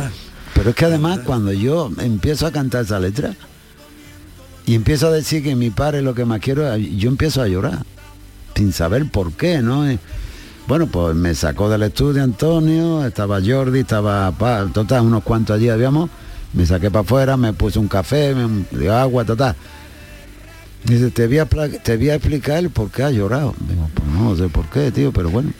Pero 0.54 0.70
es 0.70 0.76
que 0.76 0.84
además 0.84 1.20
cuando 1.24 1.52
yo 1.52 1.90
empiezo 1.98 2.46
a 2.46 2.52
cantar 2.52 2.84
esa 2.84 2.98
letra 2.98 3.34
y 4.66 4.74
empiezo 4.74 5.08
a 5.08 5.10
decir 5.10 5.42
que 5.42 5.56
mi 5.56 5.70
padre 5.70 6.02
lo 6.02 6.14
que 6.14 6.24
más 6.24 6.40
quiero, 6.40 6.76
yo 6.76 7.08
empiezo 7.08 7.42
a 7.42 7.48
llorar, 7.48 7.84
sin 8.54 8.72
saber 8.72 9.10
por 9.10 9.32
qué, 9.32 9.62
¿no? 9.62 9.84
Bueno, 10.66 10.86
pues 10.86 11.16
me 11.16 11.34
sacó 11.34 11.68
del 11.68 11.82
estudio 11.82 12.22
Antonio, 12.22 13.04
estaba 13.04 13.40
Jordi, 13.44 13.80
estaba 13.80 14.32
total, 14.72 15.02
unos 15.02 15.22
cuantos 15.22 15.56
allí 15.56 15.68
habíamos, 15.68 16.10
me 16.52 16.66
saqué 16.66 16.90
para 16.90 17.00
afuera, 17.00 17.36
me 17.36 17.52
puse 17.52 17.78
un 17.78 17.88
café, 17.88 18.34
me 18.34 18.64
dio 18.78 18.94
agua, 18.94 19.24
total. 19.24 19.56
Dice, 20.84 21.10
te 21.10 21.26
voy, 21.26 21.38
a, 21.38 21.46
te 21.46 21.96
voy 21.96 22.10
a 22.10 22.14
explicar 22.14 22.58
el 22.58 22.70
por 22.70 22.90
qué 22.90 23.02
ha 23.02 23.10
llorado. 23.10 23.54
Digo, 23.68 23.90
pues 23.94 24.08
no 24.08 24.36
sé 24.36 24.48
por 24.48 24.66
qué, 24.70 24.90
tío, 24.90 25.12
pero 25.12 25.30
bueno. 25.30 25.52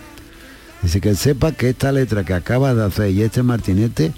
Dice 0.82 1.00
que 1.00 1.14
sepa 1.14 1.52
que 1.52 1.68
esta 1.68 1.92
letra 1.92 2.24
que 2.24 2.32
acabas 2.32 2.74
de 2.74 2.84
hacer 2.84 3.10
y 3.10 3.22
este 3.22 3.42
martinete, 3.42 4.12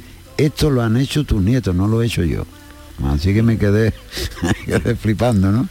esto 0.47 0.71
lo 0.71 0.83
han 0.83 0.97
hecho 0.97 1.25
tus 1.25 1.43
nietos, 1.43 1.75
no 1.75 1.87
lo 1.89 2.03
he 2.03 2.07
hecho 2.07 2.25
yo. 2.25 2.45
Así 3.05 3.33
que 3.35 3.43
me 3.43 3.59
quedé, 3.59 3.93
me 4.43 4.55
quedé 4.65 4.97
flipando, 4.97 5.51
¿no? 5.51 5.69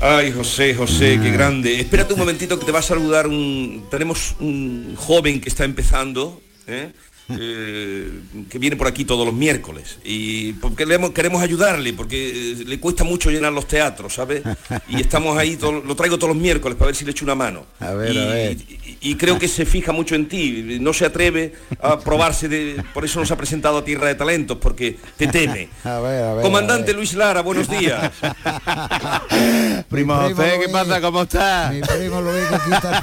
Ay, 0.00 0.32
José, 0.32 0.74
José, 0.74 1.16
Ah. 1.18 1.22
qué 1.22 1.30
grande. 1.32 1.80
Espérate 1.80 2.12
un 2.14 2.20
momentito 2.20 2.58
que 2.58 2.64
te 2.66 2.72
va 2.72 2.78
a 2.78 2.82
saludar 2.82 3.26
un... 3.26 3.86
Tenemos 3.90 4.36
un 4.38 4.94
joven 4.96 5.40
que 5.40 5.48
está 5.48 5.64
empezando, 5.64 6.40
¿eh? 6.68 6.92
Eh, 7.30 8.10
que 8.48 8.58
viene 8.58 8.76
por 8.76 8.86
aquí 8.86 9.04
todos 9.04 9.24
los 9.26 9.34
miércoles. 9.34 9.98
Y 10.04 10.52
porque 10.54 10.86
le 10.86 10.94
hemos- 10.94 11.10
queremos 11.10 11.42
ayudarle, 11.42 11.92
porque 11.92 12.52
eh, 12.52 12.64
le 12.66 12.80
cuesta 12.80 13.04
mucho 13.04 13.30
llenar 13.30 13.52
los 13.52 13.66
teatros, 13.66 14.14
¿sabes? 14.14 14.42
Y 14.88 15.00
estamos 15.00 15.36
ahí, 15.36 15.56
todo- 15.56 15.80
lo 15.82 15.94
traigo 15.94 16.16
todos 16.18 16.34
los 16.34 16.42
miércoles 16.42 16.76
para 16.78 16.86
ver 16.86 16.96
si 16.96 17.04
le 17.04 17.10
echo 17.10 17.24
una 17.24 17.34
mano. 17.34 17.66
A 17.80 17.90
ver, 17.92 18.12
y, 18.14 18.18
a 18.18 18.24
ver. 18.26 18.52
y- 18.56 18.98
y 19.00 19.14
creo 19.16 19.38
que 19.38 19.48
se 19.48 19.64
fija 19.66 19.92
mucho 19.92 20.14
en 20.14 20.28
ti, 20.28 20.78
no 20.80 20.92
se 20.92 21.04
atreve 21.04 21.54
a 21.80 21.98
probarse 22.00 22.48
de. 22.48 22.82
Por 22.94 23.04
eso 23.04 23.20
nos 23.20 23.30
ha 23.30 23.36
presentado 23.36 23.78
a 23.78 23.84
Tierra 23.84 24.06
de 24.08 24.14
Talentos, 24.14 24.58
porque 24.60 24.98
te 25.16 25.26
teme. 25.28 25.68
A 25.84 26.00
ver, 26.00 26.22
a 26.24 26.34
ver. 26.34 26.42
Comandante 26.42 26.92
Luis 26.92 27.14
Lara, 27.14 27.42
buenos 27.42 27.68
días. 27.68 28.10
Primo 29.88 30.14
Mi 30.22 30.24
primo 30.34 30.36
José, 30.36 30.50
¿qué 30.52 30.56
Luis. 30.58 30.68
pasa? 30.72 31.00
¿Cómo 31.00 31.22
estás? 31.22 31.72
Mi 31.74 31.80
primo 31.80 32.20
Luis 32.20 32.44
que 32.46 32.56
quita 32.64 33.02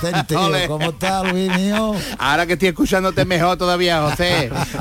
el. 0.62 0.68
¿Cómo 0.68 0.90
está 0.90 1.24
Luis 1.24 1.56
mío? 1.58 1.94
Ahora 2.18 2.46
que 2.46 2.54
estoy 2.54 2.70
escuchándote 2.70 3.26
mejor 3.26 3.58
todavía, 3.58 4.02
José. 4.02 4.15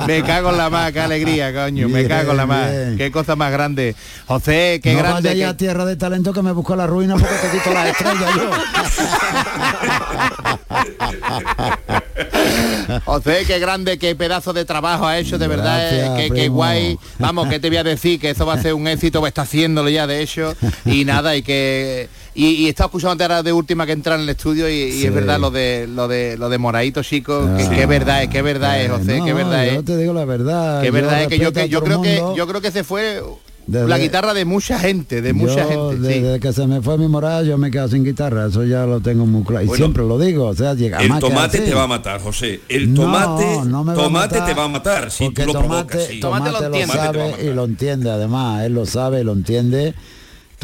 Me 0.07 0.23
cago 0.23 0.51
en 0.51 0.57
la 0.59 0.71
más, 0.71 0.93
qué 0.93 1.01
alegría, 1.01 1.53
coño. 1.53 1.89
me 1.89 1.99
Bien, 1.99 2.09
cago 2.09 2.31
en 2.33 2.37
la 2.37 2.47
más. 2.47 2.71
bien. 2.71 2.97
Qué 2.99 3.11
cosa 3.11 3.37
más 3.37 3.51
grande. 3.53 3.95
José, 4.27 4.81
qué 4.83 4.93
no 4.93 4.99
grande. 5.01 5.29
vaya 5.31 5.35
ya 5.35 5.47
que- 5.47 5.51
a 5.51 5.57
tierra 5.57 5.85
de 5.85 5.97
talento 5.97 6.33
que 6.33 6.43
me 6.43 6.53
busco 6.53 6.77
la 6.77 6.87
ruina 6.87 7.15
porque 7.17 7.35
te 7.35 7.59
quito 7.59 7.73
las 7.73 7.89
estrellas 7.89 8.35
yo. 8.37 8.51
José, 13.05 13.45
qué 13.47 13.59
grande, 13.59 13.99
qué 13.99 14.15
pedazo 14.15 14.53
de 14.53 14.65
trabajo 14.65 15.07
ha 15.07 15.19
hecho, 15.19 15.39
de 15.39 15.49
verdad, 15.49 15.93
eh, 15.93 15.99
Gracias, 16.05 16.19
qué, 16.29 16.35
qué 16.35 16.49
guay. 16.49 16.99
Vamos, 17.19 17.49
que 17.49 17.59
te 17.59 17.69
voy 17.69 17.79
a 17.79 17.85
decir 17.85 18.21
que 18.21 18.31
eso 18.31 18.47
va 18.47 18.55
a 18.55 18.63
ser 18.63 18.75
un 18.75 18.87
éxito, 18.87 19.25
a 19.25 19.29
estar 19.29 19.45
haciéndolo 19.45 19.89
ya 19.89 20.07
de 20.07 20.23
hecho. 20.23 20.55
Y 20.85 21.05
nada, 21.05 21.35
y 21.37 21.43
que. 21.43 22.09
Y, 22.37 22.47
y 22.47 22.67
he 22.67 22.71
estado 22.71 22.89
escuchando 22.89 23.23
ahora 23.23 23.43
de 23.45 23.53
última 23.53 23.87
que 23.87 23.93
entrar 23.93 24.17
en 24.19 24.25
el 24.25 24.29
estudio 24.31 24.69
y, 24.69 24.73
y 24.75 24.93
Sí. 25.01 25.07
es 25.07 25.15
verdad 25.15 25.39
lo 25.39 25.51
de 25.53 25.87
lo 25.87 26.09
de 26.09 26.37
lo 26.37 26.49
de 26.49 26.59
Moradito, 26.59 27.03
chicos, 27.03 27.49
que, 27.57 27.63
Ah. 27.63 27.71
que 27.71 27.87
verdad 27.87 28.23
es, 28.25 28.29
que 28.29 28.43
verdad 28.43 28.81
es, 28.83 28.91
José, 28.91 29.19
No, 29.19 29.25
que 29.25 29.33
verdad 29.33 29.65
yo 29.67 29.79
es. 29.81 29.85
te 29.85 29.97
digo 29.97 30.13
la 30.13 30.25
verdad. 30.25 30.81
Que 30.81 30.89
yo 30.89 30.93
verdad 30.93 31.23
es 31.23 31.29
que 31.29 31.39
yo, 31.39 31.53
que 31.53 31.69
yo 31.69 31.83
creo 31.85 32.03
que 32.03 32.21
yo 32.37 32.47
creo 32.49 32.61
que 32.61 32.73
se 32.73 32.83
fue 32.83 33.23
Desde- 33.67 33.89
la 33.89 33.99
guitarra 33.99 34.35
de 34.35 34.45
mucha 34.45 34.79
gente, 34.81 35.23
de 35.23 35.33
mucha 35.33 35.63
Yo, 35.73 35.91
gente. 35.93 36.13
sí. 36.13 36.21
Desde 36.21 36.41
que 36.41 36.53
se 36.53 36.67
me 36.67 36.83
fue 36.83 36.99
mi 36.99 37.07
morada 37.09 37.43
yo 37.45 37.57
me 37.57 37.71
quedo 37.71 37.87
sin 37.89 38.05
guitarra, 38.05 38.47
eso 38.49 38.65
ya 38.65 38.85
lo 38.85 39.01
tengo 39.01 39.25
muy 39.27 39.43
claro. 39.45 39.63
Y 39.65 39.69
Bueno, 39.69 39.85
siempre 39.85 40.03
lo 40.05 40.19
digo, 40.19 40.47
o 40.49 40.55
sea, 40.55 40.75
llega 40.75 40.99
El 40.99 41.17
tomate 41.21 41.61
te 41.61 41.73
va 41.73 41.85
a 41.85 41.87
matar, 41.87 42.21
José. 42.21 42.61
El 42.69 42.93
tomate, 42.95 43.61
no 43.65 43.85
me 43.85 43.95
tomate 43.95 44.35
matar, 44.35 44.49
te 44.49 44.55
va 44.59 44.65
a 44.65 44.69
matar 44.69 45.11
si 45.11 45.31
tú 45.31 45.43
lo 45.47 45.53
tomate, 45.53 45.69
provocas. 45.93 46.05
sí. 46.11 46.21
tomate 46.21 46.51
lo, 46.51 46.59
Tomate 46.59 46.87
sabe 46.89 47.37
y 47.45 47.55
lo 47.55 47.65
entiende 47.65 48.11
además, 48.11 48.65
él 48.65 48.75
lo 48.75 48.85
sabe 48.87 49.21
y 49.21 49.25
lo 49.25 49.33
entiende. 49.33 49.95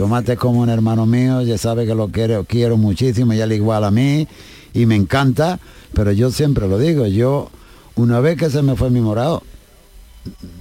Tomate 0.01 0.33
es 0.33 0.39
como 0.39 0.61
un 0.61 0.71
hermano 0.71 1.05
mío, 1.05 1.43
ya 1.43 1.59
sabe 1.59 1.85
que 1.85 1.95
lo 1.95 2.09
quiero, 2.09 2.45
quiero 2.45 2.79
muchísimo 2.79 3.35
y 3.35 3.41
él 3.43 3.53
igual 3.53 3.85
a 3.85 3.91
mí 3.91 4.27
y 4.73 4.87
me 4.87 4.97
encanta, 4.97 5.61
pero 5.93 6.11
yo 6.11 6.31
siempre 6.31 6.67
lo 6.69 6.79
digo, 6.79 7.07
yo 7.07 7.51
una 7.97 8.19
vez 8.19 8.39
que 8.39 8.49
se 8.49 8.63
me 8.63 8.77
fue 8.77 8.89
mi 8.89 9.03
morado, 9.03 9.43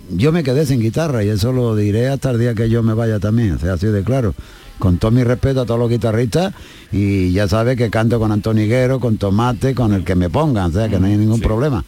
yo 0.09 0.33
me 0.33 0.43
quedé 0.43 0.65
sin 0.65 0.81
guitarra 0.81 1.23
y 1.23 1.29
eso 1.29 1.53
lo 1.53 1.73
diré 1.77 2.09
hasta 2.09 2.31
el 2.31 2.39
día 2.39 2.53
que 2.53 2.69
yo 2.69 2.83
me 2.83 2.93
vaya 2.93 3.19
también, 3.19 3.53
o 3.53 3.59
sea, 3.59 3.75
así 3.75 3.87
de 3.87 4.03
claro. 4.03 4.33
Con 4.77 4.97
todo 4.97 5.11
mi 5.11 5.23
respeto 5.23 5.61
a 5.61 5.65
todos 5.65 5.79
los 5.79 5.89
guitarristas 5.89 6.53
y 6.91 7.31
ya 7.31 7.47
sabe 7.47 7.77
que 7.77 7.89
canto 7.89 8.19
con 8.19 8.33
Antonio 8.33 8.65
Higuero, 8.65 8.99
con 8.99 9.15
Tomate, 9.17 9.73
con 9.73 9.93
el 9.93 10.03
que 10.03 10.15
me 10.15 10.29
pongan, 10.29 10.71
o 10.71 10.73
sea 10.73 10.89
que 10.89 10.99
no 10.99 11.07
hay 11.07 11.15
ningún 11.15 11.39
problema. 11.39 11.85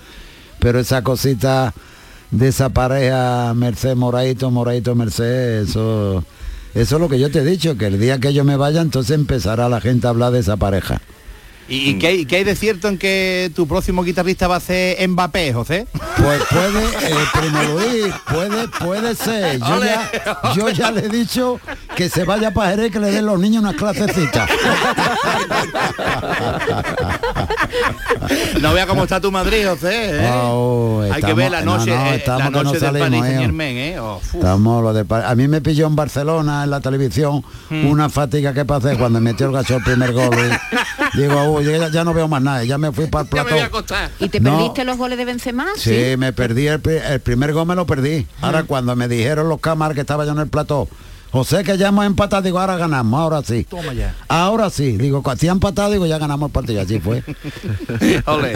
Pero 0.58 0.80
esa 0.80 1.04
cosita 1.04 1.74
de 2.32 2.48
esa 2.48 2.70
pareja 2.70 3.54
Merced 3.54 3.98
Moraito, 3.98 4.52
Moraito 4.52 4.96
Merced, 4.96 5.64
eso, 5.64 6.24
eso 6.74 6.96
es 6.96 7.02
lo 7.02 7.10
que 7.10 7.20
yo 7.20 7.30
te 7.32 7.40
he 7.40 7.46
dicho, 7.46 7.78
que 7.78 7.88
el 7.88 8.00
día 8.00 8.20
que 8.20 8.34
yo 8.34 8.44
me 8.44 8.56
vaya 8.56 8.82
entonces 8.82 9.16
empezará 9.16 9.70
la 9.70 9.82
gente 9.82 10.08
a 10.08 10.12
hablar 10.12 10.32
de 10.32 10.40
esa 10.40 10.58
pareja. 10.58 11.02
¿Y, 11.68 12.00
qué, 12.00 12.08
hay, 12.08 12.26
qué 12.26 12.38
hay 12.38 12.44
de 12.44 12.56
cierto 12.56 12.90
en 12.90 12.98
que 12.98 13.50
tu 13.56 13.66
próximo 13.66 14.04
guitarrista 14.04 14.46
va 14.48 14.58
a 14.58 14.60
ser 14.60 15.08
Mbappé, 15.08 15.54
José? 15.54 15.88
Pues 16.18 16.42
puede, 16.50 16.84
eh, 16.84 17.16
primo 17.34 17.64
Luis, 17.64 18.14
puede, 18.30 18.68
puede 18.68 19.16
ser. 19.16 19.60
Yo 19.60 19.76
Ole, 19.76 19.86
ya, 19.86 20.54
yo 20.54 20.70
ya 20.70 20.92
le 20.92 21.06
he 21.06 21.10
dicho 21.10 21.62
que 21.96 22.10
se 22.10 22.24
vaya 22.24 22.52
para 22.54 22.72
Jerez 22.72 22.92
que 22.92 23.00
le 23.00 23.12
den 23.12 23.26
los 23.26 23.40
niños 23.40 23.62
unas 23.64 23.76
clasecitas. 23.76 24.50
No 28.62 28.74
vea 28.74 28.86
cómo 28.88 29.04
está 29.04 29.20
tu 29.20 29.32
Madrid, 29.32 29.66
José. 29.68 30.20
¿eh? 30.26 30.30
Oh, 30.34 31.04
Hay 31.12 31.22
que 31.22 31.34
ver 31.34 31.52
la 31.52 31.62
no, 31.62 31.78
noche, 31.78 31.92
no, 31.96 32.06
eh, 32.08 32.16
estamos 32.16 32.44
la 32.44 32.46
que 32.60 32.64
no 32.64 32.64
noche 32.74 32.80
del 32.92 33.14
hijo. 33.14 33.24
Germain, 33.24 33.78
¿eh? 33.78 34.00
Oh. 34.00 34.22
Estamos 34.34 34.84
lo 34.84 34.94
de 34.94 35.06
a 35.26 35.36
mí 35.36 35.48
me 35.48 35.62
pilló 35.62 35.88
en 35.88 35.96
Barcelona 35.96 36.64
en 36.64 36.70
la 36.70 36.80
televisión 36.80 37.44
Hmm. 37.70 37.86
una 37.88 38.10
fatiga 38.10 38.54
que 38.54 38.66
pasé 38.66 38.98
cuando 38.98 39.22
metió 39.22 39.46
el 39.48 39.54
gacho 39.54 39.78
el 39.78 39.84
primer 39.84 40.12
gol. 40.14 40.36
y 41.14 41.18
digo, 41.22 41.44
uy, 41.52 41.64
ya, 41.66 41.90
ya 41.90 42.04
no 42.04 42.14
veo 42.14 42.28
más 42.28 42.42
nada, 42.42 42.64
ya 42.66 42.78
me 42.78 42.92
fui 42.92 43.08
para 43.08 43.24
el 43.24 43.30
plató. 43.30 43.56
¿Y 44.20 44.30
te 44.30 44.40
No. 44.40 44.58
perdiste 44.58 44.84
los 44.84 44.98
goles 44.98 45.18
de 45.18 45.26
Benzema? 45.26 45.68
Sí, 45.78 46.16
me 46.18 46.34
perdí 46.34 46.68
el, 46.68 46.82
el 46.86 47.20
primer 47.22 47.54
gol 47.54 47.66
me 47.68 47.76
lo 47.76 47.86
perdí. 47.86 48.28
Hmm. 48.42 48.46
Ahora 48.46 48.64
cuando 48.64 48.96
me 48.96 49.08
dijeron 49.08 49.48
los 49.50 49.60
cámaras 49.62 49.96
que 49.96 50.02
estaba 50.02 50.26
yo 50.26 50.32
en 50.34 50.40
el 50.40 50.48
plató, 50.48 50.88
José 51.32 51.64
que 51.64 51.78
ya 51.78 51.88
hemos 51.90 52.06
empatado, 52.06 52.42
digo, 52.42 52.60
ahora 52.60 52.76
ganamos, 52.78 53.20
ahora 53.20 53.42
sí. 53.44 53.64
Toma 53.70 53.94
ya. 53.94 54.14
Ahora 54.28 54.70
sí, 54.70 54.98
digo, 54.98 55.24
si 55.38 55.48
han 55.48 55.54
empatado, 55.56 55.92
digo, 55.92 56.06
ya 56.06 56.18
ganamos 56.18 56.50
el 56.50 56.54
partido, 56.54 56.82
así 56.82 57.00
fue. 57.00 57.24
Ole. 58.26 58.54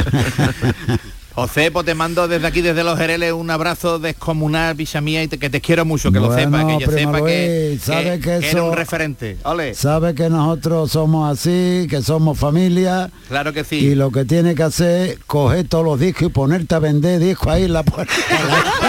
José, 1.34 1.70
pues 1.70 1.86
te 1.86 1.96
mando 1.96 2.30
desde 2.30 2.48
aquí, 2.48 2.62
desde 2.62 2.82
los 2.86 2.98
Jereles, 2.98 3.34
un 3.34 3.52
abrazo 3.52 4.00
descomunal, 4.00 4.74
picha 4.78 5.02
mía, 5.02 5.22
y 5.22 5.28
te- 5.28 5.38
que 5.38 5.50
te 5.50 5.60
quiero 5.60 5.84
mucho, 5.84 6.10
que 6.10 6.20
lo 6.22 6.34
sepa, 6.34 6.66
que 6.66 6.78
yo 6.80 6.90
sepa 6.90 7.26
que, 7.26 7.78
sabe 7.82 8.20
que 8.22 8.36
eres 8.36 8.54
eso- 8.54 8.68
un 8.70 8.74
referente. 8.74 9.38
Ole. 9.44 9.74
Sabe 9.74 10.16
que 10.16 10.30
nosotros 10.30 10.92
somos 10.94 11.30
así, 11.30 11.88
que 11.90 12.02
somos 12.02 12.40
familia. 12.40 13.12
Claro 13.28 13.52
que 13.52 13.66
sí. 13.66 13.76
Y 13.76 13.96
lo 13.96 14.12
que 14.12 14.24
tiene 14.24 14.56
que 14.56 14.64
hacer 14.64 15.10
es 15.10 15.20
coger 15.28 15.68
todos 15.68 15.84
los 15.84 16.00
discos 16.00 16.24
y 16.24 16.30
ponerte 16.30 16.74
a 16.74 16.80
vender 16.80 17.20
discos 17.20 17.48
ahí 17.50 17.64
en 17.66 17.74
la, 17.74 17.84
puerta- 17.84 18.14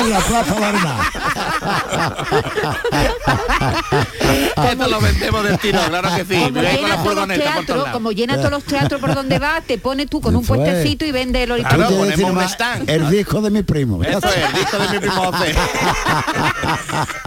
en 0.00 0.10
la 0.10 0.18
Plaza. 0.20 0.96
Esto 4.70 4.88
lo 4.88 5.00
vendemos 5.00 5.44
del 5.44 5.58
tiro, 5.58 5.78
claro 5.88 6.08
que 6.16 6.24
sí. 6.24 6.40
Como 6.42 6.60
llena 6.62 6.96
todos 7.02 7.14
los 7.16 7.26
por 7.26 7.28
teatros, 7.34 7.76
lados. 7.78 7.90
como 7.92 8.12
llena 8.12 8.36
todos 8.36 8.50
los 8.50 8.64
teatros 8.64 9.00
por 9.00 9.14
donde 9.14 9.38
va, 9.38 9.60
te 9.60 9.78
pones 9.78 10.08
tú 10.08 10.20
con 10.20 10.34
un 10.36 10.42
es. 10.42 10.48
puestecito 10.48 11.04
y 11.04 11.12
vende 11.12 11.42
el 11.42 11.62
ponemos 11.62 12.18
un 12.30 12.40
stand. 12.42 12.88
El 12.90 13.10
disco 13.10 13.40
de 13.40 13.50
mi 13.50 13.62
primo. 13.62 14.02
Eso 14.02 14.18
es, 14.28 14.36
el 14.36 14.52
disco 14.58 14.78
de 14.78 14.88
mi 14.88 14.98
primo 14.98 15.32
José. 15.32 15.54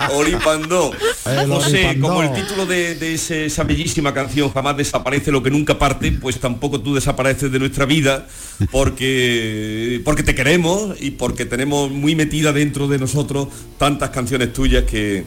Olipandó. 0.13 0.91
El 1.25 1.47
José, 1.47 1.77
Olipandó. 1.89 2.07
como 2.07 2.23
el 2.23 2.33
título 2.33 2.65
de, 2.65 2.95
de 2.95 3.13
ese- 3.15 3.45
esa 3.45 3.63
bellísima 3.63 4.13
canción 4.13 4.51
jamás 4.51 4.77
desaparece 4.77 5.31
lo 5.31 5.41
que 5.43 5.51
nunca 5.51 5.77
parte, 5.77 6.11
pues 6.11 6.39
tampoco 6.39 6.81
tú 6.81 6.95
desapareces 6.95 7.51
de 7.51 7.59
nuestra 7.59 7.85
vida 7.85 8.25
porque, 8.71 10.01
porque 10.03 10.23
te 10.23 10.35
queremos 10.35 10.95
y 10.99 11.11
porque 11.11 11.45
tenemos 11.45 11.89
muy 11.91 12.15
metida 12.15 12.51
dentro 12.53 12.87
de 12.87 12.97
nosotros 12.99 13.47
tantas 13.77 14.09
canciones 14.09 14.51
tuyas 14.53 14.68
que, 14.85 15.23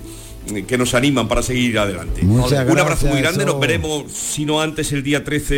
que 0.66 0.78
nos 0.78 0.94
animan 0.94 1.28
para 1.28 1.42
seguir 1.42 1.78
adelante. 1.78 2.22
Muchas 2.22 2.68
Un 2.68 2.78
abrazo 2.78 3.06
muy 3.06 3.20
grande, 3.20 3.44
nos 3.44 3.60
veremos, 3.60 4.10
si 4.10 4.44
no 4.44 4.60
antes, 4.60 4.92
el 4.92 5.02
día 5.02 5.22
13 5.22 5.54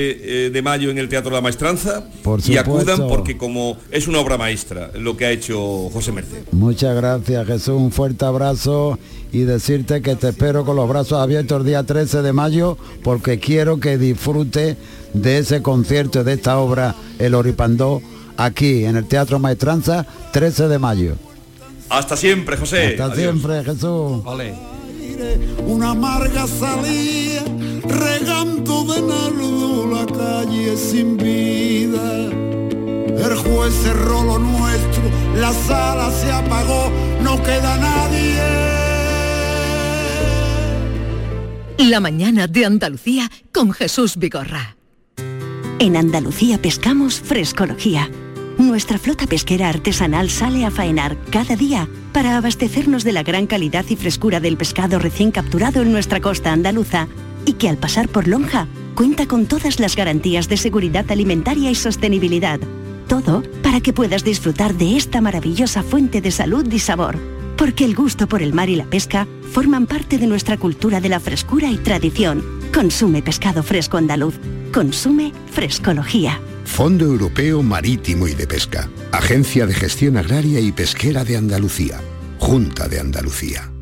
eh, 0.47 0.51
de 0.51 0.63
mayo 0.63 0.91
en 0.91 0.99
el 0.99 1.09
Teatro 1.09 1.31
de 1.31 1.37
la 1.37 1.41
Maestranza 1.41 2.05
Por 2.23 2.41
y 2.47 2.57
acudan 2.57 3.07
porque 3.09 3.37
como 3.37 3.77
es 3.91 4.09
una 4.09 4.21
obra 4.21 4.37
maestra 4.37 4.91
lo 4.95 5.17
que 5.17 5.27
ha 5.27 5.31
hecho 5.31 5.89
José 5.91 6.13
Merced. 6.13 6.45
Muchas 6.53 6.95
gracias 6.95 7.47
Jesús, 7.47 7.81
un 7.81 7.93
fuerte 7.93 8.25
abrazo 8.25 8.99
y 9.33 9.41
decirte 9.41 10.03
que 10.03 10.17
te 10.17 10.29
espero 10.29 10.65
con 10.65 10.77
los 10.77 10.89
brazos 10.89 11.21
abiertos 11.21 11.61
el 11.61 11.67
día 11.67 11.83
13 11.83 12.23
de 12.23 12.33
mayo 12.33 12.77
porque 13.03 13.39
quiero 13.39 13.81
que 13.81 13.99
disfrute 13.99 14.77
de 15.15 15.39
ese 15.39 15.63
concierto, 15.63 16.25
de 16.25 16.35
esta 16.35 16.59
obra 16.59 16.95
El 17.19 17.35
Oripandó, 17.35 18.03
aquí 18.37 18.85
en 18.85 18.97
el 18.97 19.07
Teatro 19.07 19.39
Maestranza, 19.39 20.07
13 20.33 20.69
de 20.69 20.79
mayo. 20.79 21.17
Hasta 21.95 22.17
siempre, 22.17 22.57
José. 22.57 22.89
Hasta 22.89 23.05
Adiós. 23.05 23.19
siempre 23.19 23.65
Jesús. 23.65 24.23
una 25.65 25.91
amarga 25.91 26.47
salía 26.49 27.45
regando 27.85 28.85
de 28.85 29.01
nardo 29.01 29.87
la 29.87 30.05
calle 30.07 30.77
sin 30.77 31.17
vida. 31.17 32.31
El 33.27 33.37
juez 33.37 33.73
cerró 33.85 34.25
lo 34.25 34.39
nuestro, 34.41 35.03
la 35.37 35.53
sala 35.53 36.11
se 36.11 36.33
apagó, 36.33 36.91
no 37.23 37.41
queda 37.45 37.77
nadie. 37.77 38.43
La 41.79 42.01
mañana 42.01 42.49
de 42.49 42.65
Andalucía 42.65 43.31
con 43.53 43.73
Jesús 43.73 44.17
Vigorra. 44.17 44.77
En 45.79 45.97
Andalucía 45.97 46.61
pescamos 46.61 47.21
frescología. 47.21 48.11
Nuestra 48.59 48.99
flota 48.99 49.27
pesquera 49.27 49.69
artesanal 49.69 50.31
sale 50.31 50.65
a 50.65 50.71
faenar 50.71 51.17
cada 51.31 51.57
día 51.57 51.89
para 52.13 52.37
abastecernos 52.37 53.03
de 53.03 53.13
la 53.13 53.25
gran 53.25 53.47
calidad 53.47 53.85
y 53.89 53.97
frescura 53.97 54.39
del 54.39 54.57
pescado 54.57 55.01
recién 55.01 55.33
capturado 55.33 55.83
en 55.83 55.91
nuestra 55.91 56.21
costa 56.21 56.53
andaluza 56.53 57.09
y 57.45 57.55
que 57.55 57.69
al 57.69 57.79
pasar 57.79 58.09
por 58.09 58.29
Lonja 58.29 58.69
cuenta 58.95 59.27
con 59.27 59.47
todas 59.47 59.81
las 59.81 59.97
garantías 59.97 60.49
de 60.49 60.57
seguridad 60.57 61.11
alimentaria 61.11 61.71
y 61.71 61.75
sostenibilidad. 61.75 62.61
Todo 63.09 63.43
para 63.63 63.81
que 63.81 63.93
puedas 63.93 64.23
disfrutar 64.23 64.75
de 64.75 64.97
esta 64.97 65.21
maravillosa 65.21 65.83
fuente 65.83 66.21
de 66.21 66.31
salud 66.31 66.65
y 66.73 66.79
sabor. 66.79 67.19
Porque 67.57 67.85
el 67.85 67.95
gusto 67.95 68.29
por 68.29 68.41
el 68.41 68.53
mar 68.53 68.69
y 68.69 68.77
la 68.77 68.85
pesca 68.85 69.27
forman 69.53 69.87
parte 69.87 70.17
de 70.19 70.27
nuestra 70.27 70.57
cultura 70.57 71.01
de 71.01 71.09
la 71.09 71.21
frescura 71.21 71.71
y 71.71 71.77
tradición. 71.79 72.45
Consume 72.73 73.21
pescado 73.21 73.63
fresco 73.63 73.97
andaluz. 73.97 74.39
Consume 74.73 75.33
frescología. 75.51 76.41
Fondo 76.65 77.05
Europeo 77.05 77.63
Marítimo 77.63 78.27
y 78.29 78.35
de 78.35 78.47
Pesca, 78.47 78.89
Agencia 79.13 79.67
de 79.67 79.75
Gestión 79.75 80.17
Agraria 80.17 80.61
y 80.61 80.73
Pesquera 80.73 81.25
de 81.25 81.37
Andalucía, 81.37 82.01
Junta 82.39 82.89
de 82.89 83.01
Andalucía. 83.01 83.74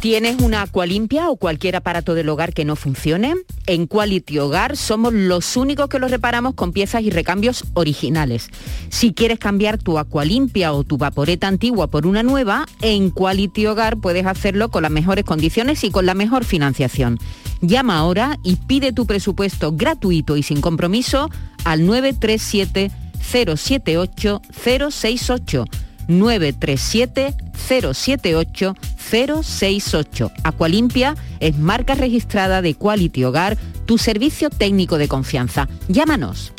¿Tienes 0.00 0.40
una 0.40 0.62
Aqualimpia 0.62 1.28
o 1.28 1.36
cualquier 1.36 1.76
aparato 1.76 2.14
del 2.14 2.30
hogar 2.30 2.54
que 2.54 2.64
no 2.64 2.74
funcione? 2.74 3.34
En 3.66 3.86
Quality 3.86 4.38
Hogar 4.38 4.78
somos 4.78 5.12
los 5.12 5.58
únicos 5.58 5.90
que 5.90 5.98
los 5.98 6.10
reparamos 6.10 6.54
con 6.54 6.72
piezas 6.72 7.02
y 7.02 7.10
recambios 7.10 7.64
originales. 7.74 8.48
Si 8.88 9.12
quieres 9.12 9.38
cambiar 9.38 9.76
tu 9.76 9.98
Aqualimpia 9.98 10.72
o 10.72 10.84
tu 10.84 10.96
vaporeta 10.96 11.48
antigua 11.48 11.88
por 11.88 12.06
una 12.06 12.22
nueva, 12.22 12.64
en 12.80 13.10
Quality 13.10 13.66
Hogar 13.66 13.98
puedes 13.98 14.24
hacerlo 14.24 14.70
con 14.70 14.84
las 14.84 14.90
mejores 14.90 15.26
condiciones 15.26 15.84
y 15.84 15.90
con 15.90 16.06
la 16.06 16.14
mejor 16.14 16.46
financiación. 16.46 17.18
Llama 17.60 17.98
ahora 17.98 18.38
y 18.42 18.56
pide 18.56 18.92
tu 18.92 19.04
presupuesto 19.04 19.72
gratuito 19.72 20.38
y 20.38 20.42
sin 20.42 20.62
compromiso 20.62 21.28
al 21.64 21.84
937 21.84 22.90
078 23.20 24.40
068 24.50 25.64
937 26.10 27.34
078 27.54 28.74
068. 29.10 30.30
Aqualimpia 30.44 31.16
es 31.40 31.58
marca 31.58 31.94
registrada 31.94 32.62
de 32.62 32.74
Quality 32.74 33.24
Hogar, 33.24 33.56
tu 33.86 33.98
servicio 33.98 34.50
técnico 34.50 34.98
de 34.98 35.08
confianza. 35.08 35.68
Llámanos. 35.88 36.52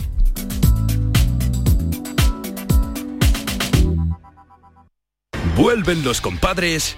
Vuelven 5.56 6.04
los 6.04 6.22
compadres 6.22 6.98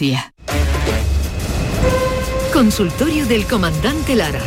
Consultorio 2.51 3.27
del 3.27 3.45
comandante 3.45 4.15
Lara. 4.15 4.41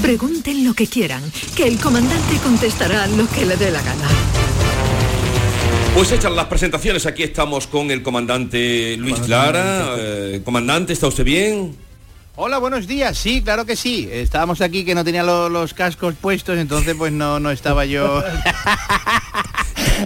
Pregunten 0.00 0.64
lo 0.64 0.72
que 0.74 0.86
quieran, 0.86 1.20
que 1.56 1.66
el 1.66 1.78
comandante 1.80 2.36
contestará 2.44 3.08
lo 3.08 3.28
que 3.28 3.44
le 3.44 3.56
dé 3.56 3.72
la 3.72 3.82
gana. 3.82 4.06
Pues 5.96 6.12
hechas 6.12 6.30
las 6.30 6.46
presentaciones, 6.46 7.06
aquí 7.06 7.24
estamos 7.24 7.66
con 7.66 7.90
el 7.90 8.04
comandante 8.04 8.96
Luis 8.98 9.28
Lara. 9.28 9.96
Eh, 9.98 10.42
comandante, 10.44 10.92
¿está 10.92 11.08
usted 11.08 11.24
bien? 11.24 11.76
Hola, 12.36 12.58
buenos 12.58 12.86
días. 12.86 13.18
Sí, 13.18 13.42
claro 13.42 13.66
que 13.66 13.74
sí. 13.74 14.08
Estábamos 14.12 14.60
aquí 14.60 14.84
que 14.84 14.94
no 14.94 15.04
tenía 15.04 15.24
lo- 15.24 15.48
los 15.48 15.74
cascos 15.74 16.14
puestos, 16.14 16.56
entonces 16.56 16.94
pues 16.96 17.12
no, 17.12 17.40
no 17.40 17.50
estaba 17.50 17.84
yo. 17.84 18.22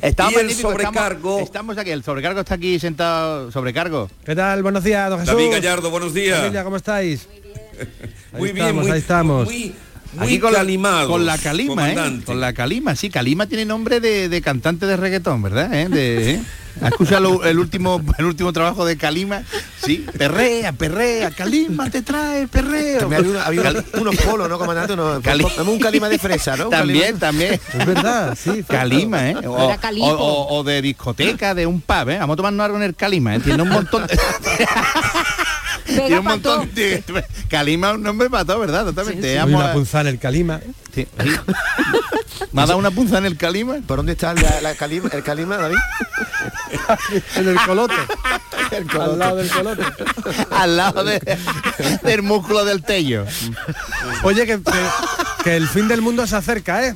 Estamos 0.02 0.34
Y 0.34 0.36
el 0.36 0.54
sobrecargo. 0.54 1.40
Estamos, 1.40 1.42
estamos 1.42 1.78
aquí, 1.78 1.90
el 1.90 2.02
sobrecargo 2.02 2.40
está 2.40 2.54
aquí 2.54 2.78
sentado. 2.78 3.50
Sobrecargo. 3.52 4.10
¿Qué 4.24 4.34
tal? 4.34 4.62
Buenos 4.62 4.84
días, 4.84 5.08
don 5.10 5.20
Jesús. 5.20 5.34
David 5.34 5.50
Gallardo, 5.52 5.90
buenos 5.90 6.14
días. 6.14 6.38
Familia, 6.38 6.64
¿cómo 6.64 6.76
estáis? 6.76 7.28
Muy 8.32 8.48
Ahí 8.48 8.54
bien, 8.54 8.66
estamos, 8.66 8.82
muy, 8.84 8.92
ahí 8.92 8.98
estamos. 8.98 9.44
muy, 9.46 9.74
muy 10.14 10.26
Aquí 10.26 10.38
con 10.38 10.52
la, 10.52 10.58
calimados, 10.60 11.10
con 11.10 11.26
la 11.26 11.38
calima, 11.38 11.92
¿eh? 11.92 12.20
Con 12.24 12.40
la 12.40 12.52
calima, 12.52 12.94
sí, 12.96 13.10
calima 13.10 13.46
tiene 13.46 13.64
nombre 13.64 14.00
de, 14.00 14.28
de 14.28 14.42
cantante 14.42 14.86
de 14.86 14.96
reggaetón, 14.96 15.42
¿verdad? 15.42 15.72
¿Eh? 15.74 15.88
De, 15.88 16.30
¿eh? 16.32 16.40
¿Has 16.80 16.90
escuchado 16.92 17.44
el 17.44 17.58
último, 17.58 18.00
el 18.18 18.24
último 18.26 18.52
trabajo 18.52 18.84
de 18.84 18.96
Calima? 18.96 19.42
Sí, 19.84 20.04
perrea, 20.18 20.72
perrea, 20.72 21.30
Calima 21.30 21.88
te 21.90 22.02
trae 22.02 22.46
perreo. 22.48 23.02
Había, 23.06 23.20
uno- 23.20 23.40
había 23.40 23.60
unos- 23.62 23.84
unos 24.00 24.16
polos, 24.16 24.48
¿no, 24.48 24.58
comandante? 24.58 24.92
Unos, 24.94 25.20
Cali- 25.22 25.46
un 25.66 25.78
calima 25.78 26.08
de 26.08 26.18
fresa, 26.18 26.56
¿no? 26.56 26.68
También, 26.68 27.18
también. 27.18 27.54
Es 27.54 27.86
verdad, 27.86 28.36
sí. 28.40 28.62
Calima, 28.68 29.30
¿eh? 29.30 29.36
O, 29.46 29.64
Era 29.64 29.78
calipo. 29.78 30.06
o- 30.06 30.16
o- 30.16 30.58
o 30.58 30.64
de 30.64 30.82
discoteca, 30.82 31.54
de 31.54 31.66
un 31.66 31.80
pub, 31.80 32.08
¿eh? 32.10 32.18
Vamos 32.18 32.34
a 32.34 32.36
tomarnos 32.36 32.64
algo 32.64 32.76
en 32.78 32.82
el 32.84 32.94
Calima, 32.94 33.34
¿eh? 33.36 33.40
Tiene 33.40 33.62
un 33.62 33.68
montón 33.70 34.06
de... 34.06 34.18
Tiene 36.06 36.18
un 36.18 36.24
montón 36.24 36.74
de... 36.74 37.02
Calima 37.48 37.90
es 37.90 37.94
un 37.96 38.02
nombre 38.02 38.28
para 38.30 38.44
todo, 38.44 38.58
¿verdad? 38.60 38.84
Totalmente. 38.86 39.30
Hay 39.30 39.36
Vamos 39.38 39.62
una 39.62 39.72
punzada 39.72 40.02
en 40.02 40.06
el 40.08 40.18
calima. 40.18 40.60
Sí, 40.94 41.06
sí. 41.22 41.30
¿Me 42.52 42.62
ha 42.62 42.66
dado 42.66 42.78
una 42.78 42.90
punza 42.90 43.18
en 43.18 43.26
el 43.26 43.36
Calima? 43.36 43.76
¿Por 43.86 43.98
dónde 43.98 44.12
está 44.12 44.32
la, 44.34 44.60
la 44.62 44.74
calima, 44.74 45.10
el 45.12 45.22
calima, 45.22 45.56
David? 45.58 45.76
en 47.36 47.48
el 47.48 47.56
colote. 47.66 47.94
El 48.70 48.86
Al 49.00 49.18
lado 49.18 49.36
del 49.36 49.48
colote. 49.50 49.82
Al 50.50 50.76
lado 50.76 51.04
de- 51.04 51.38
del 52.02 52.22
músculo 52.22 52.64
del 52.64 52.82
tello. 52.82 53.26
Oye, 54.22 54.46
que, 54.46 54.60
que- 54.62 55.42
que 55.44 55.56
el 55.56 55.68
fin 55.68 55.86
del 55.88 56.00
mundo 56.02 56.26
se 56.26 56.36
acerca, 56.36 56.86
¿eh? 56.86 56.94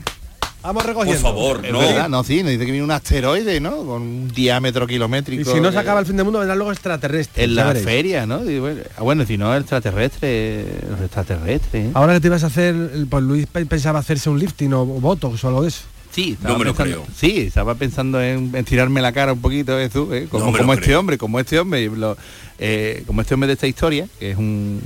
Vamos 0.63 0.83
Por 0.83 0.91
recogiendo. 0.91 1.23
favor, 1.23 1.65
Es 1.65 1.73
no. 1.73 1.79
verdad, 1.79 2.09
no, 2.11 2.23
sí, 2.23 2.43
nos 2.43 2.51
dice 2.53 2.67
que 2.67 2.73
viene 2.73 2.85
un 2.85 2.91
asteroide, 2.91 3.61
¿no? 3.61 3.77
Con 3.79 4.03
un 4.03 4.29
diámetro 4.29 4.87
kilométrico. 4.87 5.51
Y 5.51 5.55
si 5.55 5.61
no 5.61 5.73
se 5.73 5.79
acaba 5.79 6.01
el 6.01 6.07
fin 6.07 6.17
del 6.17 6.25
mundo, 6.25 6.39
vendrán 6.41 6.59
luego 6.59 6.71
extraterrestres. 6.73 7.45
En 7.45 7.55
la 7.55 7.65
veréis. 7.69 7.85
feria, 7.85 8.27
¿no? 8.27 8.45
Y 8.49 8.59
bueno, 8.59 8.83
ah, 8.99 9.03
bueno, 9.03 9.25
si 9.25 9.39
no, 9.39 9.57
extraterrestre, 9.57 10.65
los 10.91 11.01
extraterrestres. 11.01 11.87
¿eh? 11.87 11.91
Ahora 11.95 12.15
que 12.15 12.21
te 12.21 12.27
ibas 12.27 12.45
a 12.45 12.49
hacer, 12.49 12.75
pues 13.09 13.23
Luis 13.25 13.47
pe- 13.47 13.65
pensaba 13.67 13.99
hacerse 14.01 14.29
un 14.29 14.39
lifting 14.39 14.73
o 14.75 14.85
botox 14.85 15.43
o 15.45 15.49
algo 15.49 15.63
de 15.63 15.69
eso. 15.69 15.83
Sí, 16.13 16.37
No 16.43 16.59
me 16.59 16.65
lo 16.65 16.75
pensando, 16.75 17.05
creo. 17.05 17.15
Sí, 17.17 17.41
estaba 17.43 17.75
pensando 17.77 18.21
en, 18.21 18.51
en 18.55 18.65
tirarme 18.65 19.01
la 19.01 19.13
cara 19.13 19.33
un 19.33 19.41
poquito, 19.41 19.79
Jesús, 19.79 20.09
¿eh? 20.13 20.27
como, 20.29 20.51
No 20.51 20.73
este 20.73 20.85
creo. 20.87 21.01
hombre, 21.01 21.17
como 21.19 21.39
este 21.39 21.59
hombre, 21.59 21.87
lo- 21.89 22.17
eh, 22.59 23.05
como 23.07 23.21
este 23.23 23.33
hombre 23.35 23.47
de 23.47 23.53
esta 23.55 23.67
historia, 23.69 24.09
que 24.19 24.33
es 24.33 24.37
un 24.37 24.81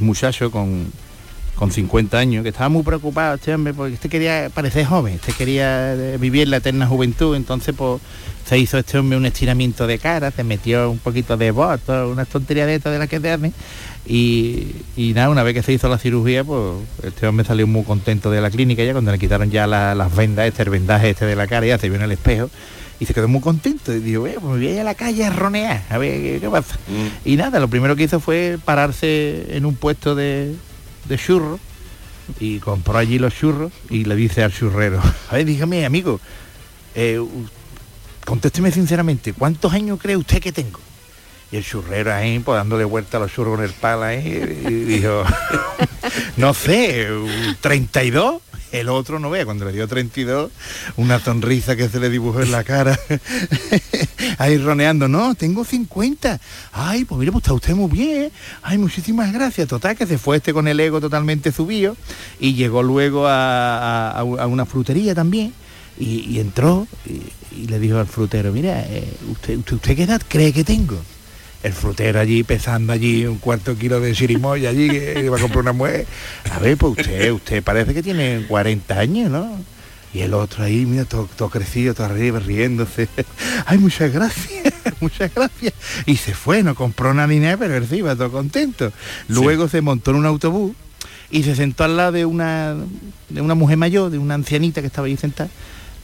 muchacho 0.00 0.50
con, 0.50 0.86
con 1.64 1.72
50 1.72 2.18
años, 2.18 2.42
que 2.42 2.50
estaba 2.50 2.68
muy 2.68 2.82
preocupado 2.82 3.34
este 3.36 3.54
hombre, 3.54 3.72
porque 3.74 3.94
este 3.94 4.08
quería 4.08 4.50
parecer 4.52 4.84
joven, 4.86 5.14
este 5.14 5.32
quería 5.32 5.94
eh, 5.94 6.16
vivir 6.20 6.48
la 6.48 6.58
eterna 6.58 6.86
juventud, 6.86 7.34
entonces 7.36 7.74
pues 7.76 8.00
se 8.46 8.58
hizo 8.58 8.76
este 8.78 8.98
hombre 8.98 9.16
un 9.16 9.24
estiramiento 9.24 9.86
de 9.86 9.98
cara, 9.98 10.30
se 10.30 10.44
metió 10.44 10.90
un 10.90 10.98
poquito 10.98 11.36
de 11.38 11.50
voto, 11.50 12.10
una 12.10 12.26
tontería 12.26 12.66
de 12.66 12.74
estas 12.74 12.92
de 12.92 12.98
las 12.98 13.08
que 13.08 13.18
te 13.20 13.30
hacen, 13.32 13.52
y, 14.06 14.74
y 14.96 15.12
nada, 15.14 15.30
una 15.30 15.42
vez 15.42 15.54
que 15.54 15.62
se 15.62 15.72
hizo 15.72 15.88
la 15.88 15.96
cirugía, 15.98 16.44
pues 16.44 16.60
este 17.02 17.26
hombre 17.26 17.46
salió 17.46 17.66
muy 17.66 17.84
contento 17.84 18.30
de 18.30 18.40
la 18.42 18.50
clínica 18.50 18.84
ya 18.84 18.92
cuando 18.92 19.10
le 19.12 19.18
quitaron 19.18 19.50
ya 19.50 19.66
la- 19.66 19.94
las 19.94 20.14
vendas, 20.14 20.46
este 20.46 20.62
el 20.64 20.70
vendaje 20.70 21.10
este 21.10 21.24
de 21.24 21.36
la 21.36 21.46
cara, 21.46 21.64
ya 21.66 21.78
se 21.78 21.88
vio 21.88 21.96
en 21.96 22.02
el 22.02 22.12
espejo 22.12 22.50
y 23.00 23.06
se 23.06 23.14
quedó 23.14 23.26
muy 23.28 23.40
contento. 23.40 23.92
Y 23.94 24.00
dijo, 24.00 24.26
"Eh, 24.26 24.34
pues 24.34 24.44
me 24.44 24.58
voy 24.58 24.66
a 24.68 24.72
ir 24.74 24.80
a 24.80 24.84
la 24.84 24.94
calle 24.94 25.24
a 25.24 25.30
ronear, 25.30 25.82
a 25.88 25.96
ver 25.98 26.20
qué, 26.20 26.38
qué 26.40 26.48
pasa. 26.50 26.76
Mm. 26.88 27.28
Y 27.28 27.36
nada, 27.36 27.58
lo 27.60 27.68
primero 27.68 27.96
que 27.96 28.02
hizo 28.04 28.20
fue 28.20 28.58
pararse 28.64 29.46
en 29.56 29.64
un 29.64 29.74
puesto 29.74 30.14
de, 30.14 30.54
de 31.04 31.18
churros 31.18 31.60
y 32.40 32.58
compró 32.58 32.98
allí 32.98 33.18
los 33.18 33.34
churros 33.34 33.72
y 33.90 34.04
le 34.04 34.16
dice 34.16 34.42
al 34.42 34.52
churrero, 34.52 35.00
a 35.30 35.34
ver, 35.34 35.44
dígame, 35.44 35.84
amigo, 35.84 36.20
eh, 36.94 37.20
contésteme 38.24 38.70
sinceramente, 38.70 39.32
¿cuántos 39.32 39.72
años 39.72 39.98
cree 40.00 40.16
usted 40.16 40.40
que 40.40 40.52
tengo? 40.52 40.80
Y 41.52 41.56
el 41.56 41.64
churrero 41.64 42.12
ahí, 42.12 42.38
pues 42.38 42.56
dándole 42.56 42.84
vuelta 42.84 43.18
a 43.18 43.20
los 43.20 43.32
churros 43.32 43.56
con 43.56 43.64
el 43.64 43.72
pala 43.72 44.08
ahí, 44.08 44.26
y 44.66 44.84
dijo, 44.84 45.24
no 46.36 46.54
sé, 46.54 47.12
un 47.12 47.56
32. 47.60 48.42
El 48.74 48.88
otro 48.88 49.20
no 49.20 49.30
vea, 49.30 49.44
cuando 49.44 49.64
le 49.64 49.70
dio 49.70 49.86
32, 49.86 50.50
una 50.96 51.20
sonrisa 51.20 51.76
que 51.76 51.88
se 51.88 52.00
le 52.00 52.10
dibujó 52.10 52.40
en 52.42 52.50
la 52.50 52.64
cara, 52.64 52.98
ahí 54.38 54.58
roneando, 54.58 55.06
no, 55.06 55.36
tengo 55.36 55.64
50. 55.64 56.40
Ay, 56.72 57.04
pues 57.04 57.20
mire, 57.20 57.30
pues 57.30 57.44
está 57.44 57.52
usted 57.52 57.76
muy 57.76 57.88
bien. 57.88 58.32
Ay, 58.64 58.78
muchísimas 58.78 59.32
gracias. 59.32 59.68
Total, 59.68 59.96
que 59.96 60.06
se 60.06 60.18
fue 60.18 60.38
este 60.38 60.52
con 60.52 60.66
el 60.66 60.80
ego 60.80 61.00
totalmente 61.00 61.52
subido 61.52 61.96
y 62.40 62.54
llegó 62.54 62.82
luego 62.82 63.26
a, 63.28 64.24
una 64.24 64.66
frutería 64.66 65.14
también 65.14 65.54
y, 65.96 66.40
entró 66.40 66.88
y, 67.06 67.68
le 67.68 67.78
dijo 67.78 67.98
al 67.98 68.08
frutero, 68.08 68.50
mira, 68.50 68.80
eh, 68.88 69.08
usted, 69.30 69.56
¿usted 69.56 69.94
qué 69.94 70.02
edad 70.02 70.20
cree 70.26 70.52
que 70.52 70.64
tengo? 70.64 70.98
El 71.64 71.72
frutero 71.72 72.20
allí 72.20 72.44
pesando 72.44 72.92
allí 72.92 73.24
un 73.24 73.38
cuarto 73.38 73.74
kilo 73.76 73.98
de 73.98 74.12
chirimoya 74.12 74.68
allí 74.68 74.88
que 74.90 75.22
iba 75.24 75.36
a 75.36 75.40
comprar 75.40 75.62
una 75.62 75.72
mujer. 75.72 76.06
A 76.52 76.58
ver, 76.58 76.76
pues 76.76 76.98
usted, 76.98 77.32
usted 77.32 77.62
parece 77.62 77.94
que 77.94 78.02
tiene 78.02 78.44
40 78.46 78.98
años, 78.98 79.30
¿no? 79.30 79.58
Y 80.12 80.20
el 80.20 80.32
otro 80.34 80.62
ahí, 80.62 80.86
mira, 80.86 81.06
todo, 81.06 81.28
todo 81.36 81.48
crecido, 81.48 81.94
todo 81.94 82.06
arriba, 82.06 82.38
riéndose. 82.38 83.08
Ay, 83.66 83.78
muchas 83.78 84.12
gracias, 84.12 84.74
muchas 85.00 85.34
gracias. 85.34 85.72
Y 86.06 86.16
se 86.16 86.34
fue, 86.34 86.62
no 86.62 86.74
compró 86.74 87.14
ni 87.14 87.40
nada, 87.40 87.56
pero 87.56 87.76
él 87.76 87.86
sí 87.88 87.96
iba 87.96 88.14
todo 88.14 88.30
contento. 88.30 88.92
Luego 89.28 89.66
se 89.66 89.80
montó 89.80 90.12
en 90.12 90.18
un 90.18 90.26
autobús 90.26 90.76
y 91.30 91.42
se 91.42 91.56
sentó 91.56 91.82
al 91.82 91.96
lado 91.96 92.12
de 92.12 92.26
una, 92.26 92.76
de 93.28 93.40
una 93.40 93.54
mujer 93.54 93.76
mayor, 93.76 94.10
de 94.10 94.18
una 94.18 94.34
ancianita 94.34 94.82
que 94.82 94.86
estaba 94.86 95.06
ahí 95.06 95.16
sentada. 95.16 95.50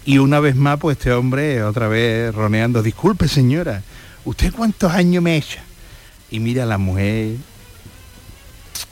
Y 0.05 0.19
una 0.19 0.41
vez 0.41 0.57
más, 0.57 0.81
pues 0.81 0.97
este 0.97 1.13
hombre 1.13 1.63
otra 1.63 1.87
vez 1.87 2.35
roneando, 2.35 2.83
disculpe 2.83 3.29
señora, 3.29 3.83
¿usted 4.25 4.53
cuántos 4.53 4.93
años 4.93 5.23
me 5.23 5.37
echa? 5.37 5.63
Y 6.31 6.41
mira 6.41 6.65
la 6.65 6.79
mujer, 6.79 7.37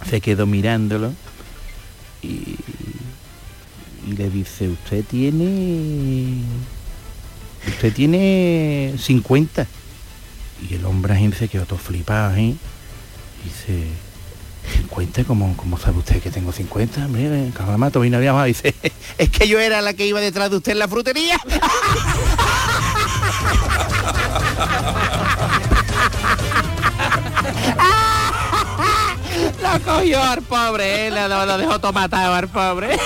se 0.09 0.21
quedó 0.21 0.47
mirándolo 0.47 1.13
y, 2.23 2.57
le 4.17 4.31
dice, 4.31 4.69
usted 4.69 5.05
tiene... 5.05 6.43
Usted 7.67 7.93
tiene 7.93 8.95
50. 8.99 9.67
Y 10.69 10.75
el 10.75 10.85
hombre 10.87 11.15
ahí 11.15 11.31
se 11.33 11.49
quedó 11.49 11.67
todo 11.67 11.79
flipado, 11.79 12.35
¿eh? 12.37 12.55
Dice, 13.45 13.87
50, 14.77 15.25
¿cómo, 15.25 15.55
cómo 15.57 15.79
sabe 15.79 15.99
usted 15.99 16.23
que 16.23 16.31
tengo 16.31 16.53
50? 16.53 17.07
Mire, 17.09 17.51
calamato, 17.55 18.01
vino 18.01 18.17
había 18.17 18.33
más. 18.33 18.47
Dice, 18.47 18.75
es 19.19 19.29
que 19.29 19.47
yo 19.47 19.61
era 19.61 19.83
la 19.83 19.93
que 19.93 20.07
iba 20.07 20.21
detrás 20.21 20.51
de 20.51 20.57
usted 20.57 20.73
en 20.73 20.79
la 20.79 20.89
frutería. 20.89 21.39
Lo 29.63 29.81
cogió 29.81 30.23
al 30.23 30.43
pobre, 30.43 31.09
¿eh? 31.09 31.11
lo, 31.11 31.59
dejó 31.59 31.79
todo 31.79 31.93
matado 31.93 32.35
al 32.35 32.49
pobre. 32.49 32.89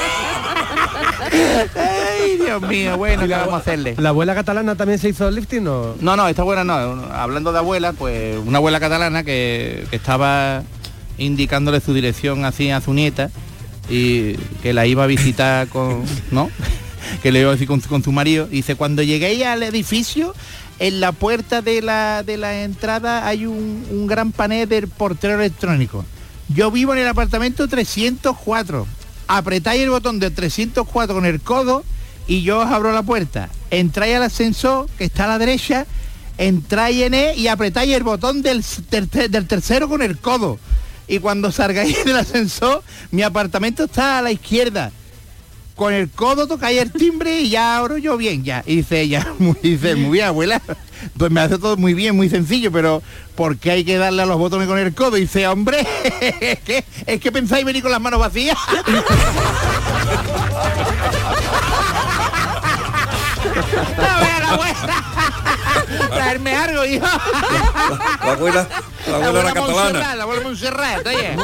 Ay, 1.77 2.37
Dios 2.39 2.63
mío, 2.63 2.97
bueno, 2.97 3.27
¿qué 3.27 3.35
vamos 3.35 3.55
a 3.55 3.59
hacerle? 3.59 3.95
¿La 3.99 4.11
abuela 4.11 4.35
catalana 4.35 4.75
también 4.77 4.99
se 4.99 5.09
hizo 5.09 5.31
lifting 5.31 5.67
o...? 5.67 5.97
No, 6.01 6.17
no, 6.17 6.29
esta 6.29 6.43
abuela 6.43 6.65
no. 6.65 6.75
Hablando 7.13 7.53
de 7.53 7.59
abuela, 7.59 7.93
pues 7.93 8.39
una 8.45 8.59
abuela 8.59 8.81
catalana 8.81 9.25
que, 9.25 9.87
que 9.91 9.97
estaba 9.97 10.63
indicándole 11.19 11.81
su 11.81 11.95
dirección 11.95 12.45
así 12.45 12.71
a 12.71 12.81
su 12.81 12.95
nieta 12.95 13.31
y 13.89 14.35
que 14.63 14.73
la 14.73 14.87
iba 14.87 15.05
a 15.05 15.07
visitar 15.07 15.69
con, 15.69 16.05
¿no? 16.31 16.51
Que 17.23 17.31
le 17.31 17.41
iba 17.41 17.51
a 17.51 17.53
decir 17.53 17.69
con, 17.69 17.81
con 17.81 18.03
su 18.03 18.11
marido. 18.11 18.47
Dice, 18.47 18.75
cuando 18.75 19.03
llegué 19.03 19.45
al 19.45 19.63
edificio, 19.63 20.35
en 20.83 21.01
la 21.01 21.13
puerta 21.13 21.63
de 21.63 21.81
la, 21.81 22.25
de 22.25 22.37
la 22.37 22.63
entrada 22.65 23.25
hay 23.27 23.47
un, 23.47 23.87
un 23.89 24.07
gran 24.09 24.33
panel 24.33 24.69
del 24.69 24.89
portero 24.89 25.35
electrónico. 25.37 26.05
Yo 26.49 26.73
vivo 26.73 26.93
en 26.93 26.99
el 26.99 27.07
apartamento 27.07 27.69
304. 27.69 28.85
Apretáis 29.29 29.81
el 29.83 29.91
botón 29.91 30.19
del 30.19 30.35
304 30.35 31.15
con 31.15 31.25
el 31.25 31.41
codo 31.41 31.85
y 32.27 32.43
yo 32.43 32.59
os 32.59 32.67
abro 32.67 32.91
la 32.93 33.05
puerta. 33.05 33.49
Entráis 33.71 34.17
al 34.17 34.25
ascensor 34.25 34.89
que 34.99 35.05
está 35.05 35.25
a 35.25 35.29
la 35.29 35.39
derecha, 35.39 35.87
entráis 36.37 37.03
en 37.03 37.15
él 37.15 37.39
y 37.39 37.47
apretáis 37.47 37.95
el 37.95 38.03
botón 38.03 38.43
del, 38.43 38.65
ter- 38.91 39.09
del 39.31 39.47
tercero 39.47 39.89
con 39.89 40.03
el 40.03 40.19
codo. 40.19 40.59
Y 41.07 41.21
cuando 41.21 41.53
salgáis 41.53 42.05
del 42.05 42.17
ascensor, 42.17 42.83
mi 43.13 43.23
apartamento 43.23 43.85
está 43.85 44.19
a 44.19 44.23
la 44.23 44.33
izquierda. 44.33 44.91
Con 45.83 45.93
el 45.95 46.09
codo 46.11 46.47
tocáis 46.47 46.81
el 46.81 46.93
timbre 46.93 47.41
y 47.41 47.51
ya 47.51 47.77
abro 47.77 47.99
yo 47.99 48.17
bien, 48.17 48.45
ya. 48.45 48.63
Y 48.67 48.77
dice 48.77 49.01
ella, 49.01 49.27
muy, 49.41 49.57
dice, 49.61 49.97
muy 49.97 50.13
bien, 50.13 50.27
abuela. 50.27 50.63
Pues 51.19 51.29
me 51.33 51.41
hace 51.41 51.59
todo 51.59 51.77
muy 51.77 51.93
bien, 51.93 52.15
muy 52.15 52.31
sencillo, 52.31 52.71
pero 52.71 53.03
¿por 53.35 53.57
qué 53.57 53.73
hay 53.73 53.85
que 53.85 53.99
darle 53.99 54.23
a 54.23 54.27
los 54.27 54.39
botones 54.39 54.69
con 54.69 54.79
el 54.79 54.95
codo? 54.95 55.17
Y 55.17 55.23
dice, 55.23 55.49
hombre, 55.49 55.85
es 56.41 56.61
que, 56.61 56.85
es 57.05 57.21
que 57.21 57.33
pensáis 57.33 57.65
venir 57.65 57.83
con 57.83 57.91
las 57.91 58.01
manos 58.01 58.21
vacías. 58.21 58.57
No 63.97 64.21
vea 64.21 64.41
la 64.41 64.51
abuela. 64.51 65.05
Traerme 66.11 66.55
algo, 66.55 66.85
hijo. 66.85 67.07
La 68.25 68.33
abuela, 68.33 68.69
la 69.09 69.17
abuela 69.17 69.41
era 69.41 69.53
catalana. 69.53 69.83
Montserrat, 69.83 70.17
La 70.17 70.23
abuela 70.23 70.43
Montserrat, 70.43 71.07
oye. 71.07 71.37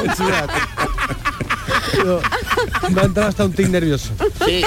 Me 2.93 3.01
ha 3.01 3.05
entrado 3.05 3.29
hasta 3.29 3.45
un 3.45 3.53
tic 3.53 3.67
nervioso. 3.69 4.11
Sí, 4.45 4.61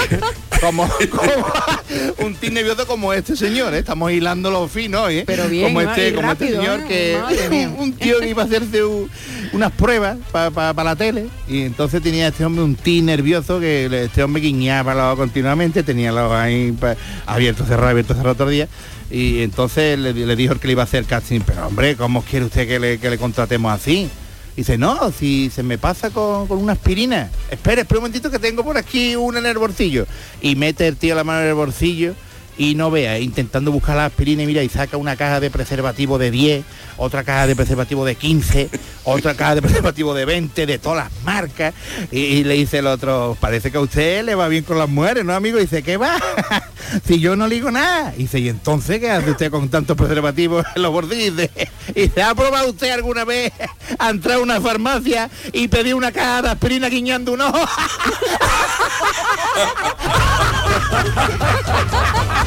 como, 0.61 0.89
como 1.11 2.27
un 2.27 2.35
tic 2.37 2.53
nervioso 2.53 2.87
como 2.87 3.13
este 3.13 3.37
señor, 3.37 3.75
¿eh? 3.75 3.79
estamos 3.79 4.13
hilando 4.13 4.51
los 4.51 4.71
finos, 4.71 5.11
¿eh? 5.11 5.25
Pero 5.27 5.49
bien, 5.49 5.65
como 5.69 5.81
este, 5.81 6.09
este 6.09 6.49
señor 6.57 6.81
¿eh? 6.89 7.19
que 7.49 7.69
un, 7.77 7.81
un 7.81 7.93
tío 7.95 8.21
que 8.21 8.29
iba 8.29 8.43
a 8.43 8.47
hacerse 8.47 8.85
un- 8.85 9.11
unas 9.53 9.73
pruebas 9.73 10.17
para 10.31 10.85
la 10.85 10.97
tele 10.97 11.27
y 11.49 11.63
entonces 11.63 12.01
tenía 12.03 12.29
este 12.29 12.45
hombre 12.45 12.65
un 12.65 12.75
tic 12.77 13.03
nervioso 13.03 13.61
que 13.61 13.87
este 14.05 14.23
hombre 14.23 14.41
guiñaba 14.43 15.15
continuamente, 15.17 15.83
tenía 15.83 16.13
los 16.13 16.31
ahí 16.33 16.73
pa- 16.73 16.97
abiertos, 17.27 17.67
cerrados, 17.67 17.91
abiertos, 17.91 18.17
cerrados 18.17 18.37
todo 18.39 18.49
el 18.49 18.55
día. 18.55 18.69
Y 19.11 19.43
entonces 19.43 19.99
le, 19.99 20.15
le 20.15 20.37
dijo 20.37 20.55
el 20.55 20.61
que 20.61 20.69
le 20.69 20.73
iba 20.73 20.83
a 20.83 20.85
hacer 20.85 21.05
casting, 21.05 21.41
pero 21.45 21.67
hombre, 21.67 21.97
¿cómo 21.97 22.23
quiere 22.23 22.47
usted 22.47 22.67
que 22.67 22.79
le, 22.79 22.99
que 22.99 23.11
le 23.11 23.19
contratemos 23.19 23.71
así? 23.73 24.09
Dice, 24.57 24.77
no, 24.77 25.11
si 25.13 25.51
se 25.51 25.63
me 25.63 25.79
pasa 25.79 26.11
con, 26.11 26.47
con 26.47 26.59
una 26.59 26.75
aspirina. 26.75 27.31
Espera, 27.51 27.83
espera 27.83 27.99
un 27.99 28.03
momentito 28.03 28.31
que 28.31 28.39
tengo 28.39 28.63
por 28.65 28.77
aquí 28.77 29.17
una 29.17 29.39
en 29.39 29.47
el 29.47 29.59
bolsillo. 29.59 30.07
Y 30.41 30.57
mete 30.57 30.87
el 30.87 30.97
tío 30.97 31.15
la 31.15 31.25
mano 31.25 31.41
en 31.43 31.49
el 31.49 31.55
bolsillo 31.55 32.15
y 32.57 32.75
no 32.75 32.91
vea, 32.91 33.19
intentando 33.19 33.73
buscar 33.73 33.97
la 33.97 34.07
aspirina 34.07 34.43
y 34.43 34.47
mira, 34.47 34.63
y 34.63 34.69
saca 34.69 34.97
una 34.97 35.17
caja 35.17 35.41
de 35.41 35.51
preservativo 35.51 36.19
de 36.19 36.31
10, 36.31 36.65
otra 36.99 37.25
caja 37.25 37.47
de 37.47 37.57
preservativo 37.57 38.05
de 38.05 38.15
15, 38.15 38.69
otra 39.05 39.35
caja 39.35 39.55
de 39.55 39.63
preservativo 39.63 40.15
de 40.15 40.25
20, 40.25 40.67
de 40.67 40.79
todas 40.79 41.05
las 41.05 41.23
marcas. 41.25 41.75
Y, 42.11 42.45
le 42.45 42.55
dice 42.55 42.79
el 42.79 42.87
otro, 42.87 43.37
parece 43.41 43.71
que 43.71 43.79
a 43.79 43.81
usted 43.81 44.25
le 44.25 44.35
va 44.35 44.49
bien 44.49 44.65
con 44.65 44.79
las 44.79 44.89
mujeres, 44.89 45.25
¿no, 45.25 45.35
amigo? 45.35 45.59
Y 45.59 45.63
dice, 45.63 45.83
¿qué 45.83 45.97
va? 45.97 46.17
si 47.07 47.21
yo 47.21 47.37
no 47.37 47.47
le 47.47 47.55
digo 47.55 47.71
nada. 47.71 48.13
Y 48.17 48.23
dice, 48.23 48.39
¿y 48.39 48.49
entonces 48.49 49.01
qué 49.01 49.11
hace 49.11 49.31
usted 49.31 49.51
con 49.51 49.69
tantos 49.69 49.97
preservativos 49.97 50.65
en 50.75 50.83
los 50.83 50.93
bolsillos? 50.93 51.13
Y 51.23 51.31
dice, 51.31 51.51
¿y 51.95 52.09
se 52.09 52.23
ha 52.23 52.35
probado 52.35 52.71
usted 52.71 52.91
alguna 52.91 53.25
vez 53.25 53.53
a 53.99 54.11
entrar 54.11 54.39
a 54.39 54.41
una 54.41 54.61
farmacia 54.61 55.31
y 55.53 55.69
pedir 55.69 55.95
una 55.95 56.11
caja 56.11 56.43
de 56.43 56.49
aspirina 56.51 56.89
guiñando 56.89 57.33
un 57.33 57.43
ojo? 57.43 57.59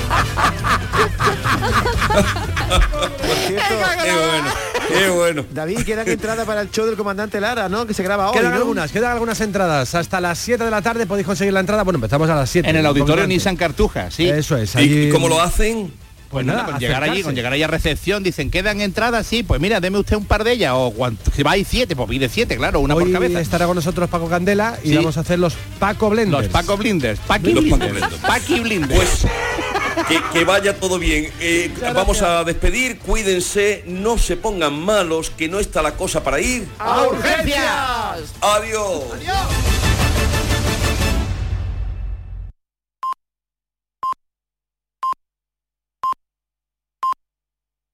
Por 2.06 3.36
cierto, 3.48 3.66
Qué 4.04 4.12
bueno, 4.14 4.50
qué 4.88 5.10
bueno. 5.10 5.46
David, 5.52 5.80
quedan 5.84 6.08
entrada 6.08 6.46
para 6.46 6.62
el 6.62 6.72
show 6.72 6.86
del 6.86 6.96
comandante 6.96 7.40
Lara, 7.42 7.70
¿no? 7.70 7.86
Que 7.86 7.94
se 7.94 8.04
graba 8.04 8.30
hoy, 8.30 8.38
Quedan 8.38 8.52
¿no? 8.52 8.58
algunas, 8.58 8.92
quedan 8.92 9.12
algunas 9.12 9.40
entradas. 9.42 9.96
Hasta 9.96 10.22
las 10.22 10.38
7 10.40 10.64
de 10.64 10.72
la 10.72 10.82
tarde 10.82 11.06
podéis 11.06 11.26
conseguir 11.28 11.54
la 11.54 11.60
entrada. 11.60 11.84
Bueno, 11.84 11.98
empezamos 11.98 12.30
a 12.30 12.36
las 12.36 12.50
7. 12.50 12.70
En 12.70 12.76
el 12.76 12.86
auditorio 12.86 13.14
Comandante. 13.16 13.34
Nissan 13.34 13.56
Cartuja, 13.56 14.12
sí. 14.12 14.28
Eso 14.30 14.58
es. 14.58 14.76
¿Y, 14.76 14.78
allí- 14.80 15.08
y 15.08 15.12
cómo 15.12 15.28
lo 15.28 15.42
hacen? 15.42 15.92
Pues 16.30 16.46
nada, 16.46 16.60
nada, 16.64 16.72
con 16.74 16.80
llegar 16.82 17.04
allí, 17.04 17.24
con 17.24 17.36
llegar 17.36 17.54
allí 17.54 17.64
a 17.64 17.68
recepción, 17.68 18.24
dicen, 18.24 18.50
¿quedan 18.52 18.82
entradas? 18.82 19.26
Sí, 19.28 19.44
pues 19.44 19.62
mira, 19.62 19.80
deme 19.80 20.00
usted 20.00 20.16
un 20.18 20.26
par 20.26 20.44
de 20.44 20.52
ellas, 20.54 20.74
o 20.76 20.92
cuanto, 20.92 21.32
si 21.32 21.44
vais 21.44 21.66
siete, 21.68 21.96
pues 21.96 22.10
pide 22.10 22.28
siete, 22.30 22.58
claro, 22.58 22.80
una 22.82 22.96
Hoy 22.96 23.06
por 23.06 23.14
cabeza. 23.14 23.40
estará 23.40 23.66
con 23.68 23.76
nosotros 23.76 24.10
Paco 24.10 24.28
Candela 24.28 24.78
y 24.84 24.90
Sí. 24.90 24.96
vamos 24.98 25.18
a 25.18 25.22
hacer 25.22 25.40
los 25.40 25.54
Paco 25.80 26.10
Blenders. 26.10 26.44
Los 26.44 26.52
Paco 26.52 26.76
Blinders, 26.78 27.20
Paqui 27.26 27.54
Los 27.54 27.64
Paco 27.66 27.78
Blinders, 27.78 27.92
Blinders. 27.94 28.22
Paqui 28.22 28.60
Blinders. 28.60 28.98
Pues 29.22 29.26
que, 30.10 30.20
que 30.34 30.44
vaya 30.44 30.76
todo 30.78 31.00
bien. 31.00 31.32
Eh, 31.40 31.72
vamos 31.94 32.22
a 32.22 32.44
despedir, 32.44 33.00
cuídense, 33.00 33.84
no 33.88 34.18
se 34.18 34.36
pongan 34.36 34.74
malos, 34.78 35.30
que 35.30 35.48
no 35.48 35.60
está 35.60 35.82
la 35.82 35.92
cosa 35.96 36.22
para 36.24 36.42
ir. 36.42 36.68
¡A 36.80 37.04
urgencias! 37.04 38.34
Adiós. 38.42 39.04
¡Adiós! 39.14 39.95